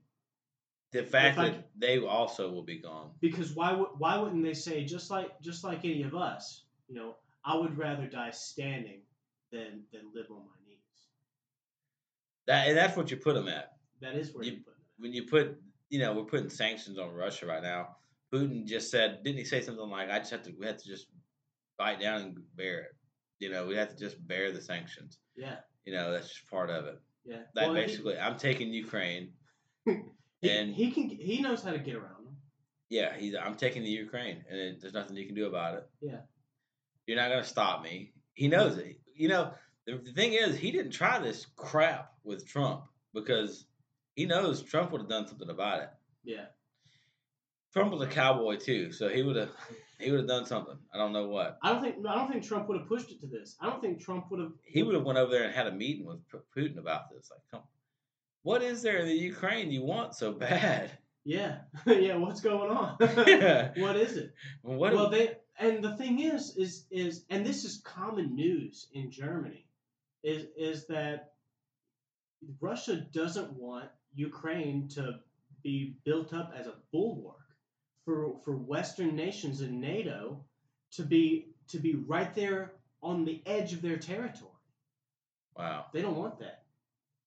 the 0.93 1.03
fact 1.03 1.37
I- 1.37 1.49
that 1.49 1.69
they 1.77 1.97
also 1.99 2.49
will 2.51 2.63
be 2.63 2.77
gone. 2.77 3.11
because 3.19 3.51
why 3.55 3.71
would 3.73 3.89
why 3.97 4.17
wouldn't 4.17 4.43
they 4.43 4.53
say 4.53 4.83
just 4.85 5.09
like 5.11 5.39
just 5.41 5.63
like 5.63 5.79
any 5.85 6.03
of 6.03 6.13
us 6.15 6.65
you 6.87 6.95
know 6.95 7.15
i 7.45 7.55
would 7.55 7.77
rather 7.77 8.05
die 8.07 8.31
standing 8.31 9.01
than 9.51 9.83
than 9.91 10.03
live 10.13 10.27
on 10.31 10.37
my 10.51 10.59
knees 10.65 10.99
That 12.47 12.67
and 12.67 12.77
that's 12.77 12.95
what 12.97 13.09
you 13.11 13.17
put 13.17 13.33
them 13.35 13.47
at. 13.47 13.77
that 14.01 14.15
is 14.15 14.33
where 14.33 14.43
you, 14.43 14.51
You- 14.51 14.57
put 14.59 14.65
them 14.65 14.73
At. 14.73 15.01
When 15.01 15.11
you 15.11 15.23
put, 15.25 15.59
you 15.89 15.99
know, 15.99 16.13
we're 16.13 16.23
putting 16.33 16.49
sanctions 16.49 16.97
on 16.99 17.09
Russia 17.11 17.45
right 17.47 17.63
now. 17.63 17.97
Putin 18.31 18.65
just 18.65 18.89
said, 18.91 19.23
didn't 19.23 19.39
he 19.39 19.43
say 19.45 19.59
something 19.59 19.89
like, 19.89 20.09
"I 20.09 20.19
just 20.19 20.31
have 20.31 20.43
to, 20.43 20.51
we 20.59 20.65
have 20.67 20.77
to 20.77 20.87
just 20.87 21.07
bite 21.77 21.99
down 21.99 22.21
and 22.21 22.37
bear 22.55 22.77
it." 22.81 22.95
You 23.39 23.49
know, 23.51 23.65
we 23.65 23.75
have 23.75 23.89
to 23.89 23.97
just 23.97 24.25
bear 24.27 24.51
the 24.51 24.61
sanctions. 24.61 25.17
yeah 25.35 25.57
You 25.85 25.93
know, 25.93 26.11
that's 26.11 26.29
just 26.29 26.47
part 26.49 26.69
of 26.69 26.85
it. 26.85 26.99
yeah 27.25 27.41
That 27.55 27.65
Well, 27.67 27.75
he- 27.75 27.81
basically, 27.85 28.17
I'm 28.19 28.37
taking 28.37 28.71
Ukraine. 28.71 29.33
and- 30.51 30.73
he 30.73 30.91
can 30.91 31.09
he 31.09 31.41
knows 31.41 31.63
how 31.63 31.71
to 31.71 31.79
get 31.79 31.95
around 31.95 32.25
them 32.25 32.35
Yeah, 32.89 33.15
he's. 33.17 33.35
I'm 33.35 33.55
taking 33.55 33.83
the 33.83 33.89
Ukraine, 33.89 34.43
and 34.49 34.79
there's 34.81 34.93
nothing 34.93 35.15
you 35.17 35.25
can 35.25 35.35
do 35.35 35.47
about 35.47 35.75
it. 35.75 35.89
Yeah. 36.01 36.21
You're 37.07 37.17
not 37.17 37.29
gonna 37.29 37.43
stop 37.43 37.83
me. 37.83 38.13
He 38.33 38.47
knows 38.47 38.77
it. 38.77 38.99
You 39.15 39.27
know, 39.29 39.51
the, 39.85 39.97
the 39.97 40.11
thing 40.13 40.33
is, 40.33 40.55
he 40.57 40.71
didn't 40.71 40.91
try 40.91 41.19
this 41.19 41.45
crap 41.55 42.11
with 42.23 42.47
Trump 42.47 42.83
because 43.13 43.65
he 44.15 44.25
knows 44.25 44.61
Trump 44.63 44.91
would 44.91 45.01
have 45.01 45.09
done 45.09 45.27
something 45.27 45.49
about 45.49 45.81
it. 45.81 45.89
yeah 46.23 46.45
Trump 47.73 47.91
was 47.91 48.01
a 48.01 48.07
cowboy 48.07 48.55
too, 48.57 48.91
so 48.91 49.09
he 49.09 49.23
would 49.23 49.35
have. 49.35 49.49
He 49.99 50.11
would 50.11 50.19
have 50.21 50.27
done 50.29 50.45
something. 50.45 50.77
I 50.93 50.97
don't 50.97 51.13
know 51.13 51.27
what. 51.29 51.57
i 51.63 51.71
don't 51.71 51.81
think 51.81 51.95
i 52.07 52.13
don't 52.15 52.29
think 52.29 52.43
trump 52.43 52.67
would 52.67 52.77
have 52.79 52.87
pushed 52.89 53.09
it 53.11 53.21
to 53.21 53.27
this 53.27 53.55
i 53.61 53.65
don't 53.67 53.81
think 53.81 54.01
trump 54.01 54.25
would 54.31 54.39
have 54.39 54.51
He 54.65 54.83
would 54.83 54.95
have 54.95 55.05
went 55.05 55.17
over 55.17 55.31
there 55.31 55.43
and 55.45 55.53
had 55.53 55.67
a 55.67 55.71
meeting 55.71 56.05
with 56.05 56.19
Putin 56.55 56.77
about 56.77 57.09
this. 57.11 57.29
Like, 57.31 57.39
come, 57.51 57.61
what 58.43 58.61
is 58.61 58.81
there 58.81 58.99
in 58.99 59.07
the 59.07 59.13
Ukraine 59.13 59.71
you 59.71 59.83
want 59.83 60.15
so 60.15 60.31
bad? 60.31 60.91
yeah 61.25 61.59
yeah 61.85 62.15
what's 62.15 62.41
going 62.41 62.69
on 62.69 62.97
Yeah. 62.99 63.71
what 63.77 63.95
is 63.95 64.17
it 64.17 64.33
What? 64.61 64.93
well 64.93 65.09
they 65.09 65.35
and 65.57 65.83
the 65.83 65.95
thing 65.95 66.19
is 66.19 66.55
is 66.57 66.85
is 66.91 67.23
and 67.29 67.45
this 67.45 67.63
is 67.63 67.81
common 67.85 68.35
news 68.35 68.87
in 68.93 69.09
germany 69.11 69.65
is 70.23 70.47
is 70.57 70.87
that 70.87 71.31
russia 72.59 72.97
doesn't 73.13 73.53
want 73.53 73.89
ukraine 74.15 74.87
to 74.89 75.19
be 75.63 75.95
built 76.03 76.33
up 76.33 76.53
as 76.57 76.67
a 76.67 76.73
bulwark 76.91 77.37
for 78.03 78.37
for 78.43 78.57
western 78.57 79.15
nations 79.15 79.61
in 79.61 79.79
nato 79.79 80.43
to 80.91 81.03
be 81.03 81.47
to 81.69 81.79
be 81.79 81.95
right 81.95 82.35
there 82.35 82.73
on 83.01 83.23
the 83.23 83.41
edge 83.45 83.71
of 83.73 83.81
their 83.81 83.97
territory 83.97 84.51
wow. 85.57 85.85
they 85.93 86.01
don't 86.01 86.17
want 86.17 86.37
that 86.39 86.62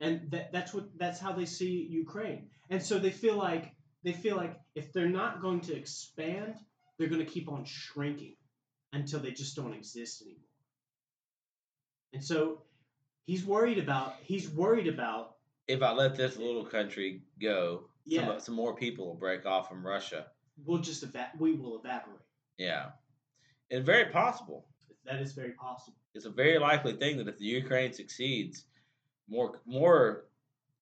and 0.01 0.31
that, 0.31 0.53
that's 0.53 0.75
what 0.75 0.87
that's 0.99 1.19
how 1.21 1.33
they 1.33 1.47
see 1.47 1.87
ukraine 1.91 2.49
and 2.71 2.83
so 2.83 2.99
they 2.99 3.11
feel 3.11 3.37
like 3.37 3.73
they 4.05 4.13
feel 4.13 4.37
like 4.37 4.59
if 4.75 4.93
they're 4.93 5.09
not 5.09 5.41
going 5.41 5.61
to 5.61 5.75
expand 5.75 6.55
they're 6.99 7.09
going 7.09 7.25
to 7.25 7.31
keep 7.31 7.49
on 7.51 7.65
shrinking 7.65 8.37
until 8.93 9.21
they 9.21 9.31
just 9.31 9.57
don't 9.57 9.73
exist 9.75 10.23
anymore 10.23 10.41
and 12.13 12.23
so 12.25 12.63
he's 13.25 13.45
worried 13.45 13.79
about 13.79 14.15
he's 14.23 14.49
worried 14.51 14.87
about 14.89 15.37
If 15.69 15.83
I 15.83 15.93
let 15.93 16.17
this 16.17 16.37
little 16.37 16.65
country 16.65 17.23
go, 17.41 17.89
yeah 18.05 18.27
some, 18.27 18.41
some 18.41 18.55
more 18.55 18.75
people 18.75 19.07
will 19.07 19.15
break 19.27 19.47
off 19.47 19.69
from 19.69 19.85
Russia. 19.87 20.27
we'll 20.65 20.79
just 20.91 21.03
eva- 21.03 21.33
we 21.39 21.53
will 21.53 21.79
evaporate 21.79 22.21
Yeah. 22.59 22.91
It's 23.71 23.85
very 23.85 24.07
possible. 24.13 24.67
that 25.05 25.21
is 25.21 25.33
very 25.33 25.53
possible 25.53 25.97
It's 26.15 26.27
a 26.27 26.31
very 26.31 26.59
likely 26.59 26.93
thing 26.95 27.17
that 27.19 27.29
if 27.29 27.39
the 27.39 27.47
Ukraine 27.47 27.93
succeeds, 27.93 28.65
more 29.29 29.61
more 29.67 30.25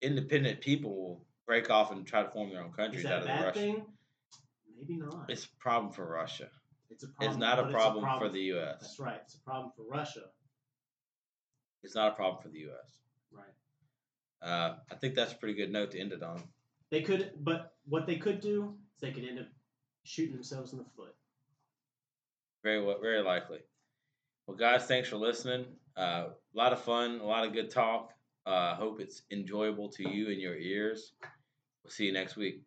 independent 0.03 0.61
people 0.61 0.91
will 0.97 1.27
break 1.47 1.71
off 1.71 1.93
and 1.93 2.07
try 2.07 2.23
to 2.23 2.29
form 2.31 2.51
their 2.51 2.63
own 2.63 2.73
countries 2.73 3.05
out 3.07 3.23
of 3.23 3.29
Russia. 3.29 3.53
thing 3.53 3.87
maybe 4.77 4.97
not 4.97 5.27
It's 5.29 5.45
a 5.45 5.57
problem 5.59 5.93
for 5.93 6.07
Russia. 6.07 6.49
it's 6.91 7.05
a 7.05 7.09
problem 7.09 7.31
it's 7.31 7.39
not 7.41 7.59
a 7.59 7.63
but 7.65 7.73
problem, 7.73 8.05
for 8.19 8.29
the 8.29 8.41
U.S. 8.55 8.77
that's 8.81 8.99
right 8.99 9.21
it's 9.25 9.35
a 9.35 9.41
problem 9.41 9.73
for 9.77 9.83
russia 9.89 10.25
It's 11.83 11.95
not 11.95 12.13
a 12.13 12.15
problem 12.15 12.43
for 12.43 12.49
the 12.49 12.61
U.S. 12.61 12.99
right 13.33 13.55
Uh, 14.43 14.77
I 14.91 14.95
think 14.97 15.15
that's 15.15 15.33
a 15.33 15.37
pretty 15.37 15.55
good 15.55 15.71
note 15.73 15.91
to 15.93 15.99
end 16.01 16.13
it 16.13 16.23
on. 16.23 16.43
They 16.91 17.03
could, 17.03 17.33
but 17.41 17.75
what 17.87 18.07
they 18.07 18.17
could 18.17 18.41
do 18.41 18.75
is 18.95 19.01
they 19.01 19.11
could 19.11 19.25
end 19.25 19.39
up 19.39 19.47
shooting 20.05 20.35
themselves 20.35 20.73
in 20.73 20.79
the 20.79 20.85
foot. 20.97 21.15
Very 22.63 22.83
well, 22.85 22.99
very 23.01 23.23
likely. 23.23 23.59
Well, 24.47 24.57
guys, 24.57 24.87
thanks 24.87 25.09
for 25.09 25.17
listening. 25.17 25.67
Uh, 25.97 26.29
a 26.29 26.57
lot 26.57 26.73
of 26.73 26.81
fun, 26.83 27.21
a 27.21 27.25
lot 27.27 27.45
of 27.47 27.53
good 27.53 27.71
talk. 27.71 28.13
Uh, 28.47 28.75
hope 28.77 29.01
it's 29.01 29.23
enjoyable 29.31 29.89
to 29.89 30.09
you 30.09 30.31
and 30.31 30.41
your 30.41 30.57
ears. 30.57 31.13
We'll 31.83 31.91
see 31.91 32.05
you 32.05 32.13
next 32.13 32.37
week. 32.37 32.63